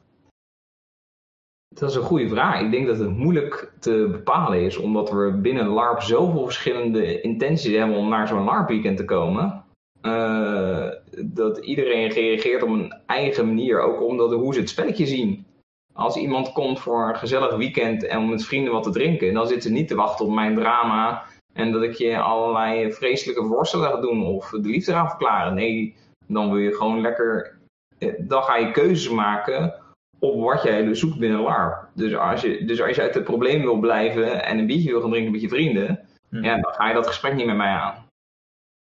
Dat 1.75 1.91
is 1.91 1.97
een 1.97 2.03
goede 2.03 2.29
vraag. 2.29 2.61
Ik 2.61 2.71
denk 2.71 2.87
dat 2.87 2.99
het 2.99 3.17
moeilijk 3.17 3.73
te 3.79 4.09
bepalen 4.11 4.65
is, 4.65 4.77
omdat 4.77 5.11
we 5.11 5.39
binnen 5.43 5.67
LARP 5.67 6.01
zoveel 6.01 6.45
verschillende 6.45 7.21
intenties 7.21 7.77
hebben 7.77 7.97
om 7.97 8.09
naar 8.09 8.29
zo'n 8.29 8.45
LARP-weekend 8.45 8.97
te 8.97 9.05
komen. 9.05 9.65
Uh, 10.03 10.89
dat 11.25 11.59
iedereen 11.59 12.09
reageert 12.09 12.63
op 12.63 12.69
een 12.69 12.95
eigen 13.07 13.47
manier, 13.47 13.81
ook 13.81 14.03
omdat 14.03 14.33
hoe 14.33 14.55
ze 14.55 14.61
het 14.61 14.69
spelletje 14.69 15.07
zien. 15.07 15.47
Als 15.95 16.17
iemand 16.17 16.53
komt 16.53 16.81
voor 16.81 17.09
een 17.09 17.17
gezellig 17.17 17.57
weekend 17.57 18.07
en 18.07 18.19
om 18.19 18.29
met 18.29 18.45
vrienden 18.45 18.73
wat 18.73 18.83
te 18.83 18.91
drinken, 18.91 19.35
dan 19.35 19.47
zitten 19.47 19.71
ze 19.71 19.77
niet 19.77 19.89
te 19.89 19.95
wachten 19.95 20.25
op 20.25 20.33
mijn 20.33 20.55
drama 20.55 21.25
en 21.53 21.73
dat 21.73 21.83
ik 21.83 21.95
je 21.95 22.19
allerlei 22.19 22.93
vreselijke 22.93 23.45
voorstellen 23.45 23.91
ga 23.91 24.01
doen 24.01 24.27
of 24.27 24.51
de 24.51 24.69
liefde 24.69 24.93
ga 24.93 25.09
verklaren. 25.09 25.55
Nee, 25.55 25.95
dan 26.27 26.51
wil 26.51 26.59
je 26.59 26.75
gewoon 26.75 27.01
lekker, 27.01 27.59
eh, 27.99 28.15
dan 28.19 28.43
ga 28.43 28.57
je 28.57 28.71
keuzes 28.71 29.11
maken 29.11 29.75
op 30.19 30.41
wat 30.41 30.63
jij 30.63 30.95
zoekt 30.95 31.19
binnen 31.19 31.41
LARP. 31.41 31.89
Dus 31.95 32.17
als 32.17 32.41
je, 32.41 32.65
dus 32.65 32.83
als 32.83 32.97
je 32.97 33.03
uit 33.03 33.15
het 33.15 33.25
probleem 33.25 33.61
wil 33.61 33.79
blijven 33.79 34.45
en 34.45 34.59
een 34.59 34.67
biertje 34.67 34.91
wil 34.91 35.01
gaan 35.01 35.11
drinken 35.11 35.33
met 35.33 35.41
je 35.41 35.49
vrienden, 35.49 36.09
hmm. 36.29 36.45
ja, 36.45 36.61
dan 36.61 36.73
ga 36.73 36.89
je 36.89 36.95
dat 36.95 37.07
gesprek 37.07 37.35
niet 37.35 37.47
met 37.47 37.57
mij 37.57 37.73
aan. 37.73 38.07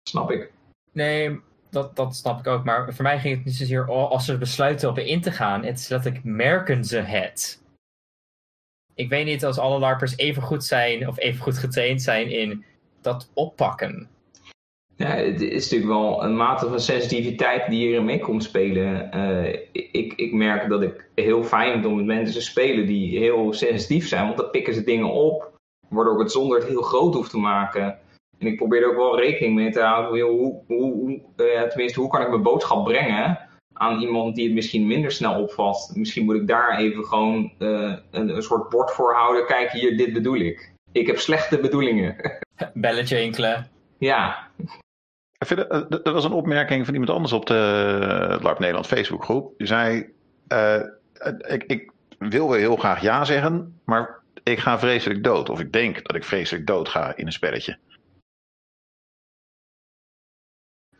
snap 0.09 0.31
ik. 0.31 0.51
Nee, 0.93 1.39
dat, 1.69 1.95
dat 1.95 2.15
snap 2.15 2.39
ik 2.39 2.47
ook. 2.47 2.63
Maar 2.63 2.93
voor 2.93 3.03
mij 3.03 3.19
ging 3.19 3.35
het 3.35 3.45
niet 3.45 3.55
zozeer 3.55 3.87
als 3.87 4.25
ze 4.25 4.37
besluiten 4.37 4.89
op 4.89 4.97
in 4.97 5.21
te 5.21 5.31
gaan. 5.31 5.63
Het 5.63 5.79
is 5.79 5.87
letterlijk, 5.87 6.23
merken 6.23 6.85
ze 6.85 6.97
het? 6.97 7.63
Ik 8.95 9.09
weet 9.09 9.25
niet 9.25 9.45
als 9.45 9.57
alle 9.57 9.79
LARPers 9.79 10.17
even 10.17 10.41
goed 10.41 10.63
zijn 10.63 11.07
of 11.07 11.19
even 11.19 11.41
goed 11.41 11.57
getraind 11.57 12.01
zijn 12.01 12.29
in 12.29 12.65
dat 13.01 13.31
oppakken. 13.33 14.09
Ja, 14.95 15.15
het 15.15 15.41
is 15.41 15.63
natuurlijk 15.63 15.91
wel 15.91 16.23
een 16.23 16.35
mate 16.35 16.69
van 16.69 16.79
sensitiviteit 16.79 17.69
die 17.69 17.87
hierin 17.87 18.05
mee 18.05 18.19
komt 18.19 18.43
spelen. 18.43 19.09
Uh, 19.15 19.53
ik, 19.71 20.13
ik 20.15 20.33
merk 20.33 20.69
dat 20.69 20.81
ik 20.81 21.09
heel 21.15 21.43
fijn 21.43 21.71
vind 21.71 21.85
om 21.85 21.95
met 21.95 22.05
mensen 22.05 22.35
te 22.35 22.41
spelen 22.41 22.85
die 22.85 23.17
heel 23.17 23.53
sensitief 23.53 24.07
zijn, 24.07 24.25
want 24.25 24.37
dan 24.37 24.49
pikken 24.49 24.73
ze 24.73 24.83
dingen 24.83 25.11
op, 25.11 25.57
waardoor 25.87 26.13
ik 26.13 26.19
het 26.19 26.31
zonder 26.31 26.57
het 26.57 26.67
heel 26.67 26.81
groot 26.81 27.13
hoef 27.13 27.29
te 27.29 27.37
maken. 27.37 27.99
En 28.41 28.47
ik 28.47 28.57
probeer 28.57 28.81
er 28.81 28.89
ook 28.89 28.95
wel 28.95 29.19
rekening 29.19 29.55
mee 29.55 29.71
te 29.71 29.81
houden. 29.81 30.25
Hoe, 30.25 30.61
hoe, 30.67 30.93
hoe, 30.93 31.21
uh, 31.37 31.61
tenminste, 31.61 31.99
hoe 31.99 32.09
kan 32.09 32.21
ik 32.21 32.29
mijn 32.29 32.41
boodschap 32.41 32.85
brengen 32.85 33.39
aan 33.73 34.01
iemand 34.01 34.35
die 34.35 34.45
het 34.45 34.53
misschien 34.53 34.87
minder 34.87 35.11
snel 35.11 35.41
opvat? 35.41 35.91
Misschien 35.93 36.25
moet 36.25 36.35
ik 36.35 36.47
daar 36.47 36.77
even 36.77 37.03
gewoon 37.05 37.51
uh, 37.59 37.95
een, 38.11 38.35
een 38.35 38.41
soort 38.41 38.69
bord 38.69 38.91
voor 38.91 39.13
houden. 39.13 39.45
Kijk 39.45 39.71
hier, 39.71 39.97
dit 39.97 40.13
bedoel 40.13 40.39
ik. 40.39 40.73
Ik 40.91 41.07
heb 41.07 41.19
slechte 41.19 41.59
bedoelingen. 41.59 42.15
Belletje 42.73 43.17
enkele. 43.17 43.63
Ja. 43.97 44.47
Ik 45.37 45.47
vind, 45.47 45.59
uh, 45.59 45.83
er 46.03 46.13
was 46.13 46.23
een 46.23 46.31
opmerking 46.31 46.85
van 46.85 46.93
iemand 46.93 47.11
anders 47.11 47.33
op 47.33 47.45
de 47.45 48.37
LARP 48.41 48.59
Nederland 48.59 48.87
Facebookgroep. 48.87 49.53
Die 49.57 49.67
zei, 49.67 50.09
ik, 51.47 51.63
ik 51.63 51.91
wil 52.17 52.49
wel 52.49 52.57
heel 52.57 52.75
graag 52.75 53.01
ja 53.01 53.25
zeggen, 53.25 53.79
maar 53.85 54.19
ik 54.43 54.59
ga 54.59 54.79
vreselijk 54.79 55.23
dood. 55.23 55.49
Of 55.49 55.59
ik 55.59 55.71
denk 55.71 56.07
dat 56.07 56.15
ik 56.15 56.23
vreselijk 56.23 56.67
dood 56.67 56.89
ga 56.89 57.15
in 57.15 57.25
een 57.25 57.31
spelletje. 57.31 57.77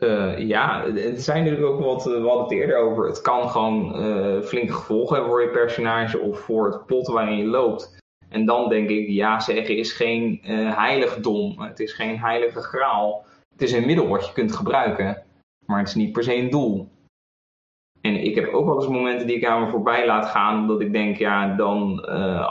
Uh, 0.02 0.38
ja, 0.38 0.84
er 0.84 1.20
zijn 1.20 1.44
natuurlijk 1.44 1.72
ook 1.72 1.80
wat, 1.80 2.04
we 2.04 2.10
hadden 2.10 2.42
het 2.42 2.52
eerder 2.52 2.76
over. 2.76 3.06
Het 3.06 3.20
kan 3.20 3.50
gewoon 3.50 4.06
uh, 4.06 4.42
flinke 4.42 4.72
gevolgen 4.72 5.14
hebben 5.14 5.32
voor 5.32 5.42
je 5.42 5.48
personage 5.48 6.18
of 6.18 6.40
voor 6.40 6.66
het 6.66 6.86
plot 6.86 7.06
waarin 7.06 7.36
je 7.36 7.44
loopt. 7.44 7.96
En 8.28 8.46
dan 8.46 8.68
denk 8.68 8.88
ik, 8.88 9.08
ja 9.08 9.40
zeggen 9.40 9.76
is 9.76 9.92
geen 9.92 10.40
uh, 10.44 10.76
heiligdom. 10.76 11.60
Het 11.60 11.80
is 11.80 11.92
geen 11.92 12.18
heilige 12.18 12.60
graal. 12.60 13.24
Het 13.52 13.62
is 13.62 13.72
een 13.72 13.86
middel 13.86 14.08
wat 14.08 14.26
je 14.26 14.32
kunt 14.32 14.56
gebruiken. 14.56 15.22
Maar 15.66 15.78
het 15.78 15.88
is 15.88 15.94
niet 15.94 16.12
per 16.12 16.22
se 16.22 16.36
een 16.36 16.50
doel. 16.50 16.88
En 18.00 18.16
ik 18.16 18.34
heb 18.34 18.52
ook 18.52 18.66
wel 18.66 18.74
eens 18.74 18.88
momenten 18.88 19.26
die 19.26 19.36
ik 19.36 19.44
aan 19.44 19.60
me 19.60 19.70
voorbij 19.70 20.06
laat 20.06 20.26
gaan. 20.26 20.66
Dat 20.66 20.80
ik 20.80 20.92
denk, 20.92 21.16
ja, 21.16 21.56
dan 21.56 22.04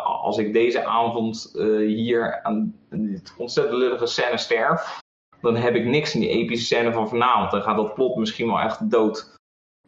als 0.03 0.37
ik 0.37 0.53
deze 0.53 0.85
avond 0.85 1.53
hier 1.85 2.39
aan 2.43 2.75
dit 2.89 3.33
ontzettend 3.37 3.77
lullige 3.77 4.05
scène 4.05 4.37
sterf 4.37 4.99
dan 5.41 5.55
heb 5.55 5.75
ik 5.75 5.85
niks 5.85 6.13
in 6.13 6.19
die 6.19 6.29
epische 6.29 6.65
scène 6.65 6.93
van 6.93 7.09
vanavond. 7.09 7.51
Dan 7.51 7.61
gaat 7.61 7.75
dat 7.75 7.93
plot 7.93 8.15
misschien 8.15 8.47
wel 8.47 8.59
echt 8.59 8.91
dood. 8.91 9.39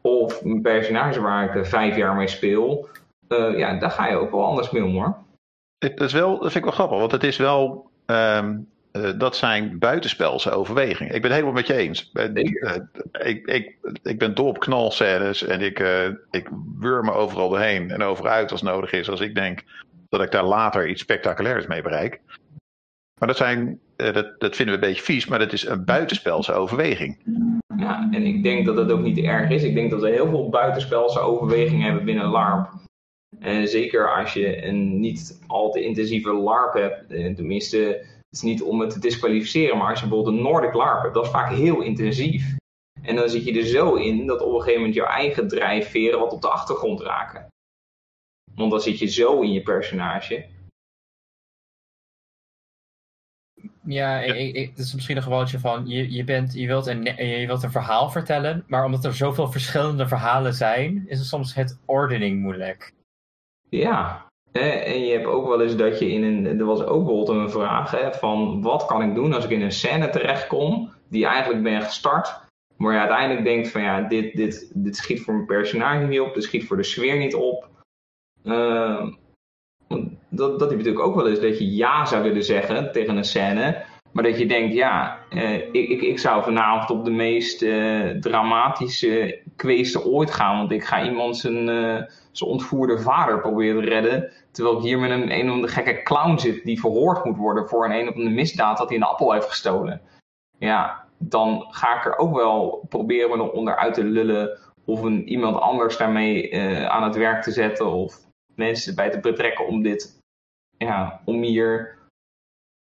Of 0.02 0.42
een 0.42 0.62
personage 0.62 1.22
waar 1.22 1.44
ik 1.44 1.56
er 1.56 1.66
vijf 1.66 1.96
jaar 1.96 2.16
mee 2.16 2.28
speel. 2.28 2.88
Uh, 3.28 3.58
ja, 3.58 3.80
daar 3.80 3.92
ga 3.92 4.08
je 4.08 4.16
ook 4.16 4.32
wel 4.32 4.46
anders 4.46 4.72
mee 4.72 4.84
om 4.84 4.94
hoor. 4.94 5.18
Dat, 5.78 6.02
is 6.02 6.14
wel, 6.14 6.32
dat 6.32 6.52
vind 6.52 6.56
ik 6.56 6.64
wel 6.64 6.72
grappig, 6.72 7.00
want 7.00 7.12
het 7.12 7.24
is 7.24 7.38
wel. 7.38 7.90
Um, 8.06 8.72
uh, 8.92 9.12
dat 9.18 9.36
zijn 9.36 9.80
buitenspelse 9.80 10.52
overwegingen. 10.52 11.16
Ik 11.16 11.22
ben 11.22 11.32
het 11.32 11.40
helemaal 11.40 11.62
met 11.62 11.68
je 11.68 11.76
eens. 11.76 12.12
Ik, 13.14 13.46
ik, 13.46 13.78
ik 14.04 14.20
ben 14.20 14.34
dol 14.34 14.48
op 14.48 14.60
knalscènes 14.60 15.44
en 15.44 15.62
ik, 15.62 15.80
ik 16.32 16.50
wurm 16.80 17.06
me 17.06 17.12
overal 17.12 17.50
doorheen 17.50 17.92
en 17.92 18.02
overuit 18.02 18.52
als 18.52 18.62
nodig 18.62 18.92
is. 18.92 19.10
Als 19.10 19.20
ik 19.20 19.36
denk 19.36 19.64
dat 20.10 20.22
ik 20.22 20.32
daar 20.32 20.44
later 20.44 20.88
iets 20.88 21.02
spectaculairs 21.02 21.68
mee 21.68 21.82
bereik. 21.82 22.22
Maar 23.20 23.28
dat 23.28 23.38
zijn 23.38 23.80
dat, 24.12 24.40
dat 24.40 24.56
vinden 24.56 24.80
we 24.80 24.82
een 24.82 24.90
beetje 24.90 25.04
vies, 25.04 25.26
maar 25.26 25.40
dat 25.40 25.54
is 25.54 25.66
een 25.66 25.86
buitenspelse 25.86 26.54
overweging. 26.54 27.18
Ja, 27.78 28.08
en 28.12 28.26
ik 28.26 28.44
denk 28.44 28.66
dat 28.66 28.76
dat 28.76 28.92
ook 28.92 29.02
niet 29.02 29.18
erg 29.18 29.50
is. 29.50 29.64
Ik 29.64 29.74
denk 29.74 29.92
dat 29.92 30.02
we 30.02 30.10
heel 30.10 30.30
veel 30.30 30.50
buitenspelse 30.50 31.20
overwegingen 31.20 31.86
hebben 31.86 32.06
binnen 32.06 32.26
LARP. 32.26 32.70
En 33.40 33.68
zeker 33.68 34.16
als 34.16 34.34
je 34.34 34.66
een 34.66 35.00
niet 35.00 35.42
al 35.48 35.72
te 35.72 35.84
intensieve 35.84 36.34
LARP 36.34 36.74
hebt, 36.74 37.10
tenminste, 37.36 37.78
het 37.78 38.32
is 38.32 38.42
niet 38.42 38.62
om 38.62 38.80
het 38.80 38.90
te 38.90 39.00
disqualificeren, 39.00 39.78
maar 39.78 39.90
als 39.90 40.00
je 40.00 40.08
bijvoorbeeld 40.08 40.36
een 40.36 40.44
Nordic 40.44 40.74
LARP 40.74 41.02
hebt, 41.02 41.14
dat 41.14 41.26
is 41.26 41.32
vaak 41.32 41.52
heel 41.52 41.82
intensief. 41.82 42.56
En 43.02 43.16
dan 43.16 43.30
zit 43.30 43.46
je 43.46 43.58
er 43.58 43.66
zo 43.66 43.94
in 43.94 44.26
dat 44.26 44.42
op 44.42 44.54
een 44.54 44.60
gegeven 44.60 44.80
moment 44.80 44.96
jouw 44.96 45.08
eigen 45.08 45.48
drijfveren 45.48 46.20
wat 46.20 46.34
op 46.34 46.42
de 46.42 46.50
achtergrond 46.50 47.02
raken. 47.02 47.48
Want 48.56 48.72
dan 48.72 48.82
zit 48.82 49.00
je 49.00 49.08
zo 49.08 49.42
in 49.42 49.52
je 49.52 49.62
personage. 49.62 50.46
Ja, 53.86 54.20
ik, 54.20 54.56
ik, 54.56 54.70
het 54.70 54.80
is 54.80 54.94
misschien 54.94 55.18
een 55.18 55.24
gewoonte 55.24 55.60
van, 55.60 55.88
je, 55.88 56.12
je, 56.12 56.24
bent, 56.24 56.54
je, 56.54 56.68
wilt 56.68 56.88
een, 56.88 57.04
je 57.04 57.48
wilt 57.48 57.64
een 57.64 57.72
verhaal 57.72 58.10
vertellen, 58.10 58.64
maar 58.68 58.86
omdat 58.86 59.06
er 59.06 59.16
zoveel 59.16 59.52
verschillende 59.52 60.08
verhalen 60.08 60.54
zijn, 60.54 61.04
is 61.08 61.20
het 61.20 61.28
soms 61.28 61.54
het 61.54 61.80
ordening 61.86 62.42
moeilijk. 62.42 62.94
Ja, 63.70 64.26
en 64.52 65.06
je 65.06 65.12
hebt 65.12 65.26
ook 65.26 65.48
wel 65.48 65.62
eens 65.62 65.76
dat 65.76 66.00
je 66.00 66.12
in 66.12 66.24
een, 66.24 66.60
er 66.60 66.66
was 66.66 66.84
ook 66.84 67.06
bijvoorbeeld 67.06 67.38
een 67.38 67.50
vraag 67.50 67.92
hè, 67.92 68.14
van, 68.14 68.62
wat 68.62 68.86
kan 68.86 69.02
ik 69.02 69.16
doen 69.16 69.34
als 69.34 69.46
ik 69.46 69.52
in 69.52 69.62
een 69.62 69.72
scène 69.72 70.10
terechtkom, 70.10 70.92
die 71.10 71.26
eigenlijk 71.26 71.64
ben 71.64 71.82
gestart, 71.82 72.42
maar 72.78 72.94
je 72.94 73.00
uiteindelijk 73.00 73.46
denkt 73.46 73.72
van, 73.72 73.82
ja, 73.82 74.02
dit, 74.02 74.36
dit, 74.36 74.72
dit 74.74 74.96
schiet 74.96 75.22
voor 75.22 75.34
mijn 75.34 75.46
personage 75.46 76.06
niet 76.06 76.20
op, 76.20 76.34
dit 76.34 76.44
schiet 76.44 76.66
voor 76.66 76.78
de 76.78 76.84
sfeer 76.84 77.18
niet 77.18 77.36
op. 77.36 77.70
Uh, 78.44 79.08
dat, 80.36 80.60
dat 80.60 80.70
heb 80.70 80.78
natuurlijk 80.78 81.06
ook 81.06 81.16
wel 81.16 81.28
eens 81.28 81.40
dat 81.40 81.60
je 81.60 81.76
ja 81.76 82.06
zou 82.06 82.24
willen 82.24 82.44
zeggen 82.44 82.92
tegen 82.92 83.18
een 83.18 83.24
scène. 83.24 83.86
Maar 84.12 84.24
dat 84.24 84.40
je 84.40 84.46
denkt, 84.46 84.74
ja, 84.74 85.20
eh, 85.30 85.54
ik, 85.54 85.90
ik, 85.90 86.02
ik 86.02 86.20
zou 86.20 86.44
vanavond 86.44 86.90
op 86.90 87.06
de 87.06 87.12
meest 87.12 87.62
eh, 87.62 88.10
dramatische 88.10 89.42
kweeste 89.56 90.06
ooit 90.06 90.32
gaan. 90.32 90.58
Want 90.58 90.72
ik 90.72 90.84
ga 90.84 91.06
iemand 91.06 91.38
zijn, 91.38 91.68
uh, 91.68 92.02
zijn 92.32 92.50
ontvoerde 92.50 93.00
vader 93.00 93.40
proberen 93.40 93.84
te 93.84 93.90
redden. 93.90 94.32
Terwijl 94.52 94.78
ik 94.78 94.84
hier 94.84 95.00
met 95.00 95.12
een 95.12 95.32
een 95.32 95.48
of 95.48 95.54
andere 95.54 95.74
gekke 95.74 96.04
clown 96.04 96.38
zit 96.38 96.64
die 96.64 96.80
verhoord 96.80 97.26
moet 97.26 97.38
worden 97.38 97.68
voor 97.68 97.86
een 97.86 97.92
een 97.92 98.08
of 98.08 98.16
andere 98.16 98.36
misdaad 98.36 98.78
dat 98.78 98.88
hij 98.88 98.98
een 98.98 99.04
appel 99.04 99.34
heeft 99.34 99.50
gestolen. 99.50 100.02
Ja, 100.58 101.06
dan 101.18 101.66
ga 101.70 101.98
ik 101.98 102.06
er 102.06 102.18
ook 102.18 102.36
wel 102.36 102.86
proberen 102.90 103.38
me 103.38 103.52
onderuit 103.52 103.94
te 103.94 104.04
lullen. 104.04 104.60
Of 104.86 105.02
een, 105.02 105.30
iemand 105.30 105.60
anders 105.60 105.98
daarmee 105.98 106.60
aan 106.90 107.04
het 107.04 107.16
werk 107.16 107.42
te 107.42 107.52
zetten. 107.52 107.92
Of 107.92 108.16
mensen 108.56 108.96
bij 108.96 109.10
te 109.10 109.20
betrekken 109.20 109.68
om 109.68 109.82
dit, 109.82 110.22
ja, 110.78 111.22
om 111.26 111.42
hier, 111.42 111.98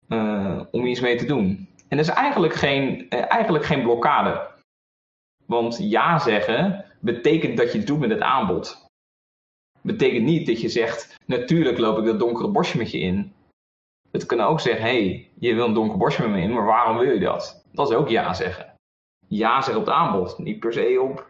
uh, 0.10 0.62
om 0.72 0.86
iets 0.86 1.00
mee 1.00 1.18
te 1.18 1.26
doen. 1.26 1.68
En 1.88 1.98
dat 1.98 2.08
is 2.08 2.14
eigenlijk 2.14 2.54
geen, 2.54 3.06
uh, 3.10 3.32
eigenlijk 3.32 3.66
geen 3.66 3.82
blokkade. 3.84 4.54
Want 5.46 5.78
ja 5.82 6.20
zeggen 6.20 6.86
betekent 7.00 7.58
dat 7.58 7.72
je 7.72 7.78
het 7.78 7.88
doet 7.88 8.00
met 8.00 8.10
het 8.10 8.22
aanbod. 8.22 8.86
Betekent 9.82 10.26
niet 10.26 10.48
dat 10.48 10.62
je 10.62 10.70
zegt, 10.70 11.16
natuurlijk 11.26 11.78
loop 11.78 11.98
ik 11.98 12.06
dat 12.06 12.20
donkere 12.20 12.48
bosje 12.48 12.78
met 12.78 12.92
je 12.92 13.00
in. 13.00 13.34
Het 14.12 14.26
kan 14.26 14.42
ook 14.42 14.60
zeggen, 14.60 14.86
hé, 14.86 15.06
hey, 15.06 15.30
je 15.40 15.54
wil 15.54 15.66
een 15.66 15.74
donker 15.74 15.98
bosje 15.98 16.22
met 16.22 16.32
me 16.32 16.42
in, 16.42 16.54
maar 16.54 16.66
waarom 16.66 16.98
wil 16.98 17.12
je 17.12 17.20
dat? 17.20 17.64
Dat 17.72 17.90
is 17.90 17.96
ook 17.96 18.10
ja 18.10 18.34
zeggen. 18.34 18.74
Ja 19.28 19.62
zeggen 19.62 19.78
op 19.78 19.86
het 19.86 19.96
aanbod, 19.96 20.38
niet 20.38 20.60
per 20.60 20.74
se 20.74 21.02
op 21.02 21.28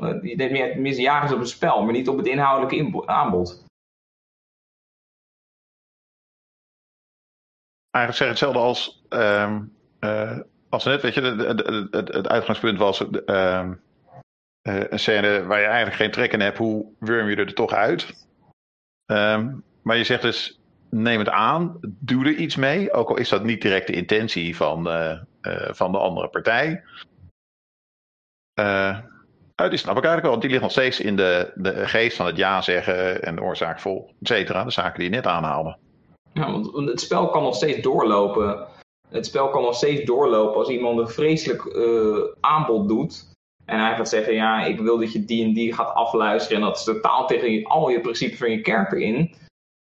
uh, 0.00 0.22
je 0.22 0.36
denkt 0.36 0.52
meer, 0.52 0.72
tenminste 0.72 1.02
jagers 1.02 1.32
op 1.32 1.38
het 1.38 1.48
spel, 1.48 1.82
maar 1.82 1.92
niet 1.92 2.08
op 2.08 2.16
het 2.16 2.26
inhoudelijke 2.26 3.06
aanbod. 3.06 3.64
Eigenlijk 7.90 8.16
zeg 8.16 8.28
hetzelfde 8.28 8.58
als, 8.58 9.04
uh, 9.10 9.56
uh, 10.00 10.38
als 10.68 10.84
net, 10.84 11.02
weet 11.02 11.14
je, 11.14 11.20
het, 11.90 12.28
uitgangspunt 12.28 12.78
was 12.78 13.04
uh, 13.26 13.68
een 14.62 14.98
scène 14.98 15.44
waar 15.44 15.60
je 15.60 15.66
eigenlijk 15.66 15.96
geen 15.96 16.10
trek 16.10 16.32
in 16.32 16.40
hebt, 16.40 16.58
hoe 16.58 16.86
wurm 16.98 17.28
je 17.28 17.36
er 17.36 17.54
toch 17.54 17.72
uit? 17.72 18.28
Ehm, 19.06 19.54
maar 19.82 19.96
je 19.96 20.04
zegt 20.04 20.22
dus, 20.22 20.60
neem 20.90 21.18
het 21.18 21.28
aan, 21.28 21.78
doe 21.80 22.24
er 22.24 22.34
iets 22.34 22.56
mee, 22.56 22.92
ook 22.92 23.08
al 23.08 23.16
is 23.16 23.28
dat 23.28 23.44
niet 23.44 23.62
direct 23.62 23.86
de 23.86 23.92
intentie 23.92 24.56
van, 24.56 24.82
van 25.70 25.92
de 25.92 25.98
andere 25.98 26.28
partij. 26.28 26.82
Uh, 28.60 28.98
die 29.68 29.78
snap 29.78 29.96
ik 29.96 30.04
eigenlijk 30.04 30.22
wel. 30.22 30.30
Want 30.30 30.42
die 30.42 30.50
ligt 30.50 30.62
nog 30.62 30.70
steeds 30.70 31.00
in 31.00 31.16
de, 31.16 31.52
de 31.54 31.88
geest 31.88 32.16
van 32.16 32.26
het 32.26 32.36
ja 32.36 32.62
zeggen 32.62 33.22
en 33.22 33.34
de 33.34 33.42
oorzaak 33.42 33.80
vol, 33.80 34.14
et 34.20 34.28
cetera. 34.28 34.64
De 34.64 34.70
zaken 34.70 34.98
die 34.98 35.10
je 35.10 35.14
net 35.14 35.26
aanhaalde. 35.26 35.76
Ja, 36.32 36.50
want 36.52 36.88
het 36.88 37.00
spel 37.00 37.28
kan 37.28 37.42
nog 37.42 37.54
steeds 37.54 37.80
doorlopen. 37.80 38.66
Het 39.08 39.26
spel 39.26 39.48
kan 39.48 39.62
nog 39.62 39.74
steeds 39.74 40.04
doorlopen 40.04 40.56
als 40.56 40.68
iemand 40.68 40.98
een 40.98 41.08
vreselijk 41.08 41.64
uh, 41.64 42.24
aanbod 42.40 42.88
doet. 42.88 43.28
En 43.64 43.80
hij 43.80 43.96
gaat 43.96 44.08
zeggen, 44.08 44.34
ja, 44.34 44.64
ik 44.64 44.80
wil 44.80 44.98
dat 44.98 45.12
je 45.12 45.24
die 45.24 45.44
en 45.44 45.52
die 45.52 45.72
gaat 45.72 45.94
afluisteren. 45.94 46.56
En 46.56 46.66
dat 46.68 46.76
is 46.76 46.84
totaal 46.84 47.26
tegen 47.26 47.64
al 47.64 47.88
je 47.88 48.00
principes 48.00 48.38
van 48.38 48.50
je 48.50 48.60
kerk 48.60 48.92
in. 48.92 49.34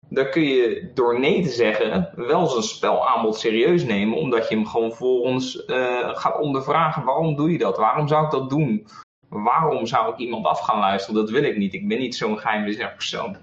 Dan 0.09 0.29
kun 0.29 0.41
je 0.41 0.91
door 0.93 1.19
nee 1.19 1.43
te 1.43 1.49
zeggen 1.49 2.11
wel 2.15 2.47
zijn 2.47 2.63
spelaanbod 2.63 3.37
serieus 3.37 3.83
nemen. 3.83 4.17
Omdat 4.17 4.49
je 4.49 4.55
hem 4.55 4.65
gewoon 4.65 4.93
voor 4.93 5.21
ons 5.21 5.63
uh, 5.67 6.09
gaat 6.17 6.39
ondervragen. 6.39 7.03
Waarom 7.03 7.35
doe 7.35 7.51
je 7.51 7.57
dat? 7.57 7.77
Waarom 7.77 8.07
zou 8.07 8.25
ik 8.25 8.31
dat 8.31 8.49
doen? 8.49 8.87
waarom 9.31 9.85
zou 9.85 10.13
ik 10.13 10.19
iemand 10.19 10.45
af 10.45 10.59
gaan 10.59 10.79
luisteren? 10.79 11.21
Dat 11.21 11.29
wil 11.29 11.43
ik 11.43 11.57
niet. 11.57 11.73
Ik 11.73 11.87
ben 11.87 11.99
niet 11.99 12.15
zo'n 12.15 12.39
geheimzinnig 12.39 12.93
persoon. 12.93 13.37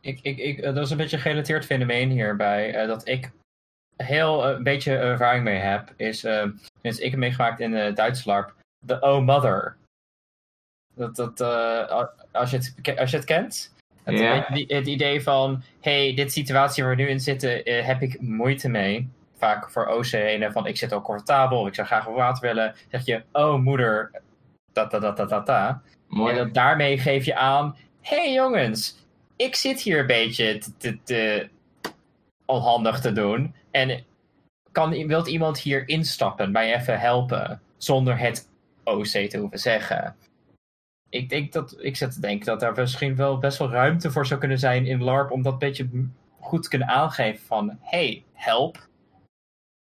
Ik, 0.00 0.18
ik, 0.22 0.38
ik, 0.38 0.62
dat 0.62 0.76
is 0.76 0.90
een 0.90 0.96
beetje 0.96 1.16
een 1.16 1.22
gerelateerd 1.22 1.64
fenomeen 1.64 2.10
hierbij. 2.10 2.82
Uh, 2.82 2.86
dat 2.86 3.08
ik 3.08 3.30
heel 3.96 4.48
uh, 4.48 4.56
een 4.56 4.62
beetje 4.62 4.96
ervaring 4.96 5.44
mee 5.44 5.58
heb. 5.58 5.92
Is, 5.96 6.24
uh, 6.24 6.44
ik 6.82 7.10
heb 7.10 7.16
meegemaakt 7.16 7.60
in 7.60 7.72
uh, 7.72 7.94
Duitsland. 7.94 8.52
The 8.86 9.00
Oh 9.00 9.24
Mother. 9.24 9.76
Dat, 10.94 11.16
dat, 11.16 11.40
als, 12.32 12.50
je 12.50 12.56
het, 12.56 12.98
als 12.98 13.10
je 13.10 13.16
het 13.16 13.26
kent. 13.26 13.74
Het, 14.02 14.18
yeah. 14.18 14.48
het, 14.48 14.70
het, 14.70 14.86
idee 14.86 15.22
van, 15.22 15.62
hey, 15.80 16.14
dit 16.14 16.32
situatie 16.32 16.84
waar 16.84 16.96
we 16.96 17.02
nu 17.02 17.08
in 17.08 17.20
zitten, 17.20 17.84
heb 17.84 18.02
ik 18.02 18.20
moeite 18.20 18.68
mee 18.68 19.08
vaak 19.40 19.70
voor 19.70 19.86
OC 19.86 20.06
heen 20.06 20.52
van 20.52 20.66
ik 20.66 20.76
zit 20.76 20.92
ook 20.92 21.04
comfortabel, 21.04 21.66
ik 21.66 21.74
zou 21.74 21.86
graag 21.86 22.04
wat 22.04 22.14
water 22.14 22.42
willen. 22.42 22.74
zeg 22.90 23.04
je, 23.04 23.22
oh 23.32 23.58
moeder, 23.58 24.10
ta 24.72 24.86
ta 24.86 24.98
ta 24.98 25.12
ta 25.12 25.26
ta 25.26 25.42
ta. 25.42 25.82
En 26.10 26.34
dat 26.36 26.54
daarmee 26.54 26.98
geef 26.98 27.24
je 27.24 27.34
aan, 27.34 27.76
hey 28.00 28.32
jongens, 28.32 28.99
ik 29.40 29.54
zit 29.54 29.80
hier 29.80 29.98
een 29.98 30.06
beetje 30.06 30.58
te, 30.58 30.76
te, 30.76 30.98
te 31.04 31.48
onhandig 32.44 33.00
te 33.00 33.12
doen. 33.12 33.54
En 33.70 34.04
kan, 34.72 35.06
wilt 35.06 35.28
iemand 35.28 35.58
hier 35.58 35.88
instappen, 35.88 36.52
mij 36.52 36.74
even 36.74 37.00
helpen, 37.00 37.60
zonder 37.76 38.18
het 38.18 38.48
OC 38.84 39.06
te 39.06 39.38
hoeven 39.38 39.58
zeggen? 39.58 40.16
Ik 41.08 41.28
denk 41.28 41.52
dat, 41.52 41.76
ik 41.78 41.96
zit 41.96 42.12
te 42.12 42.20
denken 42.20 42.46
dat 42.46 42.60
daar 42.60 42.72
misschien 42.74 43.16
wel 43.16 43.38
best 43.38 43.58
wel 43.58 43.70
ruimte 43.70 44.10
voor 44.10 44.26
zou 44.26 44.40
kunnen 44.40 44.58
zijn 44.58 44.86
in 44.86 45.02
LARP 45.02 45.30
om 45.30 45.42
dat 45.42 45.52
een 45.52 45.58
beetje 45.58 45.88
goed 46.40 46.62
te 46.62 46.68
kunnen 46.68 46.88
aangeven 46.88 47.46
van, 47.46 47.78
hey, 47.80 48.24
help, 48.32 48.88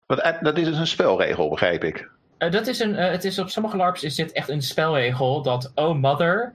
want 0.06 0.38
dat 0.40 0.58
is 0.58 0.64
dus 0.64 0.76
een 0.76 0.86
spelregel, 0.86 1.48
begrijp 1.48 1.84
ik. 1.84 2.10
Uh, 2.38 2.50
dat 2.50 2.66
is 2.66 2.78
een, 2.78 2.90
uh, 2.90 3.10
het 3.10 3.24
is 3.24 3.38
op 3.38 3.48
sommige 3.48 3.76
LARPs 3.76 4.02
is 4.02 4.14
dit 4.14 4.32
echt 4.32 4.48
een 4.48 4.62
spelregel 4.62 5.42
dat 5.42 5.72
Oh 5.74 5.96
Mother, 5.96 6.52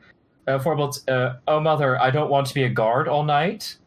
bijvoorbeeld 0.53 1.03
Oh 1.45 1.61
Mother, 1.61 2.07
I 2.07 2.11
don't 2.11 2.29
want 2.29 2.47
to 2.47 2.53
be 2.53 2.65
a 2.65 2.71
guard 2.73 3.07
all 3.07 3.23
night. 3.23 3.81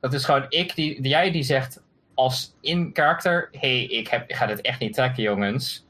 Dat 0.00 0.12
is 0.12 0.24
gewoon 0.24 0.46
ik, 0.48 0.74
die, 0.74 1.08
jij 1.08 1.30
die 1.30 1.42
zegt 1.42 1.82
als 2.14 2.54
in 2.60 2.92
karakter, 2.92 3.48
hey, 3.52 3.84
ik, 3.84 4.08
heb, 4.08 4.28
ik 4.28 4.36
ga 4.36 4.46
dit 4.46 4.60
echt 4.60 4.80
niet 4.80 4.94
trekken 4.94 5.22
jongens. 5.22 5.86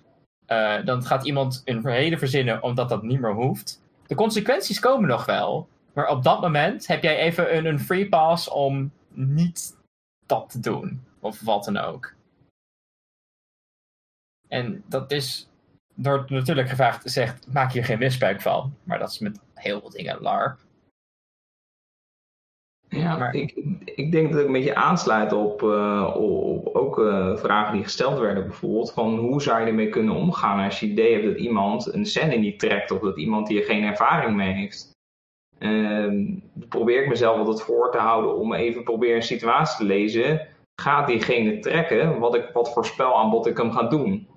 dan 0.84 1.04
gaat 1.04 1.26
iemand 1.26 1.62
een 1.64 1.82
reden 1.82 2.18
verzinnen 2.18 2.62
omdat 2.62 2.88
dat 2.88 3.02
niet 3.02 3.20
meer 3.20 3.34
hoeft. 3.34 3.82
De 4.06 4.14
consequenties 4.14 4.80
komen 4.80 5.08
nog 5.08 5.24
wel. 5.24 5.68
Maar 5.92 6.08
op 6.08 6.22
dat 6.22 6.40
moment 6.40 6.86
heb 6.86 7.02
jij 7.02 7.16
even 7.18 7.56
een, 7.56 7.64
een 7.64 7.80
free 7.80 8.08
pass 8.08 8.48
om 8.48 8.92
niet 9.12 9.76
dat 10.26 10.50
te 10.50 10.60
doen. 10.60 11.04
Of 11.20 11.40
wat 11.40 11.64
dan 11.64 11.76
ook. 11.76 12.14
En 14.48 14.84
dat 14.86 15.12
is 15.12 15.48
door 15.94 16.24
natuurlijk 16.28 16.68
gevraagd 16.68 17.10
zegt, 17.10 17.52
maak 17.52 17.72
je 17.72 17.82
geen 17.82 17.98
misbruik 17.98 18.40
van. 18.40 18.74
Maar 18.82 18.98
dat 18.98 19.10
is 19.10 19.18
met 19.18 19.40
heel 19.60 19.80
veel 19.80 19.90
dingen 19.90 20.20
LARP. 20.20 20.58
Ja, 22.88 23.16
maar... 23.16 23.34
ik, 23.34 23.54
ik 23.84 24.12
denk 24.12 24.30
dat 24.30 24.40
ik 24.40 24.46
een 24.46 24.52
beetje 24.52 24.74
aansluit 24.74 25.32
op, 25.32 25.62
uh, 25.62 26.14
op 26.16 26.66
ook 26.66 26.98
uh, 26.98 27.36
vragen 27.36 27.72
die 27.72 27.82
gesteld 27.82 28.18
werden 28.18 28.46
bijvoorbeeld. 28.46 28.92
Van 28.92 29.18
hoe 29.18 29.42
zou 29.42 29.60
je 29.60 29.66
ermee 29.66 29.88
kunnen 29.88 30.14
omgaan 30.14 30.64
als 30.64 30.80
je 30.80 30.86
idee 30.86 31.12
hebt 31.12 31.24
dat 31.24 31.36
iemand 31.36 31.92
een 31.92 32.06
scène 32.06 32.36
niet 32.36 32.58
trekt 32.58 32.90
of 32.90 33.00
dat 33.00 33.18
iemand 33.18 33.48
hier 33.48 33.64
geen 33.64 33.84
ervaring 33.84 34.36
mee 34.36 34.52
heeft. 34.52 34.90
Uh, 35.58 36.36
probeer 36.68 37.02
ik 37.02 37.08
mezelf 37.08 37.36
altijd 37.36 37.62
voor 37.62 37.90
te 37.90 37.98
houden 37.98 38.36
om 38.36 38.54
even 38.54 38.82
proberen 38.82 39.16
een 39.16 39.22
situatie 39.22 39.76
te 39.76 39.84
lezen. 39.84 40.46
Gaat 40.80 41.06
diegene 41.06 41.58
trekken 41.58 42.18
wat, 42.18 42.34
ik, 42.34 42.50
wat 42.52 42.72
voor 42.72 42.84
spelaanbod 42.84 43.46
ik 43.46 43.56
hem 43.56 43.72
ga 43.72 43.82
doen? 43.82 44.28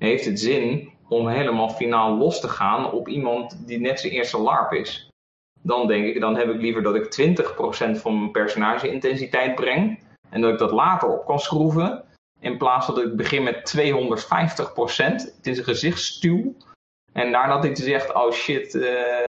heeft 0.00 0.24
het 0.24 0.40
zin 0.40 0.89
om 1.10 1.28
helemaal 1.28 1.68
finaal 1.68 2.16
los 2.16 2.40
te 2.40 2.48
gaan 2.48 2.92
op 2.92 3.08
iemand 3.08 3.66
die 3.66 3.80
net 3.80 4.00
zijn 4.00 4.12
eerste 4.12 4.38
LARP 4.38 4.72
is. 4.72 5.08
Dan 5.62 5.86
denk 5.86 6.06
ik, 6.06 6.20
dan 6.20 6.36
heb 6.36 6.48
ik 6.48 6.60
liever 6.60 6.82
dat 6.82 6.94
ik 6.94 7.36
20% 7.96 8.00
van 8.00 8.18
mijn 8.18 8.30
personage 8.30 8.90
intensiteit 8.92 9.54
breng. 9.54 10.02
En 10.30 10.40
dat 10.40 10.52
ik 10.52 10.58
dat 10.58 10.70
later 10.70 11.08
op 11.08 11.26
kan 11.26 11.38
schroeven. 11.38 12.04
In 12.40 12.58
plaats 12.58 12.86
dat 12.86 12.98
ik 12.98 13.16
begin 13.16 13.42
met 13.42 13.74
250% 13.76 13.82
Het 15.36 15.46
is 15.46 15.58
een 15.58 15.64
gezichtsstuw. 15.64 16.54
En 17.12 17.32
daarna 17.32 17.54
dat 17.54 17.64
ik 17.64 17.76
zeg, 17.76 18.14
oh 18.14 18.32
shit, 18.32 18.74
uh, 18.74 19.24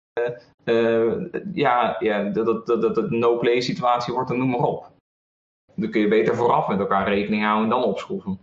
uh, 0.65 1.25
ja, 1.53 1.95
ja, 1.99 2.23
dat, 2.23 2.45
dat, 2.65 2.81
dat, 2.81 2.95
het 2.95 3.09
no-play 3.09 3.61
situatie 3.61 4.13
wordt, 4.13 4.29
dan 4.29 4.37
noem 4.37 4.49
maar 4.49 4.59
op. 4.59 4.91
Dan 5.75 5.89
kun 5.89 6.01
je 6.01 6.07
beter 6.07 6.35
vooraf 6.35 6.67
met 6.67 6.79
elkaar 6.79 7.07
rekening 7.07 7.43
houden 7.43 7.63
en 7.63 7.69
dan 7.69 7.83
opschroeven. 7.83 8.39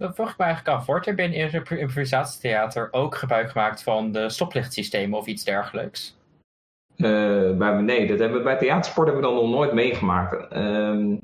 Ik 0.00 0.16
me 0.18 0.44
eigenlijk 0.44 0.68
af, 0.68 0.86
wordt 0.86 1.06
er 1.06 1.14
binnen 1.14 1.38
improvisatietheater 1.68 2.88
ook 2.90 3.14
gebruik 3.14 3.50
gemaakt 3.50 3.82
van 3.82 4.12
de 4.12 4.28
stoplichtsystemen 4.28 5.18
of 5.18 5.26
iets 5.26 5.44
dergelijks? 5.44 6.18
Uh, 6.96 7.56
bij, 7.56 7.80
nee, 7.80 8.06
dat 8.06 8.18
hebben 8.18 8.38
we 8.38 8.44
bij 8.44 8.56
theatersport 8.56 9.06
hebben 9.08 9.24
we 9.24 9.34
dan 9.34 9.42
nog 9.44 9.54
nooit 9.54 9.72
meegemaakt. 9.72 10.54
Uh, 10.56 11.16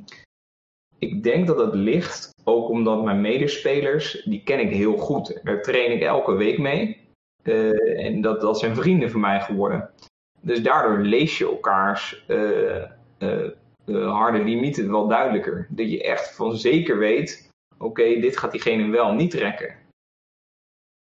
ik 0.98 1.22
denk 1.22 1.46
dat 1.46 1.58
het 1.58 1.74
ligt 1.74 2.30
ook 2.44 2.68
omdat 2.68 3.04
mijn 3.04 3.20
medespelers, 3.20 4.22
die 4.24 4.42
ken 4.42 4.60
ik 4.60 4.70
heel 4.70 4.96
goed. 4.96 5.40
Daar 5.42 5.62
train 5.62 5.92
ik 5.92 6.02
elke 6.02 6.32
week 6.32 6.58
mee. 6.58 7.00
Uh, 7.42 8.04
en 8.06 8.20
dat, 8.20 8.40
dat 8.40 8.58
zijn 8.58 8.74
vrienden 8.74 9.10
van 9.10 9.20
mij 9.20 9.40
geworden. 9.40 9.90
Dus 10.40 10.62
daardoor 10.62 10.98
lees 10.98 11.38
je 11.38 11.46
elkaars 11.46 12.24
harde 13.88 14.44
limieten 14.44 14.90
wel 14.90 15.08
duidelijker. 15.08 15.66
Dat 15.70 15.90
je 15.90 16.02
echt 16.02 16.34
van 16.34 16.56
zeker 16.56 16.98
weet, 16.98 17.45
oké, 17.78 18.20
dit 18.20 18.36
gaat 18.36 18.52
diegene 18.52 18.90
wel 18.90 19.12
niet 19.12 19.30
trekken. 19.30 19.74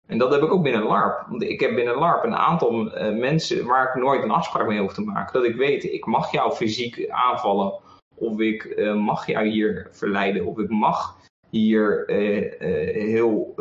En 0.10 0.18
dat 0.18 0.32
heb 0.32 0.42
ik 0.42 0.52
ook 0.52 0.64
binnen 0.64 0.84
LARP. 0.84 1.26
Want 1.30 1.44
ik 1.44 1.60
heb 1.60 1.76
binnen 1.76 1.96
LARP 1.96 2.24
een 2.24 2.36
aantal 2.36 2.98
uh, 2.98 3.18
mensen 3.18 3.66
waar 3.66 3.88
ik 3.88 4.02
nooit 4.02 4.24
een 4.24 4.32
afspraak 4.32 4.68
mee 4.68 4.80
hoef 4.80 4.94
te 4.94 5.02
maken. 5.02 5.34
Dat 5.34 5.50
ik 5.50 5.56
weet, 5.56 5.84
ik 5.84 6.06
mag 6.06 6.32
jou 6.32 6.52
fysiek 6.52 7.10
aanvallen. 7.10 7.74
Of 8.16 8.40
ik 8.40 8.64
uh, 8.64 8.96
mag 8.96 9.28
jou 9.28 9.48
hier 9.48 9.88
verleiden. 9.92 10.46
Of 10.46 10.58
ik 10.58 10.70
mag 10.70 11.18
hier 11.50 12.10
uh, 12.10 12.94
heel 12.94 13.56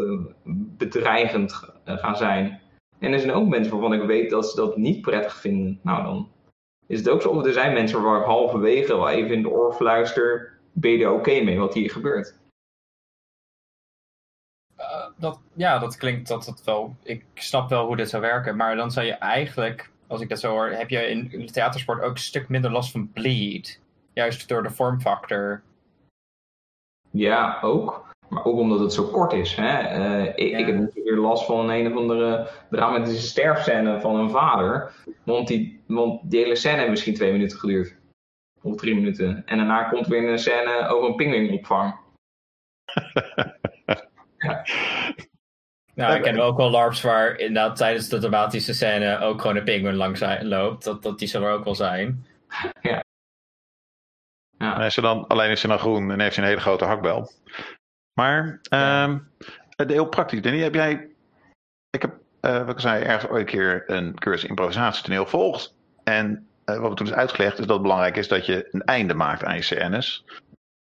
bedreigend 0.79 1.63
gaan 1.85 2.17
zijn. 2.17 2.61
En 2.99 3.13
er 3.13 3.21
zijn 3.21 3.33
ook 3.33 3.49
mensen 3.49 3.73
waarvan 3.73 4.01
ik 4.01 4.07
weet 4.07 4.31
dat 4.31 4.51
ze 4.51 4.57
dat 4.57 4.77
niet 4.77 5.01
prettig 5.01 5.37
vinden. 5.37 5.81
Nou, 5.83 6.03
dan 6.03 6.29
is 6.87 6.99
het 6.99 7.09
ook 7.09 7.23
zo. 7.23 7.29
Of 7.29 7.45
er 7.45 7.53
zijn 7.53 7.73
mensen 7.73 8.03
waar 8.03 8.21
ik 8.21 8.27
halverwege 8.27 8.97
wel 8.97 9.09
even 9.09 9.35
in 9.35 9.43
de 9.43 9.51
oor 9.51 9.75
fluister. 9.75 10.59
Ben 10.73 10.91
je 10.91 11.05
er 11.05 11.13
oké 11.13 11.41
mee 11.41 11.59
wat 11.59 11.75
hier 11.75 11.91
gebeurt? 11.91 12.39
Dat, 15.19 15.41
ja, 15.55 15.79
dat 15.79 15.97
klinkt 15.97 16.29
dat 16.29 16.47
het 16.47 16.65
wel. 16.65 16.97
Ik 17.03 17.25
snap 17.35 17.69
wel 17.69 17.87
hoe 17.87 17.97
dit 17.97 18.09
zou 18.09 18.23
werken. 18.23 18.57
Maar 18.57 18.77
dan 18.77 18.91
zou 18.91 19.07
je 19.07 19.13
eigenlijk, 19.13 19.91
als 20.07 20.21
ik 20.21 20.29
dat 20.29 20.41
zo 20.41 20.51
hoor, 20.51 20.69
heb 20.69 20.89
je 20.89 21.07
in, 21.07 21.29
de 21.29 21.51
theatersport 21.51 22.03
ook 22.03 22.11
een 22.11 22.19
stuk 22.19 22.49
minder 22.49 22.71
last 22.71 22.91
van 22.91 23.13
bleed. 23.13 23.81
Juist 24.13 24.49
door 24.49 24.63
de 24.63 24.71
vormfactor. 24.71 25.63
Ja, 27.11 27.59
ook. 27.63 28.07
Maar 28.29 28.45
ook 28.45 28.59
omdat 28.59 28.81
het 28.81 28.93
zo 28.93 29.05
kort 29.05 29.33
is. 29.33 29.55
Hè? 29.55 29.99
Uh, 29.99 30.27
ik, 30.27 30.59
ik, 30.59 30.67
heb 30.67 30.75
natuurlijk 30.75 31.09
weer 31.09 31.17
last 31.17 31.45
van 31.45 31.71
een 31.71 31.93
of 31.93 31.99
andere 31.99 32.51
dramatische 32.71 33.27
sterfscène 33.27 34.01
van 34.01 34.17
een 34.17 34.31
vader. 34.31 34.93
Want 35.25 35.49
die, 35.49 35.83
want 35.87 36.31
die 36.31 36.41
hele 36.41 36.57
scène 36.57 36.77
heeft 36.77 36.91
misschien 36.91 37.15
twee 37.15 37.33
minuten 37.33 37.59
geduurd. 37.59 37.97
Of 38.63 38.77
drie 38.77 38.95
minuten. 38.95 39.43
En 39.47 39.57
daarna 39.57 39.83
komt 39.83 40.07
weer 40.07 40.29
een 40.29 40.39
scène 40.39 40.89
over 40.89 41.09
een 41.09 41.17
pinguïnopvang. 41.17 41.95
Ja. 44.39 44.63
Nou, 45.99 46.15
ik 46.17 46.23
ken 46.23 46.41
ook 46.41 46.57
wel 46.57 46.71
LARPs 46.71 47.01
waar 47.01 47.39
inderdaad 47.39 47.77
tijdens 47.77 48.09
de 48.09 48.19
dramatische 48.19 48.75
scène 48.75 49.19
ook 49.19 49.41
gewoon 49.41 49.57
een 49.57 49.65
penguin 49.65 49.95
langs 49.95 50.23
loopt. 50.41 50.85
Dat, 50.85 51.03
dat 51.03 51.19
die 51.19 51.29
zal 51.29 51.43
er 51.43 51.53
ook 51.53 51.65
wel 51.65 51.75
zijn. 51.75 52.27
Ja. 52.81 53.05
ja. 54.59 54.85
is 54.85 54.95
dan, 54.95 55.27
alleen 55.27 55.51
is 55.51 55.63
hij 55.63 55.71
dan 55.71 55.81
groen 55.81 56.11
en 56.11 56.21
heeft 56.21 56.37
hij 56.37 56.45
een 56.45 56.51
hele 56.51 56.63
grote 56.63 56.85
hakbel. 56.85 57.31
Maar 58.13 58.59
ja. 58.63 59.05
um, 59.05 59.31
heel 59.77 60.09
praktisch. 60.09 60.43
Danny, 60.43 60.61
heb 60.61 60.75
jij... 60.75 61.09
Ik 61.91 62.03
heb, 62.03 62.15
uh, 62.41 62.59
wat 62.59 62.75
ik 62.75 62.81
zei, 62.81 63.05
ergens 63.05 63.31
ooit 63.31 63.41
een 63.41 63.59
keer 63.59 63.85
een 63.87 64.19
cursus 64.19 64.49
improvisatietoneel 64.49 65.27
volgt. 65.27 65.75
En 66.05 66.49
uh, 66.65 66.79
wat 66.79 66.89
we 66.89 66.97
toen 66.97 67.07
is 67.07 67.13
uitgelegd 67.13 67.59
is 67.59 67.67
dat 67.67 67.75
het 67.75 67.83
belangrijk 67.83 68.17
is 68.17 68.29
dat 68.29 68.47
je 68.47 68.69
een 68.71 68.83
einde 68.83 69.15
maakt 69.15 69.45
aan 69.45 69.55
je 69.55 69.63
scènes. 69.63 70.25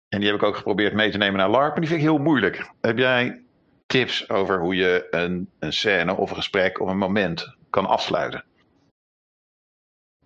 En 0.08 0.20
die 0.20 0.28
heb 0.28 0.38
ik 0.38 0.46
ook 0.46 0.56
geprobeerd 0.56 0.94
mee 0.94 1.10
te 1.10 1.18
nemen 1.18 1.38
naar 1.38 1.50
LARP. 1.50 1.70
Maar 1.70 1.80
die 1.80 1.88
vind 1.88 2.00
ik 2.00 2.06
heel 2.06 2.18
moeilijk. 2.18 2.70
Heb 2.80 2.98
jij 2.98 3.42
tips 3.88 4.30
over 4.30 4.60
hoe 4.60 4.74
je 4.74 5.06
een, 5.10 5.50
een 5.58 5.72
scène 5.72 6.16
of 6.16 6.30
een 6.30 6.36
gesprek 6.36 6.80
of 6.80 6.88
een 6.88 6.98
moment 6.98 7.56
kan 7.70 7.86
afsluiten? 7.86 8.44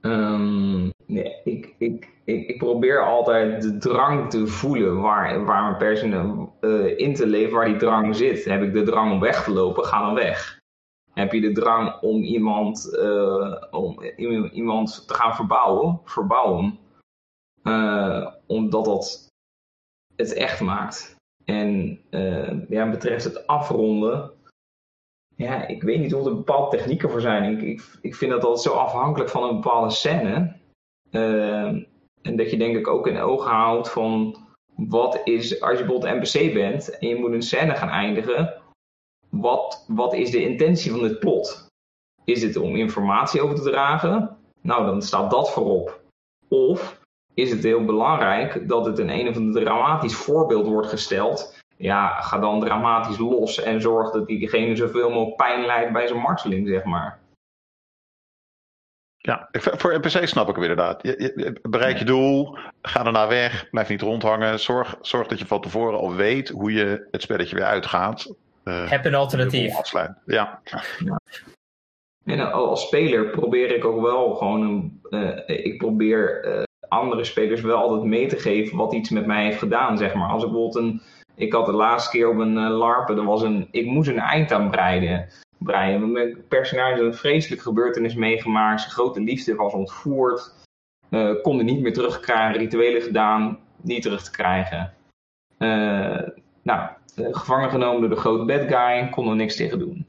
Um, 0.01 0.93
nee, 1.07 1.41
ik, 1.45 1.75
ik, 1.79 2.09
ik, 2.25 2.59
probeer 2.59 3.05
altijd 3.05 3.63
de 3.63 3.79
drang 3.79 4.31
te 4.31 4.47
voelen 4.47 5.01
waar, 5.01 5.45
waar 5.45 5.63
mijn 5.63 5.77
personage 5.77 6.49
uh, 6.61 6.99
in 6.99 7.15
te 7.15 7.27
leven, 7.27 7.55
waar 7.55 7.67
die 7.67 7.77
drang 7.77 8.17
zit. 8.17 8.45
Heb 8.45 8.63
ik 8.63 8.73
de 8.73 8.83
drang 8.83 9.13
om 9.13 9.21
weg 9.21 9.45
te 9.45 9.53
lopen, 9.53 9.85
ga 9.85 10.01
dan 10.01 10.15
weg. 10.15 10.61
Heb 11.13 11.33
je 11.33 11.41
de 11.41 11.53
drang 11.53 12.01
om 12.01 12.23
iemand, 12.23 12.91
uh, 12.93 13.63
om 13.71 14.03
iemand 14.53 15.09
te 15.09 15.15
gaan 15.15 15.35
verbouwen, 15.35 16.01
verbouwen. 16.05 16.79
Uh, 17.63 18.27
omdat 18.47 18.85
dat 18.85 19.29
het 20.17 20.35
echt 20.35 20.61
maakt. 20.61 21.17
En 21.45 22.01
uh, 22.11 22.69
ja, 22.69 22.91
betreft 22.91 23.25
het 23.25 23.47
afronden, 23.47 24.31
ja, 25.37 25.67
ik 25.67 25.83
weet 25.83 26.01
niet 26.01 26.15
of 26.15 26.27
er 26.27 26.35
bepaalde 26.35 26.77
technieken 26.77 27.11
voor 27.11 27.21
zijn. 27.21 27.57
Ik, 27.57 27.63
ik, 27.63 27.83
ik 28.01 28.15
vind 28.15 28.31
dat 28.31 28.45
altijd 28.45 28.61
zo 28.61 28.73
afhankelijk 28.73 29.31
van 29.31 29.43
een 29.43 29.55
bepaalde 29.55 29.91
scène. 29.91 30.57
Uh, 31.11 31.67
en 32.23 32.37
dat 32.37 32.51
je 32.51 32.57
denk 32.57 32.77
ik 32.77 32.89
ook 32.89 33.07
in 33.07 33.19
ogen 33.19 33.51
houdt 33.51 33.91
van 33.91 34.37
wat 34.75 35.21
is, 35.25 35.61
als 35.61 35.79
je 35.79 35.85
bijvoorbeeld 35.85 36.15
NPC 36.15 36.55
bent 36.55 36.99
en 36.99 37.09
je 37.09 37.17
moet 37.17 37.33
een 37.33 37.43
scène 37.43 37.75
gaan 37.75 37.89
eindigen, 37.89 38.63
wat, 39.29 39.85
wat 39.89 40.15
is 40.15 40.31
de 40.31 40.43
intentie 40.43 40.91
van 40.91 41.03
het 41.03 41.19
plot? 41.19 41.67
Is 42.25 42.43
het 42.43 42.57
om 42.57 42.77
informatie 42.77 43.41
over 43.41 43.57
te 43.57 43.71
dragen? 43.71 44.37
Nou, 44.61 44.87
dan 44.87 45.03
staat 45.03 45.31
dat 45.31 45.53
voorop. 45.53 46.01
Of 46.49 47.01
is 47.35 47.51
het 47.51 47.63
heel 47.63 47.85
belangrijk 47.85 48.69
dat 48.69 48.87
het 48.87 48.99
in 48.99 49.09
een 49.09 49.29
of 49.29 49.37
ander 49.37 49.63
dramatisch 49.63 50.15
voorbeeld 50.15 50.67
wordt 50.67 50.89
gesteld. 50.89 51.61
Ja, 51.77 52.21
ga 52.21 52.39
dan 52.39 52.61
dramatisch 52.61 53.19
los 53.19 53.63
en 53.63 53.81
zorg 53.81 54.11
dat 54.11 54.27
diegene 54.27 54.77
zoveel 54.77 55.11
mogelijk 55.11 55.37
pijn 55.37 55.67
lijdt 55.67 55.93
bij 55.93 56.07
zijn 56.07 56.21
marteling, 56.21 56.69
zeg 56.69 56.85
maar. 56.85 57.21
Ja, 59.17 59.49
voor 59.53 59.99
NPC 59.99 60.27
snap 60.27 60.49
ik 60.49 60.55
hem 60.55 60.63
inderdaad. 60.63 61.03
Je, 61.03 61.61
bereik 61.63 61.99
je 61.99 62.05
doel, 62.05 62.59
ga 62.83 63.07
erna 63.07 63.29
weg, 63.29 63.71
blijf 63.71 63.89
niet 63.89 64.01
rondhangen. 64.01 64.61
Zorg, 64.61 64.97
zorg 65.01 65.27
dat 65.27 65.39
je 65.39 65.47
van 65.47 65.61
tevoren 65.61 65.99
al 65.99 66.15
weet 66.15 66.49
hoe 66.49 66.73
je 66.73 67.09
het 67.11 67.23
spelletje 67.23 67.57
weer 67.57 67.65
uitgaat. 67.65 68.35
Uh, 68.65 68.91
Heb 68.91 69.05
een 69.05 69.15
alternatief. 69.15 69.93
Ja. 69.93 70.21
ja. 70.25 70.61
En 72.25 72.53
als 72.53 72.87
speler 72.87 73.31
probeer 73.31 73.75
ik 73.75 73.85
ook 73.85 74.01
wel 74.01 74.35
gewoon 74.35 74.63
een. 74.63 75.01
Uh, 75.11 75.39
ik 75.47 75.79
probeer 75.79 76.45
uh, 76.45 76.63
andere 76.93 77.25
spelers 77.25 77.61
wel 77.61 77.77
altijd 77.77 78.03
mee 78.03 78.27
te 78.27 78.37
geven 78.37 78.77
wat 78.77 78.95
iets 78.95 79.11
met 79.11 79.27
mij 79.27 79.45
heeft 79.45 79.59
gedaan, 79.59 79.99
zeg 79.99 80.15
maar. 80.15 80.29
Als 80.29 80.43
ik 80.43 80.51
bijvoorbeeld 80.51 80.85
een, 80.85 81.01
ik 81.35 81.53
had 81.53 81.67
de 81.67 81.73
laatste 81.73 82.11
keer 82.11 82.29
op 82.29 82.39
een 82.39 82.57
uh, 82.57 82.79
LARP, 82.79 83.09
er 83.09 83.25
was 83.25 83.43
een, 83.43 83.69
ik 83.71 83.87
moest 83.87 84.09
een 84.09 84.19
eind 84.19 84.53
aan 84.53 84.71
breiden. 84.71 85.29
breien. 85.59 86.13
Mijn 86.13 86.45
personage 86.49 87.03
een 87.03 87.15
vreselijke 87.15 87.65
gebeurtenis 87.65 88.15
meegemaakt, 88.15 88.81
zijn 88.81 88.93
grote 88.93 89.21
liefde 89.21 89.55
was 89.55 89.73
ontvoerd, 89.73 90.53
uh, 91.11 91.43
konden 91.43 91.67
niet 91.67 91.81
meer 91.81 91.93
terugkrijgen, 91.93 92.61
rituelen 92.61 93.03
gedaan, 93.03 93.59
niet 93.81 94.03
terug 94.03 94.23
te 94.23 94.31
krijgen. 94.31 94.93
Uh, 95.59 96.29
nou, 96.63 96.89
gevangen 97.15 97.71
genomen 97.71 98.01
door 98.01 98.11
de 98.11 98.17
grote 98.17 98.45
bad 98.45 98.69
guy, 98.69 99.09
konden 99.09 99.33
er 99.33 99.39
niks 99.39 99.57
tegen 99.57 99.79
doen. 99.79 100.07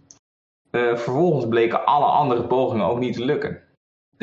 vervolgens 0.72 1.48
bleken 1.48 1.86
alle 1.86 2.06
andere 2.06 2.44
pogingen 2.44 2.86
ook 2.86 3.00
niet 3.00 3.14
te 3.14 3.26
lukken. 3.26 3.63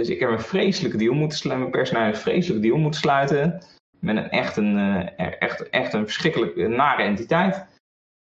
Dus 0.00 0.08
ik 0.08 0.20
heb 0.20 0.30
een 0.30 0.40
vreselijke 0.40 0.96
deal 0.96 1.14
moeten 1.14 1.38
sluiten, 1.38 1.68
mijn 1.68 1.82
personage 1.82 2.08
een 2.08 2.16
vreselijke 2.16 2.66
deal 2.66 2.78
moeten 2.78 3.00
sluiten. 3.00 3.62
Met 3.98 4.16
een 4.16 4.30
echt 4.30 4.56
een, 4.56 4.76
uh, 4.76 5.20
echt, 5.42 5.68
echt 5.68 5.92
een 5.92 6.04
verschrikkelijk 6.04 6.56
nare 6.56 7.02
entiteit. 7.02 7.66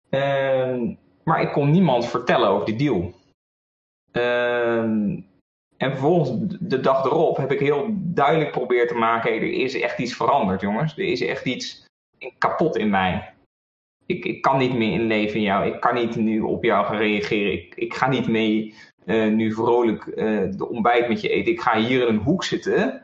Uh, 0.09 0.91
maar 1.23 1.41
ik 1.41 1.51
kon 1.51 1.71
niemand 1.71 2.05
vertellen 2.05 2.49
over 2.49 2.65
die 2.65 2.75
deal. 2.75 3.13
Uh, 4.11 4.81
en 5.77 5.91
vervolgens 5.91 6.57
de 6.59 6.79
dag 6.79 7.05
erop 7.05 7.37
heb 7.37 7.51
ik 7.51 7.59
heel 7.59 7.87
duidelijk 7.91 8.51
proberen 8.51 8.87
te 8.87 8.93
maken: 8.93 9.31
er 9.31 9.51
is 9.51 9.79
echt 9.79 9.99
iets 9.99 10.15
veranderd, 10.15 10.61
jongens. 10.61 10.97
Er 10.97 11.05
is 11.11 11.21
echt 11.21 11.45
iets 11.45 11.85
kapot 12.37 12.77
in 12.77 12.89
mij. 12.89 13.33
Ik, 14.05 14.25
ik 14.25 14.41
kan 14.41 14.57
niet 14.57 14.73
meer 14.73 14.91
inleven 14.91 15.35
in 15.35 15.41
jou. 15.41 15.65
Ik 15.65 15.79
kan 15.79 15.95
niet 15.95 16.15
nu 16.15 16.41
op 16.41 16.63
jou 16.63 16.85
gaan 16.85 16.97
reageren. 16.97 17.51
Ik, 17.51 17.75
ik 17.75 17.93
ga 17.93 18.07
niet 18.07 18.27
mee 18.27 18.73
uh, 19.07 19.33
nu 19.33 19.53
vrolijk 19.53 20.05
uh, 20.05 20.51
de 20.51 20.67
ontbijt 20.67 21.07
met 21.07 21.21
je 21.21 21.29
eten. 21.29 21.51
Ik 21.51 21.61
ga 21.61 21.79
hier 21.79 22.07
in 22.07 22.13
een 22.13 22.21
hoek 22.21 22.43
zitten 22.43 23.03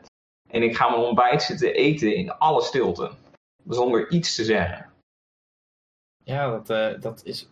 en 0.50 0.62
ik 0.62 0.76
ga 0.76 0.88
mijn 0.88 1.02
ontbijt 1.02 1.42
zitten 1.42 1.74
eten 1.74 2.16
in 2.16 2.32
alle 2.32 2.62
stilte. 2.62 3.10
Zonder 3.68 4.10
iets 4.10 4.34
te 4.34 4.44
zeggen. 4.44 4.90
Ja, 6.24 6.50
dat, 6.50 6.70
uh, 6.70 7.00
dat 7.00 7.24
is 7.24 7.48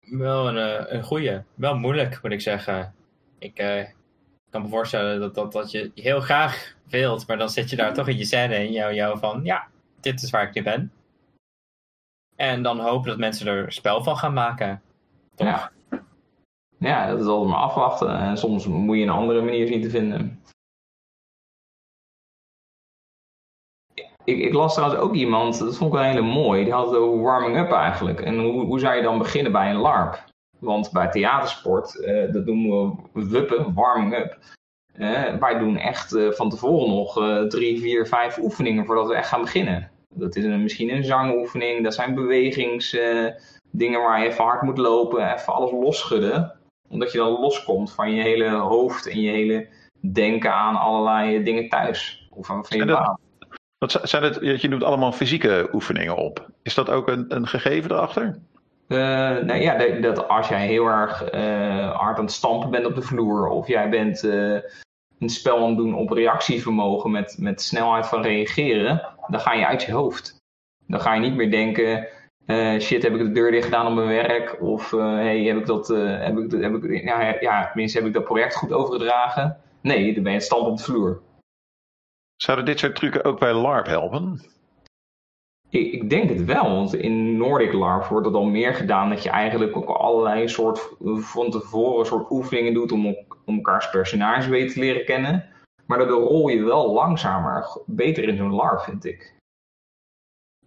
wel 0.00 0.48
een, 0.48 0.94
een 0.94 1.02
goeie. 1.02 1.40
Wel 1.54 1.76
moeilijk, 1.76 2.22
moet 2.22 2.32
ik 2.32 2.40
zeggen. 2.40 2.94
Ik 3.38 3.54
kan 4.50 4.62
me 4.62 4.68
voorstellen 4.68 5.20
dat, 5.20 5.34
dat, 5.34 5.52
dat 5.52 5.70
je 5.70 5.90
heel 5.94 6.20
graag 6.20 6.74
wild, 6.88 7.26
maar 7.26 7.38
dan 7.38 7.50
zit 7.50 7.70
je 7.70 7.76
daar 7.76 7.94
toch 7.94 8.08
in 8.08 8.18
je 8.18 8.24
scène 8.24 8.54
en 8.54 8.72
jou, 8.72 8.94
jou 8.94 9.18
van, 9.18 9.40
ja, 9.44 9.68
dit 10.00 10.22
is 10.22 10.30
waar 10.30 10.48
ik 10.48 10.54
nu 10.54 10.62
ben. 10.62 10.92
En 12.36 12.62
dan 12.62 12.80
hopen 12.80 13.08
dat 13.08 13.18
mensen 13.18 13.46
er 13.46 13.72
spel 13.72 14.02
van 14.02 14.16
gaan 14.16 14.32
maken. 14.32 14.82
Toch? 15.34 15.46
Ja. 15.46 15.72
Ja, 16.82 17.06
dat 17.10 17.20
is 17.20 17.26
altijd 17.26 17.50
maar 17.50 17.60
afwachten. 17.62 18.18
En 18.18 18.36
soms 18.36 18.66
moet 18.66 18.96
je 18.96 19.02
een 19.02 19.08
andere 19.08 19.42
manier 19.42 19.66
zien 19.66 19.82
te 19.82 19.90
vinden. 19.90 20.42
Ik, 24.24 24.38
ik, 24.38 24.52
las 24.52 24.74
trouwens 24.74 25.00
ook 25.00 25.14
iemand, 25.14 25.58
dat 25.58 25.76
vond 25.76 25.92
ik 25.92 25.98
wel 25.98 26.08
hele 26.08 26.20
mooi, 26.20 26.64
die 26.64 26.72
had 26.72 26.86
het 26.86 26.96
over 26.96 27.22
warming 27.22 27.58
up 27.58 27.72
eigenlijk. 27.72 28.20
En 28.20 28.38
hoe, 28.38 28.64
hoe 28.64 28.80
zou 28.80 28.96
je 28.96 29.02
dan 29.02 29.18
beginnen 29.18 29.52
bij 29.52 29.70
een 29.70 29.76
LARP? 29.76 30.24
Want 30.58 30.92
bij 30.92 31.10
theatersport, 31.10 31.94
uh, 31.94 32.32
dat 32.32 32.44
noemen 32.44 32.98
we 33.12 33.28
wuppen, 33.28 33.74
warming 33.74 34.14
up. 34.14 34.38
Uh, 34.96 35.34
wij 35.34 35.58
doen 35.58 35.76
echt 35.76 36.14
uh, 36.14 36.30
van 36.30 36.50
tevoren 36.50 36.88
nog 36.88 37.12
drie, 37.48 37.80
vier, 37.80 38.06
vijf 38.06 38.38
oefeningen 38.38 38.86
voordat 38.86 39.06
we 39.06 39.14
echt 39.14 39.28
gaan 39.28 39.40
beginnen. 39.40 39.90
Dat 40.14 40.36
is 40.36 40.44
een, 40.44 40.62
misschien 40.62 40.90
een 40.90 41.04
zangoefening, 41.04 41.82
dat 41.82 41.94
zijn 41.94 42.14
bewegingsdingen 42.14 44.02
waar 44.02 44.20
je 44.20 44.26
even 44.26 44.44
hard 44.44 44.62
moet 44.62 44.78
lopen, 44.78 45.32
even 45.32 45.54
alles 45.54 45.70
losschudden. 45.70 46.61
Omdat 46.92 47.12
je 47.12 47.18
dan 47.18 47.40
loskomt 47.40 47.92
van 47.92 48.14
je 48.14 48.22
hele 48.22 48.48
hoofd 48.48 49.08
en 49.08 49.20
je 49.20 49.30
hele 49.30 49.68
denken 50.00 50.52
aan 50.52 50.76
allerlei 50.76 51.42
dingen 51.42 51.68
thuis. 51.68 52.28
Of 52.30 52.46
van 52.46 52.64
je 52.68 52.84
baan. 52.84 53.18
Wat 53.78 54.00
zijn 54.02 54.22
het, 54.22 54.60
je 54.60 54.68
noemt 54.68 54.84
allemaal 54.84 55.12
fysieke 55.12 55.68
oefeningen 55.72 56.16
op. 56.16 56.48
Is 56.62 56.74
dat 56.74 56.90
ook 56.90 57.08
een, 57.08 57.24
een 57.28 57.46
gegeven 57.46 57.90
erachter? 57.90 58.38
Uh, 58.88 58.98
nou 59.38 59.54
ja, 59.54 60.00
dat 60.00 60.28
als 60.28 60.48
jij 60.48 60.66
heel 60.66 60.86
erg 60.86 61.34
uh, 61.34 61.96
hard 61.96 62.18
aan 62.18 62.24
het 62.24 62.32
stampen 62.32 62.70
bent 62.70 62.86
op 62.86 62.94
de 62.94 63.02
vloer, 63.02 63.48
of 63.48 63.66
jij 63.66 63.88
bent 63.88 64.22
uh, 64.22 64.58
een 65.18 65.28
spel 65.28 65.56
aan 65.56 65.68
het 65.68 65.76
doen 65.76 65.94
op 65.94 66.10
reactievermogen 66.10 67.10
met, 67.10 67.36
met 67.38 67.62
snelheid 67.62 68.06
van 68.06 68.22
reageren, 68.22 69.08
dan 69.26 69.40
ga 69.40 69.52
je 69.52 69.66
uit 69.66 69.82
je 69.82 69.92
hoofd. 69.92 70.36
Dan 70.86 71.00
ga 71.00 71.14
je 71.14 71.20
niet 71.20 71.34
meer 71.34 71.50
denken, 71.50 72.08
shit, 72.80 73.02
heb 73.02 73.12
ik 73.12 73.18
de 73.18 73.32
deur 73.32 73.50
dicht 73.50 73.64
gedaan 73.64 73.86
op 73.86 73.94
mijn 73.94 74.08
werk? 74.08 74.56
Of 74.60 74.90
hey, 74.90 75.42
heb 75.42 75.56
ik 75.56 75.66
dat, 75.66 75.88
heb 75.88 76.38
ik, 76.38 76.50
heb 76.50 76.84
ik, 76.84 77.04
ja, 77.04 77.36
ja, 77.40 77.66
tenminste, 77.66 77.98
heb 77.98 78.06
ik 78.06 78.12
dat 78.14 78.24
project 78.24 78.54
goed 78.54 78.72
overgedragen? 78.72 79.56
Nee, 79.80 80.14
dan 80.14 80.22
ben 80.22 80.32
je 80.32 80.38
het 80.38 80.46
stampen 80.46 80.70
op 80.70 80.76
de 80.76 80.82
vloer. 80.82 81.22
Zouden 82.36 82.66
dit 82.66 82.78
soort 82.78 82.94
trucken 82.94 83.24
ook 83.24 83.38
bij 83.38 83.52
LARP 83.52 83.86
helpen? 83.86 84.40
Ik, 85.68 85.92
ik, 85.92 86.10
denk 86.10 86.28
het 86.28 86.44
wel, 86.44 86.74
want 86.74 86.94
in 86.94 87.36
Nordic 87.36 87.72
LARP 87.72 88.04
wordt 88.04 88.26
het 88.26 88.34
al 88.34 88.44
meer 88.44 88.74
gedaan 88.74 89.08
dat 89.08 89.22
je 89.22 89.30
eigenlijk 89.30 89.76
ook 89.76 89.88
allerlei 89.88 90.48
soort 90.48 90.94
van 91.16 91.50
tevoren 91.50 92.06
soort 92.06 92.30
oefeningen 92.30 92.74
doet 92.74 92.92
om, 92.92 93.16
om 93.44 93.56
elkaars 93.56 93.90
personages 93.90 94.48
beter 94.48 94.72
te 94.72 94.80
leren 94.80 95.04
kennen. 95.04 95.44
Maar 95.86 95.98
daardoor 95.98 96.28
rol 96.28 96.48
je 96.48 96.64
wel 96.64 96.92
langzamer, 96.92 97.82
beter 97.86 98.28
in 98.28 98.36
zo'n 98.36 98.54
LARP, 98.54 98.80
vind 98.80 99.04
ik. 99.04 99.34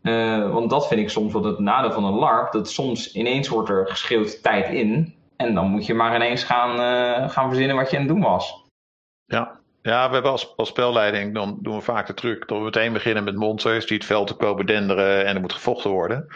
Uh, 0.05 0.51
want 0.51 0.69
dat 0.69 0.87
vind 0.87 1.01
ik 1.01 1.09
soms 1.09 1.33
wel 1.33 1.43
het 1.43 1.59
nadeel 1.59 1.91
van 1.91 2.03
een 2.03 2.13
LARP, 2.13 2.51
dat 2.51 2.69
soms 2.69 3.13
ineens 3.13 3.47
wordt 3.47 3.69
er 3.69 3.87
geschreeuwd 3.87 4.43
tijd 4.43 4.69
in. 4.69 5.15
En 5.35 5.53
dan 5.53 5.69
moet 5.69 5.85
je 5.85 5.93
maar 5.93 6.15
ineens 6.15 6.43
gaan, 6.43 6.71
uh, 6.71 7.29
gaan 7.29 7.49
verzinnen 7.49 7.75
wat 7.75 7.89
je 7.89 7.97
aan 7.97 8.03
het 8.03 8.11
doen 8.11 8.21
was. 8.21 8.63
Ja, 9.25 9.59
ja, 9.81 10.07
we 10.07 10.13
hebben 10.13 10.31
als, 10.31 10.53
als 10.55 10.69
spelleiding, 10.69 11.33
dan 11.33 11.57
doen 11.61 11.75
we 11.75 11.81
vaak 11.81 12.07
de 12.07 12.13
truc 12.13 12.47
dat 12.47 12.57
we 12.57 12.63
meteen 12.63 12.93
beginnen 12.93 13.23
met 13.23 13.35
monsters 13.35 13.85
die 13.85 13.97
het 13.97 14.05
veld 14.05 14.27
te 14.27 14.33
komen 14.33 14.65
denderen 14.65 15.25
en 15.25 15.35
er 15.35 15.41
moet 15.41 15.53
gevochten 15.53 15.89
worden. 15.89 16.27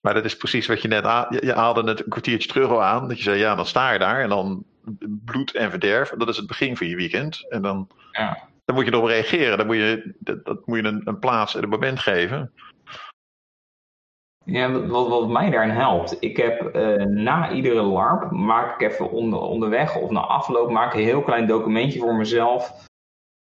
Maar 0.00 0.14
dat 0.14 0.24
is 0.24 0.36
precies 0.36 0.66
wat 0.66 0.82
je 0.82 0.88
net 0.88 1.04
je 1.40 1.52
haalde 1.54 1.88
het 1.88 2.00
een 2.00 2.08
kwartiertje 2.08 2.48
terug 2.48 2.68
al 2.68 2.82
aan. 2.82 3.08
Dat 3.08 3.16
je 3.16 3.22
zei, 3.22 3.38
ja, 3.38 3.54
dan 3.54 3.66
sta 3.66 3.92
je 3.92 3.98
daar 3.98 4.20
en 4.20 4.28
dan 4.28 4.64
bloed 5.24 5.54
en 5.54 5.70
verderf. 5.70 6.08
Dat 6.08 6.28
is 6.28 6.36
het 6.36 6.46
begin 6.46 6.76
van 6.76 6.86
je 6.86 6.96
weekend. 6.96 7.46
En 7.48 7.62
dan, 7.62 7.88
ja. 8.12 8.38
dan 8.64 8.74
moet 8.74 8.84
je 8.84 8.92
erop 8.92 9.06
reageren. 9.06 9.58
Dan 9.58 9.66
moet 9.66 9.76
je, 9.76 10.14
dat, 10.18 10.44
dat 10.44 10.66
moet 10.66 10.78
je 10.78 10.84
een, 10.84 11.02
een 11.04 11.18
plaats 11.18 11.54
en 11.54 11.62
een 11.62 11.68
moment 11.68 11.98
geven. 11.98 12.52
Ja, 14.46 14.86
wat, 14.86 15.08
wat 15.08 15.28
mij 15.28 15.50
daarin 15.50 15.74
helpt. 15.74 16.16
Ik 16.20 16.36
heb 16.36 16.76
uh, 16.76 17.04
na 17.04 17.52
iedere 17.52 17.82
LARP, 17.82 18.30
maak 18.30 18.80
ik 18.80 18.90
even 18.90 19.10
onder, 19.10 19.40
onderweg 19.40 19.96
of 19.96 20.10
na 20.10 20.20
afloop, 20.20 20.70
maak 20.70 20.92
ik 20.92 20.98
een 20.98 21.06
heel 21.06 21.22
klein 21.22 21.46
documentje 21.46 21.98
voor 21.98 22.14
mezelf. 22.14 22.84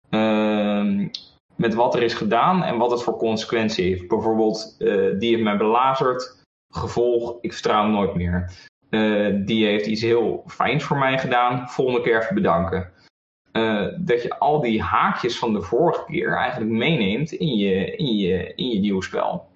Uh, 0.09 1.07
met 1.55 1.73
wat 1.73 1.95
er 1.95 2.03
is 2.03 2.13
gedaan 2.13 2.63
en 2.63 2.77
wat 2.77 2.91
het 2.91 3.03
voor 3.03 3.17
consequentie 3.17 3.85
heeft. 3.85 4.07
Bijvoorbeeld, 4.07 4.75
uh, 4.79 5.19
die 5.19 5.29
heeft 5.29 5.43
mij 5.43 5.57
belazerd. 5.57 6.37
Gevolg, 6.73 7.37
ik 7.41 7.53
vertrouw 7.53 7.81
hem 7.81 7.91
nooit 7.91 8.15
meer. 8.15 8.51
Uh, 8.89 9.45
die 9.45 9.65
heeft 9.65 9.85
iets 9.85 10.01
heel 10.01 10.43
fijns 10.47 10.83
voor 10.83 10.97
mij 10.97 11.19
gedaan. 11.19 11.69
Volgende 11.69 12.01
keer 12.01 12.21
even 12.21 12.35
bedanken. 12.35 12.91
dat 13.97 14.23
je 14.23 14.39
al 14.39 14.61
die 14.61 14.81
haakjes 14.81 15.39
van 15.39 15.53
de 15.53 15.61
vorige 15.61 16.05
keer 16.05 16.37
eigenlijk 16.37 16.71
meeneemt 16.71 17.31
in 17.31 17.55
je, 17.55 17.95
in 17.95 18.15
je, 18.15 18.53
in 18.55 18.69
je 18.69 18.79
nieuw 18.79 19.01
spel. 19.01 19.47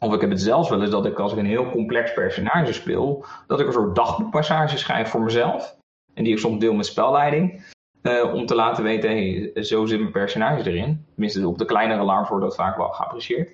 Of 0.00 0.14
ik 0.14 0.20
heb 0.20 0.30
het 0.30 0.40
zelfs 0.40 0.68
wel 0.68 0.80
eens 0.80 0.90
dat 0.90 1.06
ik 1.06 1.18
als 1.18 1.32
ik 1.32 1.38
een 1.38 1.46
heel 1.46 1.70
complex 1.70 2.12
personage 2.12 2.72
speel, 2.72 3.24
dat 3.46 3.60
ik 3.60 3.66
een 3.66 3.72
soort 3.72 3.94
dagboekpassage 3.94 4.78
schrijf 4.78 5.08
voor 5.08 5.22
mezelf. 5.22 5.76
En 6.14 6.24
die 6.24 6.32
ik 6.32 6.38
soms 6.38 6.58
deel 6.58 6.74
met 6.74 6.86
spelleiding. 6.86 7.68
Uh, 8.02 8.34
om 8.34 8.46
te 8.46 8.54
laten 8.54 8.84
weten, 8.84 9.10
hey, 9.10 9.62
zo 9.64 9.86
zit 9.86 10.00
mijn 10.00 10.12
personage 10.12 10.70
erin. 10.70 11.06
Tenminste, 11.12 11.48
op 11.48 11.58
de 11.58 11.64
kleinere 11.64 12.00
alarm 12.00 12.26
wordt 12.26 12.44
dat 12.44 12.54
vaak 12.54 12.76
wel 12.76 12.88
geapprecieerd. 12.88 13.52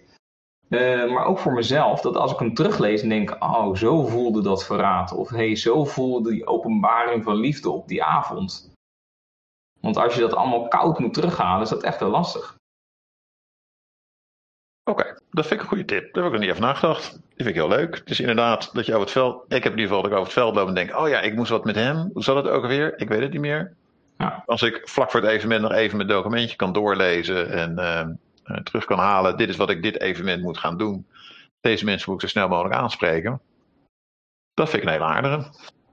Uh, 0.68 1.12
maar 1.12 1.24
ook 1.24 1.38
voor 1.38 1.52
mezelf, 1.52 2.00
dat 2.00 2.16
als 2.16 2.32
ik 2.32 2.38
hem 2.38 2.54
teruglees 2.54 3.02
en 3.02 3.08
denk, 3.08 3.36
oh, 3.40 3.74
zo 3.74 4.06
voelde 4.06 4.42
dat 4.42 4.64
verraad. 4.64 5.12
Of 5.12 5.28
hey, 5.28 5.56
zo 5.56 5.84
voelde 5.84 6.30
die 6.30 6.46
openbaring 6.46 7.24
van 7.24 7.36
liefde 7.36 7.70
op 7.70 7.88
die 7.88 8.04
avond. 8.04 8.72
Want 9.80 9.96
als 9.96 10.14
je 10.14 10.20
dat 10.20 10.34
allemaal 10.34 10.68
koud 10.68 10.98
moet 10.98 11.14
terughalen, 11.14 11.62
is 11.62 11.68
dat 11.68 11.82
echt 11.82 12.00
wel 12.00 12.10
lastig. 12.10 12.56
Oké, 14.88 15.18
dat 15.30 15.46
vind 15.46 15.52
ik 15.52 15.60
een 15.60 15.66
goede 15.66 15.84
tip. 15.84 16.14
Daar 16.14 16.24
heb 16.24 16.32
ik 16.32 16.38
nog 16.38 16.40
niet 16.40 16.50
even 16.50 16.62
nagedacht. 16.62 17.12
Die 17.12 17.44
vind 17.44 17.48
ik 17.48 17.54
heel 17.54 17.68
leuk. 17.68 18.06
Dus 18.06 18.20
inderdaad, 18.20 18.70
dat 18.72 18.86
je 18.86 18.92
over 18.92 19.04
het 19.04 19.12
veld. 19.12 19.44
Ik 19.48 19.62
heb 19.62 19.72
in 19.72 19.78
ieder 19.78 19.86
geval 19.86 20.02
dat 20.02 20.10
ik 20.10 20.16
over 20.16 20.24
het 20.24 20.42
veld 20.42 20.54
loop 20.54 20.68
en 20.68 20.74
denk: 20.74 20.98
oh 20.98 21.08
ja, 21.08 21.20
ik 21.20 21.34
moest 21.34 21.50
wat 21.50 21.64
met 21.64 21.74
hem. 21.74 22.10
Hoe 22.12 22.22
zat 22.22 22.36
het 22.36 22.48
ook 22.48 22.62
alweer? 22.62 22.98
Ik 23.00 23.08
weet 23.08 23.20
het 23.20 23.32
niet 23.32 23.40
meer. 23.40 23.74
Ja. 24.18 24.42
Als 24.46 24.62
ik 24.62 24.80
vlak 24.84 25.10
voor 25.10 25.20
het 25.20 25.30
evenement 25.30 25.62
nog 25.62 25.72
even 25.72 25.96
mijn 25.96 26.08
documentje 26.08 26.56
kan 26.56 26.72
doorlezen 26.72 27.50
en 27.50 27.72
uh, 28.44 28.56
terug 28.62 28.84
kan 28.84 28.98
halen: 28.98 29.36
dit 29.36 29.48
is 29.48 29.56
wat 29.56 29.70
ik 29.70 29.82
dit 29.82 30.00
evenement 30.00 30.42
moet 30.42 30.58
gaan 30.58 30.78
doen. 30.78 31.06
Deze 31.60 31.84
mensen 31.84 32.10
moet 32.10 32.22
ik 32.22 32.28
zo 32.28 32.38
snel 32.38 32.48
mogelijk 32.48 32.74
aanspreken. 32.74 33.40
Dat 34.54 34.68
vind 34.68 34.82
ik 34.82 34.88
een 34.88 34.94
hele 34.94 35.12
aardige. 35.12 35.50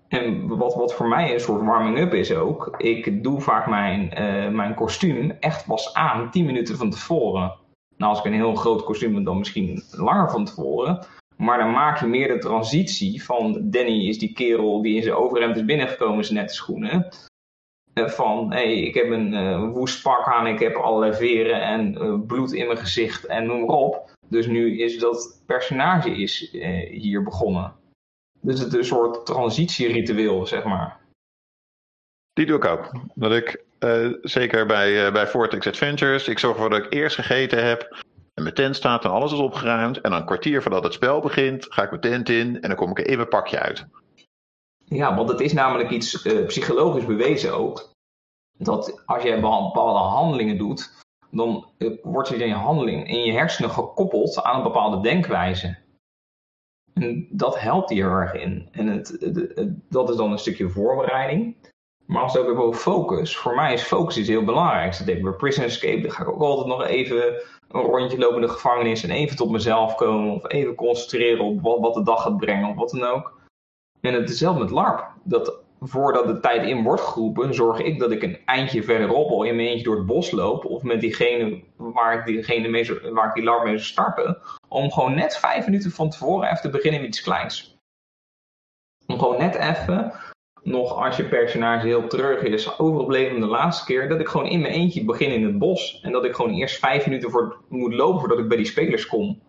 En 0.08 0.48
wat, 0.48 0.76
wat 0.76 0.94
voor 0.94 1.08
mij 1.08 1.34
een 1.34 1.40
soort 1.40 1.64
warming-up 1.64 2.14
is 2.14 2.34
ook, 2.34 2.76
ik 2.78 3.24
doe 3.24 3.42
vaak 3.42 3.68
mijn, 3.68 4.22
uh, 4.22 4.50
mijn 4.50 4.74
kostuum 4.74 5.32
echt 5.40 5.66
pas 5.66 5.94
aan 5.94 6.32
10 6.32 6.46
minuten 6.46 6.78
van 6.78 6.90
tevoren. 6.90 7.62
Nou, 8.04 8.16
als 8.16 8.26
ik 8.26 8.32
een 8.32 8.40
heel 8.40 8.56
groot 8.56 8.84
kostuum 8.84 9.24
dan 9.24 9.38
misschien 9.38 9.84
langer 9.92 10.30
van 10.30 10.46
tevoren. 10.46 11.06
Maar 11.38 11.58
dan 11.58 11.72
maak 11.72 12.00
je 12.00 12.06
meer 12.06 12.28
de 12.28 12.38
transitie 12.38 13.24
van 13.24 13.70
Danny 13.70 14.08
is 14.08 14.20
die 14.20 14.34
kerel 14.34 14.82
die 14.82 14.96
in 14.96 15.04
zijn 15.04 15.16
overhemd 15.16 15.56
is 15.56 15.66
binnengekomen 15.66 16.18
in 16.18 16.24
zijn 16.24 16.38
nette 16.38 16.54
schoenen. 16.54 17.08
Eh, 17.94 18.08
van, 18.08 18.52
hey, 18.52 18.80
ik 18.80 18.94
heb 18.94 19.10
een 19.10 19.34
uh, 19.34 19.72
woest 19.72 20.02
pak 20.02 20.28
aan, 20.28 20.48
ik 20.48 20.60
heb 20.60 20.76
allerlei 20.76 21.14
veren 21.14 21.62
en 21.62 21.94
uh, 21.94 22.26
bloed 22.28 22.54
in 22.54 22.66
mijn 22.66 22.78
gezicht 22.78 23.26
en 23.26 23.46
noem 23.46 23.66
maar 23.66 23.76
op. 23.76 24.12
Dus 24.28 24.48
nu 24.48 24.80
is 24.80 25.00
dat 25.00 25.42
personage 25.46 26.10
is, 26.10 26.52
hier 26.90 27.24
begonnen. 27.24 27.74
Dus 28.42 28.60
het 28.60 28.68
is 28.68 28.74
een 28.74 28.86
soort 28.86 29.26
transitieritueel, 29.26 30.46
zeg 30.46 30.64
maar. 30.64 31.00
Die 32.34 32.46
doe 32.46 32.58
ik 32.58 32.66
ook. 32.66 32.92
Dat 33.16 33.32
ik 33.32 33.64
uh, 33.84 34.14
zeker 34.22 34.66
bij, 34.66 35.06
uh, 35.06 35.12
bij 35.12 35.28
Vortex 35.28 35.68
Adventures. 35.68 36.28
Ik 36.28 36.40
zorg 36.40 36.56
ervoor 36.56 36.70
dat 36.70 36.86
ik 36.86 36.94
eerst 36.94 37.16
gegeten 37.16 37.66
heb. 37.66 38.04
En 38.34 38.44
mijn 38.44 38.56
tent 38.56 38.76
staat 38.76 39.04
en 39.04 39.12
alles 39.12 39.32
is 39.32 39.40
opgeruimd. 39.40 40.02
En 40.02 40.12
dan 40.12 40.20
een 40.20 40.26
kwartier 40.26 40.62
voordat 40.62 40.84
het 40.84 40.94
spel 40.94 41.22
begint, 41.22 41.66
ga 41.70 41.84
ik 41.84 41.90
mijn 41.90 42.02
tent 42.02 42.30
in. 42.30 42.62
En 42.62 42.68
dan 42.68 42.76
kom 42.78 42.90
ik 42.90 43.00
er 43.00 43.08
in 43.08 43.18
mijn 43.18 43.28
pakje 43.28 43.60
uit. 43.60 43.86
Ja, 44.86 45.16
want 45.16 45.30
het 45.30 45.40
is 45.40 45.54
namelijk 45.54 45.90
iets 45.90 46.26
uh, 46.26 46.46
psychologisch 46.46 47.06
bewezen 47.06 47.56
ook. 47.58 47.92
Dat 48.58 49.02
als 49.06 49.24
jij 49.24 49.36
bepaalde 49.42 50.00
handelingen 50.00 50.58
doet, 50.58 50.92
dan 51.32 51.66
wordt 52.02 52.30
je 52.30 52.54
handeling 52.54 53.08
in 53.08 53.24
je 53.24 53.32
hersenen 53.32 53.70
gekoppeld 53.70 54.42
aan 54.42 54.58
een 54.58 54.64
bepaalde 54.64 55.02
denkwijze. 55.02 55.78
En 56.94 57.28
dat 57.32 57.60
helpt 57.60 57.90
hier 57.90 58.10
erg 58.10 58.34
in. 58.34 58.68
En 58.72 58.88
het, 58.88 59.18
het, 59.20 59.70
dat 59.90 60.10
is 60.10 60.16
dan 60.16 60.32
een 60.32 60.38
stukje 60.38 60.70
voorbereiding. 60.70 61.56
Maar 62.06 62.22
als 62.22 62.34
het 62.34 62.42
ook 62.42 62.50
even 62.50 62.64
over 62.64 62.80
focus. 62.80 63.38
Voor 63.38 63.56
mij 63.56 63.74
is 63.74 63.82
focus 63.82 64.18
iets 64.18 64.28
heel 64.28 64.44
belangrijks. 64.44 64.98
Dat 64.98 65.08
denk 65.08 65.18
ik 65.18 65.24
bij 65.24 65.34
Prison 65.34 65.64
Escape. 65.64 66.02
Dan 66.02 66.12
ga 66.12 66.22
ik 66.22 66.30
ook 66.30 66.42
altijd 66.42 66.68
nog 66.68 66.86
even 66.86 67.42
een 67.72 67.82
rondje 67.82 68.18
lopen 68.18 68.36
in 68.36 68.42
de 68.42 68.54
gevangenis. 68.54 69.04
En 69.04 69.10
even 69.10 69.36
tot 69.36 69.52
mezelf 69.52 69.96
komen. 69.96 70.34
Of 70.34 70.52
even 70.52 70.76
concentreren 70.76 71.46
op 71.46 71.62
wat, 71.62 71.94
de 71.94 72.04
dag 72.04 72.22
gaat 72.22 72.38
brengen. 72.38 72.70
Of 72.70 72.76
wat 72.76 72.90
dan 72.90 73.04
ook. 73.04 73.42
En 74.02 74.14
het 74.14 74.24
is 74.24 74.30
hetzelfde 74.30 74.64
met 74.64 74.72
LARP. 74.72 75.08
Dat 75.24 75.62
voordat 75.80 76.28
de 76.28 76.40
tijd 76.40 76.68
in 76.68 76.84
wordt 76.84 77.02
geroepen, 77.02 77.54
zorg 77.54 77.80
ik 77.80 78.00
dat 78.00 78.12
ik 78.12 78.24
een 78.24 78.38
eindje 78.46 78.84
verderop 78.84 79.30
al 79.30 79.44
in 79.44 79.56
mijn 79.56 79.68
eentje 79.68 79.84
door 79.84 79.96
het 79.96 80.06
bos 80.06 80.32
loop. 80.32 80.66
Of 80.66 80.84
met 80.84 81.02
diegene 81.02 81.64
waar 81.78 82.20
ik, 82.20 82.26
diegene 82.26 82.68
mee, 82.68 83.00
waar 83.12 83.28
ik 83.28 83.34
die 83.34 83.44
LARP 83.44 83.64
mee 83.64 83.78
zou 83.78 83.90
starten. 83.90 84.38
Om 84.68 84.92
gewoon 84.92 85.16
net 85.16 85.38
vijf 85.38 85.66
minuten 85.66 85.92
van 85.92 86.10
tevoren 86.10 86.50
even 86.50 86.62
te 86.62 86.70
beginnen 86.70 87.00
met 87.00 87.10
iets 87.10 87.22
kleins. 87.22 87.78
Om 89.08 89.20
gewoon 89.20 89.38
net 89.38 89.56
even 89.56 90.14
nog 90.64 91.04
als 91.06 91.18
je 91.18 91.24
personage 91.24 91.88
heel 91.88 92.08
terug 92.08 92.42
is, 92.42 92.80
overgebleven 92.80 93.40
de 93.40 93.46
laatste 93.46 93.86
keer, 93.86 94.10
dat 94.10 94.20
ik 94.20 94.28
gewoon 94.28 94.48
in 94.48 94.62
mijn 94.62 94.74
eentje 94.74 95.06
begin 95.06 95.32
in 95.32 95.46
het 95.46 95.60
bos. 95.60 96.00
En 96.02 96.12
dat 96.12 96.26
ik 96.26 96.36
gewoon 96.36 96.54
eerst 96.54 96.80
vijf 96.80 97.06
minuten 97.06 97.32
voor 97.32 97.58
moet 97.70 97.94
lopen 97.94 98.20
voordat 98.20 98.40
ik 98.40 98.48
bij 98.48 98.58
die 98.58 98.66
spelers 98.66 99.08
kom. 99.08 99.42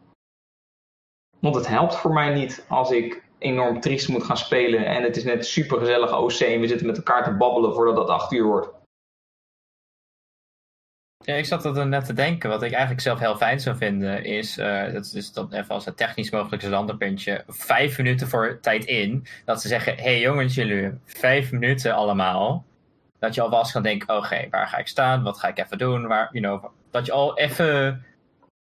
Want 1.40 1.54
het 1.54 1.66
helpt 1.66 1.96
voor 1.96 2.12
mij 2.12 2.34
niet 2.34 2.66
als 2.68 2.90
ik 2.90 3.22
enorm 3.38 3.80
triest 3.80 4.08
moet 4.08 4.24
gaan 4.24 4.36
spelen 4.36 4.86
en 4.86 5.02
het 5.02 5.16
is 5.16 5.24
net 5.24 5.46
super 5.46 5.78
gezellig 5.78 6.18
OC 6.18 6.32
en 6.32 6.60
we 6.60 6.66
zitten 6.66 6.86
met 6.86 6.96
elkaar 6.96 7.24
te 7.24 7.36
babbelen 7.36 7.74
voordat 7.74 7.96
het 7.96 8.08
acht 8.08 8.32
uur 8.32 8.44
wordt. 8.44 8.73
Ja, 11.24 11.34
ik 11.34 11.44
zat 11.44 11.64
er 11.64 11.86
net 11.86 12.04
te 12.04 12.12
denken. 12.12 12.50
Wat 12.50 12.62
ik 12.62 12.70
eigenlijk 12.70 13.00
zelf 13.00 13.18
heel 13.18 13.36
fijn 13.36 13.60
zou 13.60 13.76
vinden, 13.76 14.24
is, 14.24 14.58
uh, 14.58 14.92
dat 14.92 15.12
is 15.14 15.32
dan 15.32 15.52
even 15.52 15.74
als 15.74 15.84
het 15.84 15.96
technisch 15.96 16.30
mogelijkste 16.30 16.70
landerpuntje, 16.70 17.44
vijf 17.46 17.98
minuten 17.98 18.28
voor 18.28 18.58
tijd 18.60 18.84
in. 18.84 19.26
Dat 19.44 19.62
ze 19.62 19.68
zeggen, 19.68 19.96
hé 19.96 20.02
hey 20.02 20.20
jongens, 20.20 20.54
jullie, 20.54 20.90
vijf 21.04 21.52
minuten 21.52 21.94
allemaal. 21.94 22.64
Dat 23.18 23.34
je 23.34 23.40
alvast 23.40 23.72
kan 23.72 23.82
denken, 23.82 24.16
oké, 24.16 24.46
waar 24.50 24.68
ga 24.68 24.78
ik 24.78 24.88
staan? 24.88 25.22
Wat 25.22 25.38
ga 25.38 25.48
ik 25.48 25.58
even 25.58 25.78
doen? 25.78 26.06
Waar, 26.06 26.28
you 26.32 26.44
know, 26.44 26.72
dat 26.90 27.06
je 27.06 27.12
al 27.12 27.38
even, 27.38 28.04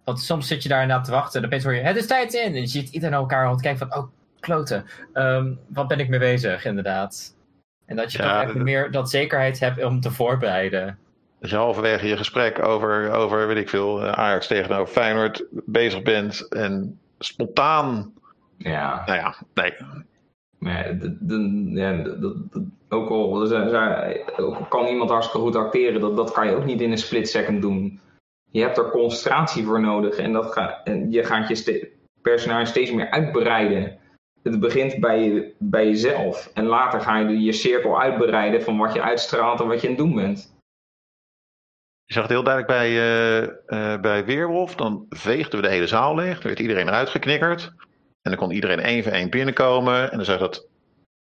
want 0.04 0.20
soms 0.20 0.48
zit 0.48 0.64
je 0.64 0.70
daar 0.70 0.86
na 0.86 1.02
te 1.02 1.12
wachten 1.12 1.40
en 1.40 1.46
opeens 1.46 1.64
hoor 1.64 1.74
je, 1.74 1.82
het 1.82 1.96
is 1.96 2.08
tijd 2.08 2.34
in. 2.34 2.54
En 2.54 2.62
je 2.62 2.68
ziet 2.68 2.90
iedereen 2.90 3.16
elkaar 3.16 3.46
aan 3.46 3.60
kijken 3.60 3.88
van, 3.88 3.98
oh, 3.98 4.08
kloten. 4.40 4.86
Um, 5.14 5.60
wat 5.68 5.88
ben 5.88 6.00
ik 6.00 6.10
mee 6.10 6.20
bezig, 6.20 6.66
inderdaad. 6.66 7.36
En 7.86 7.96
dat 7.96 8.12
je 8.12 8.18
toch 8.18 8.42
even 8.42 8.64
meer 8.64 8.92
dat 8.92 9.10
zekerheid 9.10 9.60
hebt 9.60 9.84
om 9.84 10.02
te 10.02 10.12
voorbereiden. 10.12 10.98
Als 11.42 11.50
je 11.50 11.56
halverwege 11.56 12.08
je 12.08 12.18
gesprek 12.18 12.66
over, 12.66 13.12
over 13.12 13.48
weet 13.48 13.58
ik 13.58 13.70
veel, 13.70 14.04
eh, 14.04 14.12
Ajax 14.12 14.48
tegenover 14.48 14.94
Feyenoord 14.94 15.46
bezig 15.52 16.02
bent 16.02 16.48
en 16.48 17.00
spontaan. 17.20 18.14
Ja. 18.58 19.04
Nou 19.06 19.18
ja, 19.18 19.36
nee. 19.54 19.74
Nee, 20.60 20.98
de, 20.98 21.18
de, 21.20 21.72
ja, 21.74 22.04
ook, 22.90 23.10
al, 23.10 23.42
ook 24.38 24.56
al 24.56 24.66
kan 24.70 24.88
iemand 24.88 25.10
hartstikke 25.10 25.46
goed 25.46 25.56
acteren, 25.56 26.02
dat, 26.02 26.16
dat 26.16 26.32
kan 26.32 26.48
je 26.48 26.56
ook 26.56 26.66
niet 26.66 26.82
in 26.82 26.92
een 26.92 26.98
split 26.98 27.30
second 27.30 27.62
doen. 27.62 28.00
Je 28.52 28.62
hebt 28.62 28.78
er 28.78 28.90
concentratie 28.90 29.66
voor 29.66 29.82
nodig 29.82 30.18
en, 30.18 30.34
dat 30.34 30.52
ga, 30.54 30.84
en 30.84 31.12
je 31.12 31.24
gaat 31.24 31.48
je 31.48 31.92
personage 32.22 32.66
steeds 32.66 32.92
meer 32.92 33.10
uitbreiden. 33.10 33.98
Het 34.44 34.60
begint 34.60 35.00
bij, 35.00 35.24
je, 35.24 35.54
bij 35.58 35.86
jezelf 35.86 36.52
en 36.54 36.66
later 36.66 37.02
ga 37.02 37.18
je 37.18 37.42
je 37.42 37.52
cirkel 37.52 38.02
uitbreiden 38.02 38.62
van 38.62 38.78
wat 38.78 38.94
je 38.94 39.02
uitstraalt 39.02 39.60
en 39.60 39.68
wat 39.68 39.82
je 39.82 39.88
aan 39.88 39.94
het 39.94 40.04
doen 40.04 40.16
bent. 40.16 40.60
Je 42.12 42.18
zag 42.18 42.28
het 42.28 42.36
heel 42.36 42.44
duidelijk 42.44 42.78
bij, 42.78 42.90
uh, 43.68 44.02
bij 44.02 44.26
Weerwolf. 44.26 44.76
Dan 44.76 45.06
veegden 45.10 45.62
we 45.62 45.68
de 45.68 45.74
hele 45.74 45.88
zaal 45.88 46.16
leeg. 46.16 46.34
Dan 46.34 46.44
werd 46.44 46.60
iedereen 46.60 46.88
eruit 46.88 47.10
geknikkerd. 47.10 47.74
En 48.22 48.32
dan 48.32 48.36
kon 48.36 48.52
iedereen 48.52 48.80
één 48.80 49.04
voor 49.04 49.12
één 49.12 49.30
binnenkomen. 49.30 50.12
En 50.12 50.18
dan 50.18 50.26
zag 50.26 50.40
dat 50.40 50.68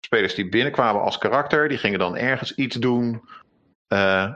spelers 0.05 0.35
die 0.35 0.49
binnenkwamen 0.49 1.01
als 1.01 1.17
karakter, 1.17 1.69
die 1.69 1.77
gingen 1.77 1.99
dan 1.99 2.17
ergens 2.17 2.55
iets 2.55 2.75
doen 2.75 3.21
uh, 3.93 4.33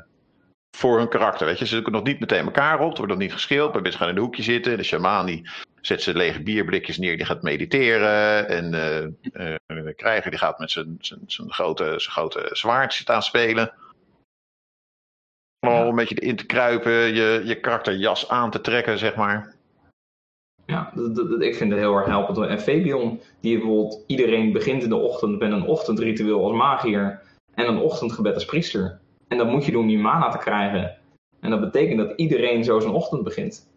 voor 0.77 0.97
hun 0.97 1.09
karakter. 1.09 1.45
Weet 1.45 1.59
je, 1.59 1.65
ze 1.65 1.73
zoeken 1.73 1.91
nog 1.91 2.03
niet 2.03 2.19
meteen 2.19 2.45
elkaar 2.45 2.79
op. 2.79 2.91
Er 2.91 2.97
wordt 2.97 3.11
nog 3.11 3.21
niet 3.21 3.33
geschild. 3.33 3.73
Maar 3.73 3.81
mensen 3.81 3.99
gaan 3.99 4.09
in 4.09 4.15
een 4.15 4.21
hoekje 4.21 4.43
zitten. 4.43 4.77
De 4.77 4.83
shaman 4.83 5.25
die 5.25 5.49
zet 5.81 6.01
zijn 6.01 6.17
lege 6.17 6.43
bierblikjes 6.43 6.97
neer. 6.97 7.17
Die 7.17 7.25
gaat 7.25 7.41
mediteren. 7.41 8.47
En 8.47 8.71
de 8.71 9.93
krijger 9.95 10.31
die 10.31 10.39
gaat 10.39 10.59
met 10.59 10.71
zijn, 10.71 10.97
grote, 11.27 11.83
zijn 11.83 12.13
grote 12.13 12.49
zwaard 12.51 12.93
staan 12.93 13.23
spelen 13.23 13.73
om 15.59 15.69
een 15.69 15.95
beetje 15.95 16.15
erin 16.15 16.35
te 16.35 16.45
kruipen, 16.45 16.91
je, 16.91 17.41
je 17.45 17.59
karakterjas 17.59 18.29
aan 18.29 18.51
te 18.51 18.61
trekken, 18.61 18.97
zeg 18.97 19.15
maar. 19.15 19.55
Ja, 20.65 20.93
ik 21.39 21.55
vind 21.55 21.71
het 21.71 21.79
heel 21.79 21.95
erg 21.95 22.05
helpend. 22.05 22.37
En 22.37 22.59
Fabian, 22.59 23.19
die 23.39 23.57
bijvoorbeeld 23.57 24.03
iedereen 24.07 24.51
begint 24.51 24.83
in 24.83 24.89
de 24.89 24.95
ochtend 24.95 25.39
met 25.39 25.51
een 25.51 25.65
ochtendritueel 25.65 26.43
als 26.43 26.53
magier 26.53 27.21
en 27.53 27.67
een 27.67 27.77
ochtendgebed 27.77 28.33
als 28.33 28.45
priester. 28.45 28.99
En 29.27 29.37
dat 29.37 29.47
moet 29.47 29.65
je 29.65 29.71
doen 29.71 29.83
om 29.83 29.89
je 29.89 29.97
mana 29.97 30.29
te 30.29 30.37
krijgen. 30.37 30.97
En 31.39 31.49
dat 31.49 31.59
betekent 31.59 31.97
dat 31.97 32.17
iedereen 32.17 32.63
zo 32.63 32.79
zijn 32.79 32.93
ochtend 32.93 33.23
begint. 33.23 33.69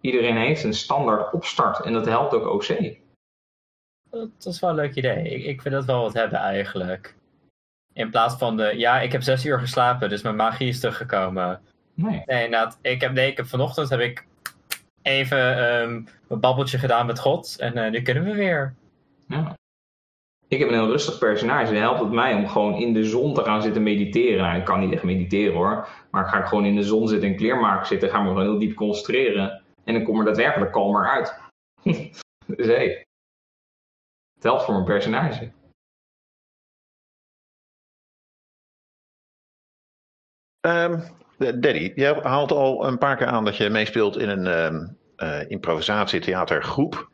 Iedereen 0.00 0.36
heeft 0.36 0.64
een 0.64 0.74
standaard 0.74 1.32
opstart 1.32 1.84
en 1.84 1.92
dat 1.92 2.06
helpt 2.06 2.34
ook 2.34 2.46
OC. 2.46 2.96
Dat 4.10 4.30
is 4.44 4.60
wel 4.60 4.70
een 4.70 4.76
leuk 4.76 4.94
idee. 4.94 5.28
Ik, 5.28 5.44
ik 5.44 5.62
vind 5.62 5.74
dat 5.74 5.84
wel 5.84 6.02
wat 6.02 6.12
hebben 6.12 6.38
eigenlijk. 6.38 7.14
In 7.92 8.10
plaats 8.10 8.34
van 8.34 8.56
de, 8.56 8.72
ja, 8.76 9.00
ik 9.00 9.12
heb 9.12 9.22
zes 9.22 9.44
uur 9.44 9.58
geslapen, 9.58 10.08
dus 10.08 10.22
mijn 10.22 10.36
magie 10.36 10.68
is 10.68 10.80
teruggekomen. 10.80 11.60
Nee. 11.94 12.22
Nee, 12.26 12.48
nou, 12.48 12.72
ik 12.80 13.00
heb, 13.00 13.12
nee, 13.12 13.30
ik 13.30 13.36
heb 13.36 13.46
vanochtend 13.46 13.90
heb 13.90 14.00
ik 14.00 14.26
even 15.02 15.64
um, 15.64 16.06
een 16.28 16.40
babbeltje 16.40 16.78
gedaan 16.78 17.06
met 17.06 17.18
God 17.18 17.56
en 17.58 17.78
uh, 17.78 17.90
nu 17.90 18.02
kunnen 18.02 18.24
we 18.24 18.34
weer. 18.34 18.74
Ja. 19.28 19.54
Ik 20.48 20.58
heb 20.58 20.68
een 20.68 20.74
heel 20.74 20.90
rustig 20.90 21.18
personage. 21.18 21.72
Dan 21.72 21.82
helpt 21.82 22.00
het 22.00 22.10
mij 22.10 22.34
om 22.34 22.48
gewoon 22.48 22.74
in 22.74 22.92
de 22.92 23.04
zon 23.04 23.34
te 23.34 23.44
gaan 23.44 23.62
zitten 23.62 23.82
mediteren. 23.82 24.42
Nou, 24.42 24.58
ik 24.58 24.64
kan 24.64 24.80
niet 24.80 24.92
echt 24.92 25.02
mediteren 25.02 25.54
hoor. 25.54 25.88
Maar 26.10 26.28
ga 26.28 26.38
ik 26.38 26.46
gewoon 26.46 26.64
in 26.64 26.74
de 26.74 26.82
zon 26.82 27.08
zitten 27.08 27.28
en 27.28 27.36
kleermaken 27.36 27.86
zitten, 27.86 28.08
ga 28.08 28.18
ik 28.18 28.22
me 28.22 28.28
gewoon 28.28 28.44
heel 28.44 28.58
diep 28.58 28.74
concentreren. 28.74 29.62
En 29.84 29.94
dan 29.94 30.02
kom 30.02 30.18
er 30.18 30.24
daadwerkelijk 30.24 30.72
kalmer 30.72 31.08
uit. 31.08 31.40
dus 32.56 32.66
hé, 32.66 32.74
hey, 32.74 33.06
het 34.34 34.42
helpt 34.42 34.62
voor 34.62 34.74
mijn 34.74 34.86
personage. 34.86 35.50
Um, 40.66 41.02
Daddy, 41.36 41.92
jij 41.94 42.18
haalt 42.22 42.52
al 42.52 42.86
een 42.86 42.98
paar 42.98 43.16
keer 43.16 43.26
aan 43.26 43.44
dat 43.44 43.56
je 43.56 43.70
meespeelt 43.70 44.18
in 44.18 44.28
een 44.28 44.64
um, 44.64 44.96
uh, 45.16 45.50
improvisatietheatergroep. 45.50 47.10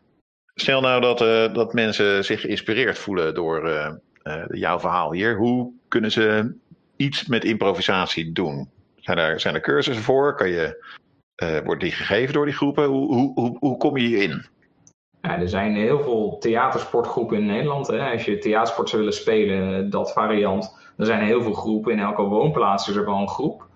Stel 0.55 0.80
nou 0.80 1.01
dat, 1.01 1.20
uh, 1.20 1.55
dat 1.55 1.72
mensen 1.72 2.24
zich 2.24 2.40
geïnspireerd 2.40 2.99
voelen 2.99 3.34
door 3.34 3.68
uh, 3.68 4.44
jouw 4.49 4.80
verhaal 4.80 5.12
hier. 5.12 5.36
Hoe 5.36 5.72
kunnen 5.88 6.11
ze 6.11 6.55
iets 6.96 7.26
met 7.26 7.44
improvisatie 7.44 8.32
doen? 8.32 8.70
Zijn 8.96 9.18
er, 9.18 9.40
zijn 9.40 9.55
er 9.55 9.61
cursussen 9.61 10.05
voor? 10.05 10.34
Kan 10.34 10.49
je, 10.49 10.84
wordt 11.64 11.80
die 11.80 11.92
gegeven 11.92 12.34
door 12.34 12.44
die 12.44 12.55
groepen? 12.55 12.84
Hoe, 12.84 13.14
hoe, 13.14 13.32
hoe, 13.34 13.57
hoe 13.59 13.76
kom 13.76 13.96
je 13.96 14.07
hierin? 14.07 14.46
Ja, 15.20 15.38
er 15.38 15.49
zijn 15.49 15.74
heel 15.74 16.03
veel 16.03 16.36
theatersportgroepen 16.38 17.36
in 17.38 17.46
Nederland. 17.46 17.86
Hè. 17.86 18.11
Als 18.11 18.24
je 18.24 18.38
theatersport 18.38 18.88
zou 18.88 19.03
willen 19.03 19.16
spelen, 19.16 19.90
dat 19.90 20.12
variant 20.12 20.78
er 20.99 21.07
zijn 21.07 21.24
heel 21.24 21.42
veel 21.42 21.53
groepen. 21.53 21.92
In 21.92 21.99
elke 21.99 22.22
woonplaats 22.22 22.88
is 22.88 22.96
er 22.96 23.05
wel 23.05 23.20
een 23.20 23.28
groep. 23.28 23.66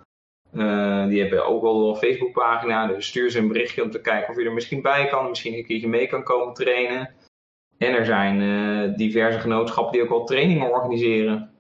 Uh, 0.53 1.07
die 1.07 1.21
hebben 1.21 1.47
ook 1.47 1.63
wel 1.63 1.89
een 1.89 1.97
Facebookpagina. 1.97 2.87
Dus 2.87 3.07
stuur 3.07 3.31
ze 3.31 3.39
een 3.39 3.49
berichtje 3.49 3.83
om 3.83 3.91
te 3.91 4.01
kijken 4.01 4.31
of 4.31 4.39
je 4.39 4.45
er 4.45 4.53
misschien 4.53 4.83
bij 4.83 5.07
kan. 5.07 5.29
Misschien 5.29 5.55
een 5.55 5.65
keertje 5.65 5.89
mee 5.89 6.07
kan 6.07 6.23
komen 6.23 6.55
trainen. 6.55 7.11
En 7.79 7.95
er 7.95 8.05
zijn 8.05 8.41
uh, 8.41 8.97
diverse 8.97 9.39
genootschappen 9.39 9.93
die 9.93 10.03
ook 10.03 10.09
wel 10.09 10.25
trainingen 10.25 10.71
organiseren. 10.71 11.51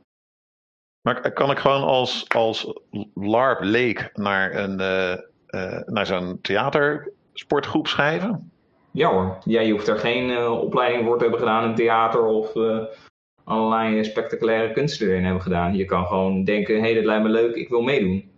Maar 1.01 1.33
kan 1.33 1.51
ik 1.51 1.59
gewoon 1.59 1.83
als, 1.83 2.29
als 2.29 2.81
LARP 3.15 3.61
leek 3.61 4.11
naar, 4.15 4.55
een, 4.55 4.81
uh, 4.81 5.81
naar 5.87 6.07
zo'n 6.07 6.39
theatersportgroep 6.41 7.87
schrijven? 7.87 8.53
Ja 8.91 9.11
hoor. 9.11 9.39
Ja, 9.45 9.61
je 9.61 9.73
hoeft 9.73 9.89
er 9.89 9.99
geen 9.99 10.49
opleiding 10.49 11.05
voor 11.05 11.17
te 11.17 11.23
hebben 11.23 11.41
gedaan 11.41 11.69
in 11.69 11.75
theater 11.75 12.25
of 12.25 12.53
allerlei 13.45 14.05
spectaculaire 14.05 14.73
kunsten 14.73 15.09
erin 15.09 15.25
hebben 15.25 15.43
gedaan. 15.43 15.77
Je 15.77 15.85
kan 15.85 16.07
gewoon 16.07 16.45
denken, 16.45 16.75
hé, 16.75 16.81
hey, 16.81 16.95
dit 16.95 17.05
lijkt 17.05 17.23
me 17.23 17.29
leuk, 17.29 17.55
ik 17.55 17.69
wil 17.69 17.83
meedoen. 17.83 18.31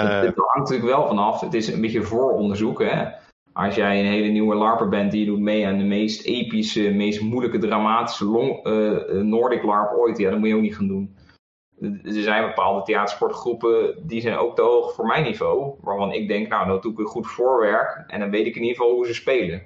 Uh, 0.00 0.20
het, 0.20 0.36
hangt 0.36 0.56
natuurlijk 0.56 0.88
wel 0.88 1.06
vanaf, 1.06 1.40
het 1.40 1.54
is 1.54 1.68
een 1.68 1.80
beetje 1.80 2.02
vooronderzoek. 2.02 2.82
Hè? 2.82 3.08
Als 3.52 3.74
jij 3.74 4.00
een 4.00 4.10
hele 4.10 4.28
nieuwe 4.28 4.54
LARPer 4.54 4.88
bent 4.88 5.12
die 5.12 5.26
doet 5.26 5.40
mee 5.40 5.66
aan 5.66 5.78
de 5.78 5.84
meest 5.84 6.24
epische, 6.24 6.90
meest 6.90 7.20
moeilijke, 7.20 7.58
dramatische 7.58 8.24
long, 8.24 8.66
uh, 8.66 9.22
Nordic 9.22 9.62
LARP 9.62 9.96
ooit, 9.96 10.18
ja, 10.18 10.30
dat 10.30 10.38
moet 10.38 10.48
je 10.48 10.54
ook 10.54 10.60
niet 10.60 10.76
gaan 10.76 10.88
doen. 10.88 11.16
Er 11.80 12.22
zijn 12.22 12.46
bepaalde 12.46 12.82
theatersportgroepen 12.82 14.06
die 14.06 14.20
zijn 14.20 14.36
ook 14.36 14.56
te 14.56 14.62
hoog 14.62 14.94
voor 14.94 15.06
mijn 15.06 15.24
niveau. 15.24 15.74
Waarvan 15.80 16.12
ik 16.12 16.28
denk, 16.28 16.48
nou, 16.48 16.68
dan 16.68 16.80
doe 16.80 16.92
ik 16.92 16.98
een 16.98 17.04
goed 17.04 17.26
voorwerk 17.26 18.04
en 18.06 18.20
dan 18.20 18.30
weet 18.30 18.46
ik 18.46 18.54
in 18.54 18.62
ieder 18.62 18.76
geval 18.76 18.94
hoe 18.94 19.06
ze 19.06 19.14
spelen. 19.14 19.62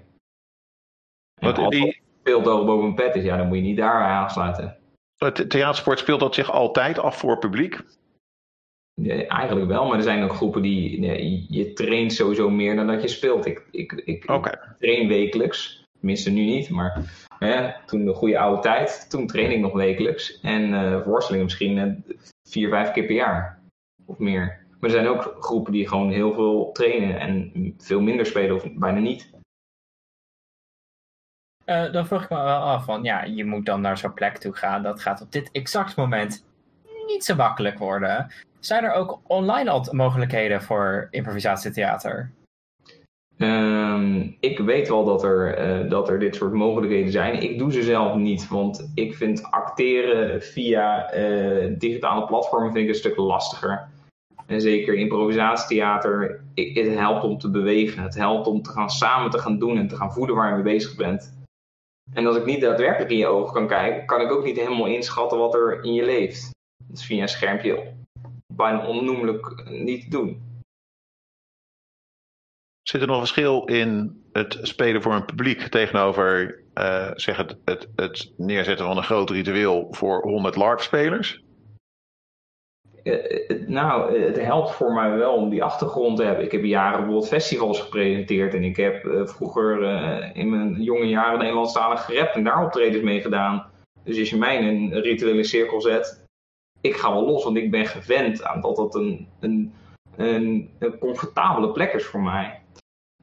Wat, 1.41 1.71
die, 1.71 2.04
speelt 2.25 2.47
al 2.47 2.65
boven 2.65 2.87
een 2.87 2.95
pet 2.95 3.15
is, 3.15 3.25
ja, 3.25 3.37
dan 3.37 3.47
moet 3.47 3.57
je 3.57 3.63
niet 3.63 3.77
daar 3.77 4.03
aansluiten. 4.03 4.77
Het 5.17 5.51
theatersport 5.51 5.99
speelt 5.99 6.21
dat 6.21 6.35
zich 6.35 6.51
altijd 6.51 6.99
af 6.99 7.19
voor 7.19 7.39
publiek? 7.39 7.81
Ja, 8.95 9.27
eigenlijk 9.27 9.67
wel, 9.67 9.87
maar 9.87 9.97
er 9.97 10.03
zijn 10.03 10.23
ook 10.23 10.35
groepen 10.35 10.63
die. 10.63 10.99
Nee, 11.01 11.47
je 11.49 11.73
traint 11.73 12.13
sowieso 12.13 12.51
meer 12.51 12.77
dan 12.77 12.87
dat 12.87 13.03
je 13.03 13.09
speelt. 13.09 13.47
Ik, 13.47 13.67
ik, 13.71 13.93
ik, 13.93 14.25
train 14.79 15.09
wekelijks. 15.09 15.85
Tenminste, 15.99 16.31
nu 16.31 16.45
niet, 16.45 16.71
maar 16.71 17.27
hè, 17.39 17.87
toen 17.87 18.05
de 18.05 18.15
goede 18.15 18.39
oude 18.39 18.63
tijd, 18.63 19.11
toen 19.11 19.27
train 19.27 19.51
ik 19.51 19.61
nog 19.61 19.73
wekelijks. 19.73 20.41
En 20.41 20.73
uh, 20.73 21.03
voorstellingen 21.03 21.45
misschien 21.45 21.77
uh, 21.77 22.17
vier, 22.49 22.69
vijf 22.69 22.93
keer 22.93 23.05
per 23.05 23.15
jaar 23.15 23.63
of 24.07 24.19
meer. 24.19 24.67
Maar 24.81 24.91
er 24.91 24.97
zijn 24.97 25.09
ook 25.09 25.37
groepen 25.41 25.73
die 25.73 25.89
gewoon 25.89 26.11
heel 26.11 26.33
veel 26.33 26.73
trainen 26.73 27.21
en 27.21 27.53
veel 27.79 28.01
minder 28.01 28.27
spelen 28.27 28.57
of 28.57 28.75
bijna 28.75 28.99
niet. 28.99 29.34
Uh, 31.67 31.93
dan 31.93 32.07
vroeg 32.07 32.23
ik 32.23 32.31
me 32.31 32.37
wel 32.37 32.61
af 32.61 32.85
van, 32.85 33.03
ja, 33.03 33.23
je 33.23 33.45
moet 33.45 33.67
dan 33.67 33.81
naar 33.81 33.99
zo'n 33.99 34.15
plek 34.15 34.39
toe 34.39 34.53
gaan. 34.53 34.83
Dat 34.83 35.01
gaat 35.01 35.23
op 35.23 35.33
dit 35.33 35.49
exact 35.53 35.97
moment 35.97 36.45
niet 37.07 37.25
zo 37.25 37.35
makkelijk 37.35 37.79
worden. 37.79 38.33
Zijn 38.61 38.85
er 38.85 38.93
ook 38.93 39.21
online 39.27 39.71
al 39.71 39.87
mogelijkheden 39.91 40.63
voor 40.63 41.09
improvisatietheater? 41.11 42.31
Ehm, 43.39 44.31
ik 44.41 44.59
weet 44.59 44.89
wel 44.89 45.05
dat 45.05 45.25
er, 45.25 45.69
uh, 45.85 45.91
dat 45.91 46.09
er 46.09 46.19
dit 46.19 46.35
soort 46.35 46.53
mogelijkheden 46.53 47.13
zijn. 47.13 47.43
Ik 47.43 47.59
doe 47.59 47.73
ze 47.73 47.83
zelf 47.83 48.17
niet, 48.17 48.49
want 48.49 48.91
ik 48.95 49.15
vind 49.15 49.43
acteren 49.43 50.43
via 50.43 51.15
uh, 51.15 51.75
digitale 51.79 52.27
platformen 52.27 52.73
vind 52.73 52.85
ik 52.85 52.89
een 52.91 52.99
stuk 52.99 53.17
lastiger. 53.17 53.89
En 54.47 54.61
zeker 54.61 54.95
improvisatietheater, 54.95 56.41
het 56.55 56.95
helpt 56.95 57.25
om 57.25 57.39
te 57.39 57.51
bewegen. 57.51 58.03
Het 58.03 58.15
helpt 58.15 58.47
om 58.47 58.63
te 58.63 58.71
gaan 58.71 58.91
samen 58.91 59.31
te 59.31 59.39
gaan 59.39 59.59
doen 59.59 59.79
en 59.79 59.89
te 59.89 59.97
gaan 59.97 60.13
voelen 60.13 60.37
waar 60.37 60.49
je 60.49 60.55
mee 60.55 60.75
bezig 60.75 60.97
bent. 60.97 61.44
En 62.13 62.27
als 62.27 62.37
ik 62.37 62.45
niet 62.45 62.61
daadwerkelijk 62.61 63.11
in 63.11 63.17
je 63.17 63.27
ogen 63.27 63.53
kan 63.53 63.69
kijken, 63.69 64.07
kan 64.07 64.21
ik 64.21 64.31
ook 64.31 64.45
niet 64.45 64.59
helemaal 64.59 64.87
inschatten 64.87 65.39
wat 65.39 65.55
er 65.55 65.85
in 65.85 65.93
je 65.93 66.05
leeft. 66.05 66.51
Dat 66.87 66.99
is 66.99 67.05
via 67.05 67.23
een 67.23 67.29
schermpje 67.29 67.95
bijna 68.47 68.87
onnoemelijk 68.87 69.71
niet 69.71 70.03
te 70.03 70.09
doen. 70.09 70.53
Zit 72.83 73.01
er 73.01 73.07
nog 73.07 73.17
een 73.17 73.27
verschil 73.27 73.65
in 73.65 74.23
het 74.33 74.59
spelen 74.63 75.03
voor 75.03 75.15
een 75.15 75.25
publiek 75.25 75.61
tegenover 75.61 76.63
uh, 76.75 77.11
zeg 77.15 77.37
het, 77.37 77.57
het, 77.65 77.89
het 77.97 78.33
neerzetten 78.37 78.87
van 78.87 78.97
een 78.97 79.03
groot 79.03 79.31
ritueel 79.31 79.87
voor 79.91 80.23
100 80.23 80.57
LARP-spelers? 80.57 81.44
Uh, 83.05 83.15
nou, 83.67 84.19
het 84.19 84.41
helpt 84.41 84.71
voor 84.71 84.93
mij 84.93 85.17
wel 85.17 85.35
om 85.35 85.51
die 85.51 85.65
achtergrond 85.65 86.17
te 86.17 86.25
hebben. 86.25 86.45
Ik 86.45 86.53
heb 86.53 86.65
jaren 86.65 86.97
bijvoorbeeld 86.97 87.29
festivals 87.29 87.81
gepresenteerd 87.81 88.55
en 88.55 88.65
ik 88.65 88.77
heb 88.77 89.09
vroeger 89.25 89.83
in 90.37 90.51
mijn 90.51 90.83
jonge 90.83 91.09
jaren 91.09 91.39
Nederlandstalig 91.39 92.05
gerept 92.05 92.35
en 92.35 92.45
daar 92.45 92.65
optredens 92.65 93.03
mee 93.03 93.21
gedaan. 93.21 93.67
Dus 94.05 94.19
als 94.19 94.31
je 94.31 94.37
mij 94.37 94.57
in 94.57 94.93
een 94.93 95.01
rituele 95.01 95.45
cirkel 95.45 95.81
zet, 95.81 96.25
ik 96.81 96.97
ga 96.97 97.13
wel 97.13 97.27
los, 97.27 97.45
want 97.45 97.57
ik 97.57 97.71
ben 97.71 97.87
gewend 97.87 98.43
aan 98.43 98.61
dat 98.61 98.77
dat 98.77 98.95
een, 98.95 99.29
een, 99.41 99.73
een, 100.17 100.71
een 100.79 100.99
comfortabele 100.99 101.71
plek 101.73 101.93
is 101.93 102.05
voor 102.05 102.23
mij. 102.23 102.64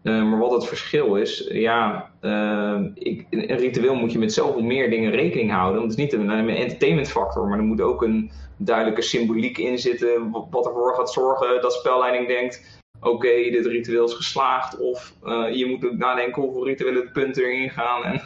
Uh, 0.03 0.23
maar 0.29 0.39
wat 0.39 0.51
het 0.51 0.67
verschil 0.67 1.15
is, 1.15 1.47
ja, 1.51 2.09
uh, 2.21 2.79
ik, 2.93 3.27
een 3.29 3.57
ritueel 3.57 3.95
moet 3.95 4.11
je 4.11 4.19
met 4.19 4.33
zoveel 4.33 4.61
meer 4.61 4.89
dingen 4.89 5.11
rekening 5.11 5.51
houden. 5.51 5.79
Want 5.79 5.91
het 5.91 5.99
is 5.99 6.05
niet 6.05 6.21
een, 6.21 6.29
een 6.29 6.49
entertainment 6.49 7.09
factor, 7.09 7.47
maar 7.47 7.57
er 7.57 7.63
moet 7.63 7.81
ook 7.81 8.01
een 8.01 8.31
duidelijke 8.57 9.01
symboliek 9.01 9.57
in 9.57 9.77
zitten. 9.77 10.31
Wat 10.49 10.65
ervoor 10.65 10.95
gaat 10.95 11.11
zorgen 11.11 11.61
dat 11.61 11.73
spelleiding 11.73 12.27
denkt, 12.27 12.81
oké, 13.01 13.27
dit 13.27 13.65
ritueel 13.65 14.05
is 14.05 14.13
geslaagd. 14.13 14.79
Of 14.79 15.13
uh, 15.23 15.55
je 15.55 15.65
moet 15.65 15.85
ook 15.85 15.97
nadenken 15.97 16.41
hoeveel 16.41 16.65
rituele 16.65 17.09
punten 17.11 17.43
erin 17.43 17.69
gaan. 17.69 18.03
En 18.03 18.21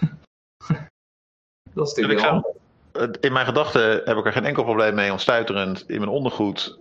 dat 1.74 1.88
is 1.88 1.94
natuurlijk 1.94 2.22
wel 2.22 2.54
in 3.20 3.34
mijn 3.34 3.46
gedachten 3.46 4.02
heb 4.06 4.18
ik 4.18 4.26
er 4.26 4.32
geen 4.32 4.46
enkel 4.46 4.64
probleem 4.64 4.96
mee 4.96 5.12
om 5.12 5.18
stuiterend 5.18 5.84
in 5.88 5.98
mijn 5.98 6.10
ondergoed 6.10 6.78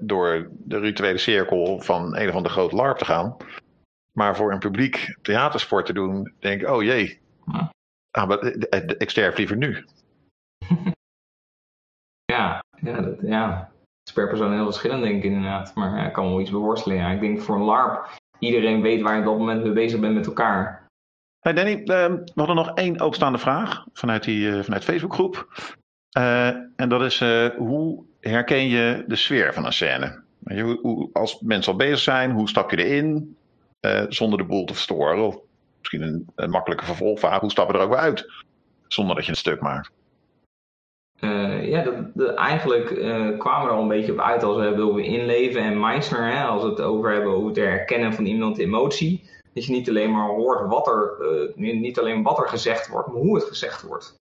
door 0.00 0.48
de 0.50 0.78
rituele 0.78 1.18
cirkel 1.18 1.80
van 1.80 2.16
een 2.16 2.28
of 2.28 2.34
andere 2.34 2.54
grote 2.54 2.76
LARP 2.76 2.98
te 2.98 3.04
gaan. 3.04 3.36
Maar 4.18 4.36
voor 4.36 4.52
een 4.52 4.58
publiek 4.58 5.16
theatersport 5.22 5.86
te 5.86 5.92
doen, 5.92 6.32
denk 6.38 6.60
ik, 6.60 6.68
oh 6.68 6.82
jee, 6.82 7.20
ah, 8.10 8.28
maar, 8.28 8.44
ik 8.98 9.10
sterf 9.10 9.36
liever 9.36 9.56
nu. 9.56 9.84
ja, 12.32 12.64
ja, 12.80 13.00
dat, 13.00 13.16
ja. 13.22 13.72
Het 14.04 14.08
is 14.08 14.22
per 14.22 14.28
persoon 14.28 14.52
heel 14.52 14.64
verschillend, 14.64 15.02
denk 15.02 15.16
ik 15.16 15.24
inderdaad. 15.24 15.74
Maar 15.74 16.06
ik 16.06 16.12
kan 16.12 16.28
wel 16.28 16.40
iets 16.40 16.50
beworstelen. 16.50 16.96
Ja. 16.96 17.10
Ik 17.10 17.20
denk 17.20 17.40
voor 17.40 17.56
een 17.56 17.62
LARP, 17.62 18.08
iedereen 18.38 18.82
weet 18.82 19.02
waar 19.02 19.14
je 19.14 19.20
op 19.20 19.26
dat 19.26 19.38
moment 19.38 19.62
mee 19.62 19.72
bezig 19.72 20.00
bent 20.00 20.14
met 20.14 20.26
elkaar. 20.26 20.86
Hey 21.40 21.52
Danny, 21.52 21.82
ehm, 21.84 22.12
we 22.14 22.32
hadden 22.34 22.56
nog 22.56 22.74
één 22.74 23.00
openstaande 23.00 23.38
vraag 23.38 23.86
vanuit, 23.92 24.24
die, 24.24 24.46
uh, 24.46 24.62
vanuit 24.62 24.84
Facebookgroep. 24.84 25.48
Uh, 26.18 26.46
en 26.76 26.88
dat 26.88 27.02
is, 27.02 27.20
uh, 27.20 27.48
hoe 27.48 28.04
herken 28.20 28.68
je 28.68 29.04
de 29.06 29.16
sfeer 29.16 29.54
van 29.54 29.64
een 29.66 29.72
scène? 29.72 30.22
Hoe, 30.44 30.78
hoe, 30.82 31.10
als 31.12 31.40
mensen 31.40 31.72
al 31.72 31.78
bezig 31.78 31.98
zijn, 31.98 32.30
hoe 32.30 32.48
stap 32.48 32.70
je 32.70 32.84
erin 32.84 33.36
zonder 34.08 34.38
de 34.38 34.44
boel 34.44 34.64
te 34.64 34.72
verstoren? 34.72 35.26
Of 35.26 35.36
misschien 35.78 36.02
een, 36.02 36.26
een 36.34 36.50
makkelijke 36.50 36.84
vervolgvraag, 36.84 37.40
hoe 37.40 37.50
stap 37.50 37.70
je 37.70 37.78
er 37.78 37.84
ook 37.84 37.90
weer 37.90 37.98
uit 37.98 38.32
zonder 38.88 39.14
dat 39.14 39.24
je 39.24 39.30
een 39.30 39.36
stuk 39.36 39.60
maakt? 39.60 39.90
ja, 41.62 41.82
de, 41.82 42.10
de, 42.14 42.34
eigenlijk 42.34 42.86
kwamen 43.38 43.66
we 43.66 43.70
er 43.70 43.76
al 43.76 43.82
een 43.82 43.88
beetje 43.88 44.12
op 44.12 44.20
uit 44.20 44.42
als 44.42 44.56
we 44.56 44.74
willen 44.74 45.04
inleven. 45.04 45.62
En 45.62 45.80
Meissner, 45.80 46.32
hè, 46.32 46.44
als 46.44 46.62
we 46.62 46.68
het 46.68 46.80
over 46.80 47.12
hebben 47.12 47.32
over 47.32 47.48
het 47.48 47.56
herkennen 47.56 48.12
van 48.12 48.26
iemand 48.26 48.58
emotie 48.58 49.22
dat 49.54 49.64
je 49.64 49.72
niet 49.72 49.88
alleen 49.88 50.10
maar 50.10 50.28
hoort 50.28 50.68
wat 50.68 50.86
er, 50.86 51.16
niet 51.54 51.98
alleen 51.98 52.22
wat 52.22 52.38
er 52.38 52.48
gezegd 52.48 52.88
wordt, 52.88 53.08
maar 53.08 53.16
hoe 53.16 53.34
het 53.34 53.44
gezegd 53.44 53.82
wordt. 53.82 54.14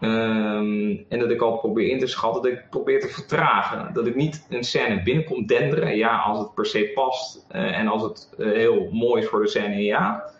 Um, 0.00 1.04
en 1.08 1.18
dat 1.18 1.30
ik 1.30 1.40
al 1.40 1.58
probeer 1.58 1.88
in 1.88 1.98
te 1.98 2.06
schatten, 2.06 2.42
dat 2.42 2.52
ik 2.52 2.70
probeer 2.70 3.00
te 3.00 3.08
vertragen. 3.08 3.94
Dat 3.94 4.06
ik 4.06 4.14
niet 4.14 4.46
een 4.50 4.64
scène 4.64 5.02
binnenkom 5.02 5.46
denderen, 5.46 5.96
ja, 5.96 6.16
als 6.18 6.38
het 6.38 6.54
per 6.54 6.66
se 6.66 6.90
past 6.94 7.46
uh, 7.52 7.78
en 7.78 7.88
als 7.88 8.02
het 8.02 8.34
uh, 8.38 8.52
heel 8.52 8.88
mooi 8.92 9.22
is 9.22 9.28
voor 9.28 9.42
de 9.42 9.48
scène, 9.48 9.82
ja. 9.82 10.32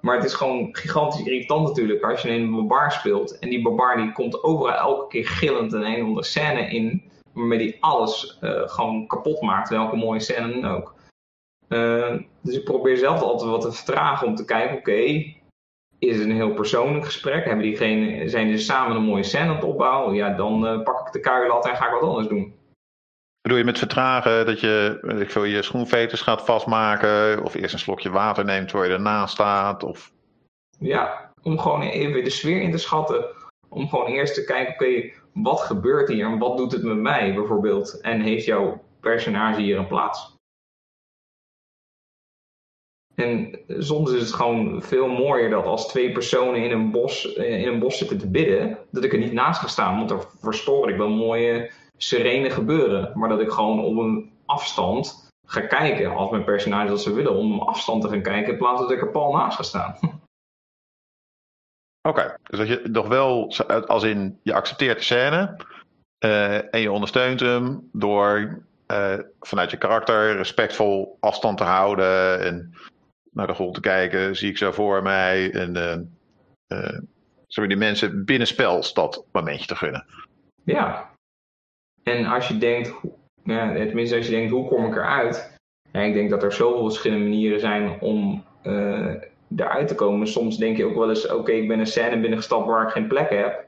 Maar 0.00 0.16
het 0.16 0.24
is 0.24 0.34
gewoon 0.34 0.68
gigantisch 0.72 1.24
irritant 1.24 1.66
natuurlijk 1.66 2.02
als 2.02 2.22
je 2.22 2.30
een 2.30 2.50
barbaar 2.50 2.92
speelt. 2.92 3.38
En 3.38 3.48
die 3.48 3.62
barbaar 3.62 3.96
die 3.96 4.12
komt 4.12 4.42
overal 4.42 4.78
elke 4.78 5.06
keer 5.08 5.26
gillend 5.26 5.72
in 5.72 5.82
een 5.82 6.04
onder 6.04 6.24
scène 6.24 6.70
in, 6.70 7.02
waarmee 7.32 7.58
die 7.58 7.76
alles 7.80 8.38
gewoon 8.40 9.06
kapot 9.06 9.40
maakt, 9.40 9.68
welke 9.68 9.96
mooie 9.96 10.20
scène 10.20 10.60
dan 10.60 10.70
ook. 10.70 10.94
Uh, 11.68 12.16
dus 12.42 12.56
ik 12.56 12.64
probeer 12.64 12.96
zelf 12.96 13.22
altijd 13.22 13.50
wat 13.50 13.60
te 13.60 13.72
vertragen 13.72 14.26
om 14.26 14.34
te 14.34 14.44
kijken, 14.44 14.76
oké, 14.76 15.24
is 15.98 16.16
het 16.16 16.24
een 16.24 16.34
heel 16.34 16.54
persoonlijk 16.54 17.04
gesprek? 17.04 17.44
Hebben 17.44 17.64
diegene, 17.64 18.28
zijn 18.28 18.58
ze 18.58 18.64
samen 18.64 18.96
een 18.96 19.02
mooie 19.02 19.22
scène 19.22 19.48
aan 19.48 19.54
het 19.54 19.64
opbouwen? 19.64 20.14
Ja, 20.14 20.30
dan 20.30 20.64
uh, 20.64 20.82
pak 20.82 21.06
ik 21.06 21.12
de 21.12 21.20
kuilat 21.20 21.66
en 21.66 21.76
ga 21.76 21.86
ik 21.86 21.92
wat 21.92 22.02
anders 22.02 22.28
doen. 22.28 22.54
Bedoel 23.40 23.58
je 23.58 23.64
met 23.64 23.78
vertragen 23.78 24.46
dat 24.46 24.60
je 24.60 25.00
ik 25.20 25.30
veel, 25.30 25.44
je 25.44 25.62
schoenveters 25.62 26.20
gaat 26.20 26.44
vastmaken 26.44 27.44
of 27.44 27.54
eerst 27.54 27.72
een 27.72 27.78
slokje 27.78 28.10
water 28.10 28.44
neemt 28.44 28.72
waar 28.72 28.86
je 28.86 28.92
ernaast 28.92 29.32
staat? 29.32 29.82
Of... 29.82 30.12
Ja, 30.78 31.32
om 31.42 31.58
gewoon 31.58 31.82
even 31.82 32.24
de 32.24 32.30
sfeer 32.30 32.60
in 32.60 32.70
te 32.70 32.78
schatten. 32.78 33.24
Om 33.68 33.88
gewoon 33.88 34.06
eerst 34.06 34.34
te 34.34 34.44
kijken, 34.44 34.74
oké, 34.74 35.12
wat 35.32 35.60
gebeurt 35.60 36.08
hier 36.08 36.26
en 36.26 36.38
wat 36.38 36.56
doet 36.56 36.72
het 36.72 36.82
met 36.82 36.96
mij 36.96 37.34
bijvoorbeeld? 37.34 38.00
En 38.00 38.20
heeft 38.20 38.44
jouw 38.44 38.82
personage 39.00 39.60
hier 39.60 39.78
een 39.78 39.86
plaats? 39.86 40.36
En 43.18 43.58
soms 43.78 44.12
is 44.12 44.20
het 44.20 44.32
gewoon 44.32 44.82
veel 44.82 45.08
mooier 45.08 45.50
dat 45.50 45.64
als 45.64 45.88
twee 45.88 46.12
personen 46.12 46.62
in 46.62 46.70
een 46.70 46.90
bos, 46.90 47.34
eh, 47.34 47.60
in 47.60 47.68
een 47.68 47.78
bos 47.78 47.98
zitten 47.98 48.18
te 48.18 48.30
bidden, 48.30 48.78
dat 48.90 49.04
ik 49.04 49.12
er 49.12 49.18
niet 49.18 49.32
naast 49.32 49.60
ga 49.60 49.66
staan. 49.66 49.96
Want 49.96 50.10
er 50.10 50.26
verstoor 50.40 50.90
ik 50.90 50.96
wel 50.96 51.08
mooie 51.08 51.70
serene 51.96 52.50
gebeuren. 52.50 53.12
Maar 53.14 53.28
dat 53.28 53.40
ik 53.40 53.50
gewoon 53.50 53.84
op 53.84 53.96
een 53.96 54.32
afstand 54.46 55.30
ga 55.46 55.60
kijken, 55.60 56.14
als 56.14 56.30
mijn 56.30 56.44
personage 56.44 56.88
dat 56.88 57.02
ze 57.02 57.12
willen, 57.12 57.34
om 57.34 57.60
op 57.60 57.68
afstand 57.68 58.02
te 58.02 58.08
gaan 58.08 58.22
kijken, 58.22 58.52
in 58.52 58.58
plaats 58.58 58.80
dat 58.80 58.90
ik 58.90 59.00
er 59.00 59.10
pal 59.10 59.32
naast 59.32 59.56
ga 59.56 59.62
staan. 59.62 59.96
Oké, 62.08 62.36
dus 62.42 62.58
dat 62.58 62.68
je 62.68 62.88
nog 62.88 63.08
wel, 63.08 63.52
als 63.86 64.02
in 64.02 64.38
je 64.42 64.54
accepteert 64.54 64.98
de 64.98 65.04
scène 65.04 65.56
uh, 66.24 66.74
en 66.74 66.80
je 66.80 66.92
ondersteunt 66.92 67.40
hem 67.40 67.88
door 67.92 68.62
vanuit 69.40 69.70
je 69.70 69.76
karakter 69.76 70.36
respectvol 70.36 71.16
afstand 71.20 71.58
te 71.58 71.64
houden 71.64 72.40
en 72.40 72.74
naar 73.38 73.46
de 73.46 73.54
grond 73.54 73.74
te 73.74 73.80
kijken, 73.80 74.36
zie 74.36 74.50
ik 74.50 74.58
zo 74.58 74.72
voor 74.72 75.02
mij. 75.02 75.50
En 75.52 75.76
uh, 75.76 76.88
uh, 77.58 77.68
die 77.68 77.76
mensen 77.76 78.24
binnenspels 78.24 78.94
dat 78.94 79.24
momentje 79.32 79.66
te 79.66 79.76
gunnen. 79.76 80.06
Ja. 80.64 81.10
En 82.02 82.26
als 82.26 82.48
je 82.48 82.58
denkt, 82.58 82.92
ja, 83.44 83.72
tenminste 83.72 84.16
als 84.16 84.24
je 84.24 84.30
denkt, 84.30 84.50
hoe 84.50 84.68
kom 84.68 84.86
ik 84.86 84.94
eruit? 84.94 85.58
Ja, 85.92 86.00
ik 86.00 86.14
denk 86.14 86.30
dat 86.30 86.42
er 86.42 86.52
zoveel 86.52 86.84
verschillende 86.84 87.24
manieren 87.24 87.60
zijn 87.60 88.00
om 88.00 88.44
uh, 88.62 89.14
eruit 89.56 89.88
te 89.88 89.94
komen. 89.94 90.26
Soms 90.26 90.56
denk 90.56 90.76
je 90.76 90.84
ook 90.84 90.96
wel 90.96 91.08
eens, 91.08 91.32
oké, 91.32 91.52
ik 91.52 91.68
ben 91.68 91.78
een 91.78 91.86
scène 91.86 92.20
binnengestapt 92.20 92.66
waar 92.66 92.86
ik 92.86 92.92
geen 92.92 93.08
plek 93.08 93.30
heb. 93.30 93.66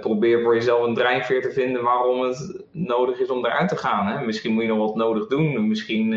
Probeer 0.00 0.42
voor 0.42 0.54
jezelf 0.54 0.86
een 0.86 0.94
drijfveer 0.94 1.42
te 1.42 1.52
vinden 1.52 1.82
waarom 1.82 2.20
het 2.20 2.64
nodig 2.70 3.18
is 3.18 3.30
om 3.30 3.44
eruit 3.44 3.68
te 3.68 3.76
gaan. 3.76 4.06
Hè? 4.06 4.24
Misschien 4.24 4.52
moet 4.52 4.62
je 4.62 4.68
nog 4.68 4.78
wat 4.78 4.96
nodig 4.96 5.26
doen. 5.26 5.68
Misschien 5.68 6.12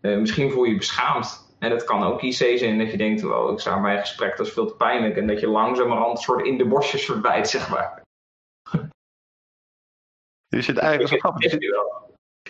uh, 0.00 0.12
uh, 0.12 0.18
misschien 0.18 0.50
voel 0.50 0.64
je 0.64 0.70
je 0.70 0.76
beschaamd. 0.76 1.48
En 1.58 1.70
het 1.70 1.84
kan 1.84 2.02
ook 2.02 2.22
IC 2.22 2.58
zijn 2.58 2.78
dat 2.78 2.90
je 2.90 2.96
denkt, 2.96 3.20
wow, 3.20 3.52
ik 3.52 3.58
sta 3.58 3.80
bij 3.80 3.92
een 3.92 4.00
gesprek, 4.00 4.36
dat 4.36 4.46
is 4.46 4.52
veel 4.52 4.66
te 4.66 4.74
pijnlijk. 4.74 5.16
En 5.16 5.26
dat 5.26 5.40
je 5.40 5.48
langzamerhand 5.48 6.16
een 6.16 6.22
soort 6.22 6.46
in 6.46 6.58
de 6.58 6.66
bosjes 6.66 7.04
verbijt, 7.04 7.48
zeg 7.48 7.70
maar. 7.70 8.02
Je 10.48 10.62
zit 10.62 10.78
eigenlijk 10.78 11.12
zo 11.12 11.18
grappig. 11.18 11.52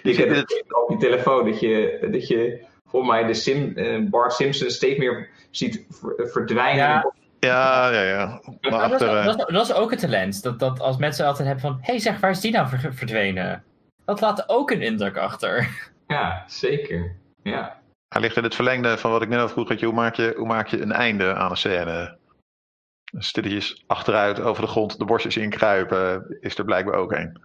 Je 0.02 0.14
heb 0.14 0.28
het 0.28 0.74
op 0.74 0.90
je 0.90 0.96
telefoon 0.96 1.44
dat 1.44 1.60
je, 1.60 2.08
dat 2.10 2.28
je 2.28 2.64
voor 2.84 3.06
mij 3.06 3.24
de 3.24 3.34
Sim, 3.34 3.72
uh, 3.76 4.08
Bart 4.08 4.32
Simpson 4.32 4.70
steeds 4.70 4.98
meer 4.98 5.28
ziet 5.50 5.86
verdwijnen. 6.16 6.84
Ja. 6.84 7.12
Ja, 7.40 7.90
ja, 7.90 8.02
ja. 8.02 8.42
Maar 8.60 8.72
achter, 8.72 8.98
dat, 8.98 9.18
is, 9.18 9.24
dat, 9.24 9.48
is, 9.48 9.54
dat, 9.54 9.68
is, 9.68 9.72
ook 9.72 9.90
het 9.90 10.00
talent. 10.00 10.42
Dat, 10.42 10.58
dat 10.58 10.80
als 10.80 10.96
mensen 10.96 11.26
altijd 11.26 11.48
hebben 11.48 11.64
van... 11.64 11.78
Hé 11.80 11.92
hey 11.92 11.98
zeg, 11.98 12.20
waar 12.20 12.30
is 12.30 12.40
die 12.40 12.52
nou 12.52 12.68
verdwenen? 12.90 13.64
Dat 14.04 14.20
laat 14.20 14.48
ook 14.48 14.70
een 14.70 14.82
indruk 14.82 15.16
achter. 15.16 15.68
Ja, 16.06 16.44
zeker. 16.46 17.16
Ja. 17.50 17.80
Hij 18.08 18.20
ligt 18.20 18.36
in 18.36 18.42
het 18.42 18.54
verlengde 18.54 18.98
van 18.98 19.10
wat 19.10 19.22
ik 19.22 19.28
net 19.28 19.40
al 19.40 19.48
vroeg. 19.48 19.80
Hoe 19.80 19.92
maak, 19.92 20.14
je, 20.14 20.34
hoe 20.36 20.46
maak 20.46 20.66
je 20.66 20.80
een 20.80 20.92
einde 20.92 21.34
aan 21.34 21.50
een 21.50 21.56
scène? 21.56 22.18
Stilletjes 23.18 23.84
achteruit 23.86 24.40
over 24.40 24.62
de 24.62 24.68
grond 24.68 24.98
de 24.98 25.04
borstjes 25.04 25.36
inkruipen 25.36 26.36
is 26.40 26.58
er 26.58 26.64
blijkbaar 26.64 26.94
ook 26.94 27.12
een. 27.12 27.40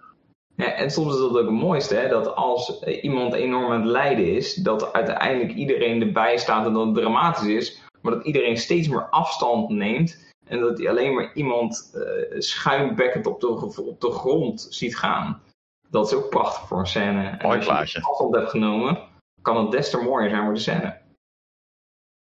Ja, 0.56 0.74
en 0.74 0.91
soms 0.91 1.14
is 1.14 1.20
dat 1.20 1.30
ook 1.30 1.38
het 1.38 1.49
mooiste, 1.49 1.95
hè? 1.95 2.10
dat 2.10 2.36
als 2.36 2.84
iemand 2.84 3.34
enorm 3.34 3.72
aan 3.72 3.82
het 3.82 3.89
lijden 3.89 4.36
is, 4.36 4.53
dat 4.53 4.93
uiteindelijk 4.93 5.53
iedereen 5.53 6.01
erbij 6.01 6.38
staat 6.38 6.66
en 6.66 6.74
dat 6.74 6.86
het 6.86 6.95
dramatisch 6.95 7.47
is, 7.47 7.82
maar 8.01 8.14
dat 8.14 8.26
iedereen 8.26 8.58
steeds 8.58 8.88
meer 8.88 9.10
afstand 9.10 9.70
neemt 9.70 10.34
en 10.47 10.60
dat 10.60 10.78
hij 10.78 10.89
alleen 10.89 11.14
maar 11.14 11.34
iemand 11.34 11.91
uh, 11.95 12.39
schuimbekkend 12.39 13.26
op 13.26 13.39
de, 13.39 13.47
op 13.82 14.01
de 14.01 14.12
grond 14.12 14.68
ziet 14.70 14.97
gaan. 14.97 15.41
Dat 15.89 16.06
is 16.06 16.14
ook 16.14 16.30
prachtig 16.30 16.68
voor 16.68 16.80
een 16.80 16.88
scène. 16.88 17.28
En 17.28 17.47
Mooi 17.47 17.68
als 17.68 17.91
je 17.91 18.01
afstand 18.01 18.36
hebt 18.36 18.49
genomen, 18.49 18.99
kan 19.46 19.58
het 19.58 19.72
des 19.72 19.89
te 19.89 19.98
mooier 19.98 20.30
zijn 20.30 20.43
voor 20.43 20.54
de 20.54 20.60
scène. 20.60 20.98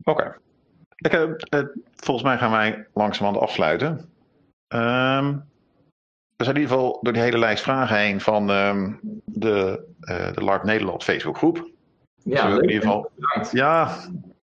Oké. 0.04 0.36
Okay. 0.98 1.36
Uh, 1.54 1.68
volgens 1.94 2.26
mij 2.26 2.38
gaan 2.38 2.50
wij 2.50 2.86
langzamerhand 2.94 3.44
afsluiten. 3.44 3.88
Um, 4.74 5.46
we 6.36 6.44
zijn 6.44 6.56
in 6.56 6.62
ieder 6.62 6.76
geval 6.76 6.98
door 7.02 7.12
die 7.12 7.22
hele 7.22 7.38
lijst 7.38 7.62
vragen 7.62 7.96
heen 7.96 8.20
van 8.20 8.50
um, 8.50 9.00
de, 9.24 9.84
uh, 10.00 10.32
de 10.32 10.44
LARP 10.44 10.64
Nederland 10.64 11.04
Facebookgroep. 11.04 11.70
Ja, 12.22 12.46
dus 12.46 12.58
in 12.58 12.70
ieder 12.70 12.82
geval. 12.82 13.10
Ja, 13.52 13.96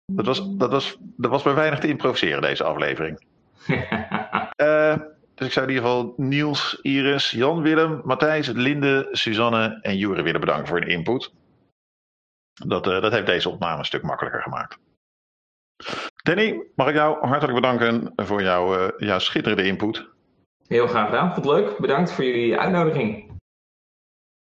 dat 0.05 0.25
was, 0.25 0.55
dat, 0.57 0.71
was, 0.71 0.97
dat 0.99 1.31
was 1.31 1.43
bij 1.43 1.53
weinig 1.53 1.79
te 1.79 1.87
improviseren, 1.87 2.41
deze 2.41 2.63
aflevering. 2.63 3.19
dus 5.35 5.47
ik 5.47 5.51
zou 5.51 5.65
in 5.65 5.73
ieder 5.73 5.85
geval 5.89 6.13
Niels, 6.17 6.79
Iris, 6.81 7.31
Jan, 7.31 7.61
Willem, 7.61 8.01
Matthijs, 8.03 8.47
Linde, 8.47 9.07
Suzanne 9.11 9.79
en 9.81 9.97
Jure 9.97 10.21
willen 10.21 10.39
bedanken 10.39 10.67
voor 10.67 10.79
hun 10.79 10.89
input. 10.89 11.31
Dat, 12.63 12.87
uh, 12.87 13.01
dat 13.01 13.11
heeft 13.11 13.25
deze 13.25 13.49
opname 13.49 13.77
een 13.77 13.85
stuk 13.85 14.03
makkelijker 14.03 14.41
gemaakt. 14.41 14.77
Danny, 16.23 16.67
mag 16.75 16.87
ik 16.87 16.95
jou 16.95 17.27
hartelijk 17.27 17.61
bedanken 17.61 18.13
voor 18.15 18.41
jouw, 18.41 18.79
uh, 18.79 18.89
jouw 18.97 19.19
schitterende 19.19 19.65
input. 19.65 20.07
Heel 20.67 20.87
graag 20.87 21.05
gedaan. 21.05 21.33
Vond 21.33 21.45
het 21.45 21.55
leuk. 21.55 21.77
Bedankt 21.77 22.11
voor 22.11 22.23
jullie 22.23 22.57
uitnodiging. 22.57 23.33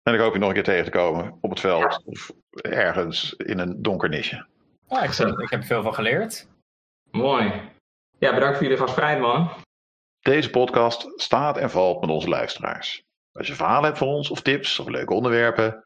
En 0.03 0.15
ik 0.15 0.21
hoop 0.21 0.33
je 0.33 0.39
nog 0.39 0.49
een 0.49 0.55
keer 0.55 0.65
tegen 0.65 0.85
te 0.85 0.91
komen 0.91 1.39
op 1.41 1.51
het 1.51 1.61
veld 1.61 2.03
of 2.05 2.33
ergens 2.53 3.33
in 3.33 3.59
een 3.59 3.83
donker 3.83 4.09
nisje. 4.09 4.47
Ah, 4.89 5.05
ik, 5.05 5.39
ik 5.39 5.51
heb 5.51 5.65
veel 5.65 5.83
van 5.83 5.95
geleerd. 5.95 6.49
Mooi. 7.11 7.71
Ja, 8.19 8.35
bedankt 8.35 8.57
voor 8.57 8.67
jullie 8.67 8.81
gastvrijheid, 8.81 9.21
man. 9.21 9.51
Deze 10.21 10.51
podcast 10.51 11.21
staat 11.21 11.57
en 11.57 11.71
valt 11.71 12.01
met 12.01 12.11
onze 12.11 12.29
luisteraars. 12.29 13.03
Als 13.33 13.47
je 13.47 13.55
verhalen 13.55 13.85
hebt 13.85 13.99
voor 13.99 14.09
ons 14.09 14.31
of 14.31 14.41
tips 14.41 14.79
of 14.79 14.89
leuke 14.89 15.15
onderwerpen, 15.15 15.85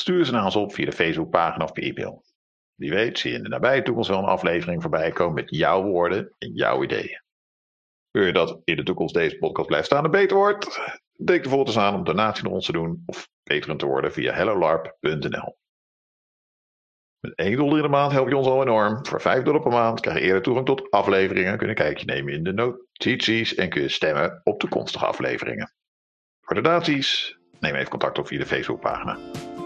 stuur 0.00 0.24
ze 0.24 0.32
naar 0.32 0.44
ons 0.44 0.56
op 0.56 0.74
via 0.74 0.84
de 0.84 0.92
Facebookpagina 0.92 1.64
of 1.64 1.70
via 1.74 1.88
e-mail. 1.88 2.24
Wie 2.74 2.90
weet 2.90 3.18
zie 3.18 3.30
je 3.30 3.36
in 3.36 3.42
de 3.42 3.48
nabije 3.48 3.82
toekomst 3.82 4.08
wel 4.08 4.18
een 4.18 4.24
aflevering 4.24 4.82
voorbij 4.82 5.10
komen 5.10 5.34
met 5.34 5.56
jouw 5.56 5.82
woorden 5.82 6.34
en 6.38 6.52
jouw 6.52 6.82
ideeën. 6.82 7.22
Wil 8.10 8.24
je 8.24 8.32
dat 8.32 8.60
in 8.64 8.76
de 8.76 8.82
toekomst 8.82 9.14
deze 9.14 9.38
podcast 9.38 9.66
blijft 9.66 9.86
staan 9.86 10.04
en 10.04 10.10
beter 10.10 10.36
wordt? 10.36 10.80
Denk 11.24 11.44
ervoor 11.44 11.66
eens 11.66 11.78
aan 11.78 11.94
om 11.94 12.04
donatie 12.04 12.44
naar 12.44 12.52
ons 12.52 12.66
te 12.66 12.72
doen 12.72 13.02
of 13.06 13.28
beter 13.42 13.76
te 13.76 13.86
worden 13.86 14.12
via 14.12 14.32
hellolarp.nl. 14.32 15.56
Met 17.20 17.34
1 17.34 17.56
dollar 17.56 17.76
in 17.76 17.82
de 17.82 17.88
maand 17.88 18.12
help 18.12 18.28
je 18.28 18.36
ons 18.36 18.46
al 18.46 18.62
enorm. 18.62 19.06
Voor 19.06 19.20
5 19.20 19.42
dollar 19.42 19.62
per 19.62 19.70
maand 19.70 20.00
krijg 20.00 20.18
je 20.18 20.24
eerder 20.24 20.42
toegang 20.42 20.66
tot 20.66 20.90
afleveringen, 20.90 21.58
kun 21.58 21.68
je 21.68 21.74
kijkje 21.74 22.04
nemen 22.04 22.32
in 22.32 22.42
de 22.42 22.52
notities 22.52 23.54
en 23.54 23.68
kun 23.68 23.82
je 23.82 23.88
stemmen 23.88 24.40
op 24.44 24.60
toekomstige 24.60 25.06
afleveringen. 25.06 25.72
Voor 26.40 26.62
donaties 26.62 27.38
neem 27.60 27.74
even 27.74 27.90
contact 27.90 28.18
op 28.18 28.26
via 28.26 28.38
de 28.38 28.46
Facebookpagina. 28.46 29.18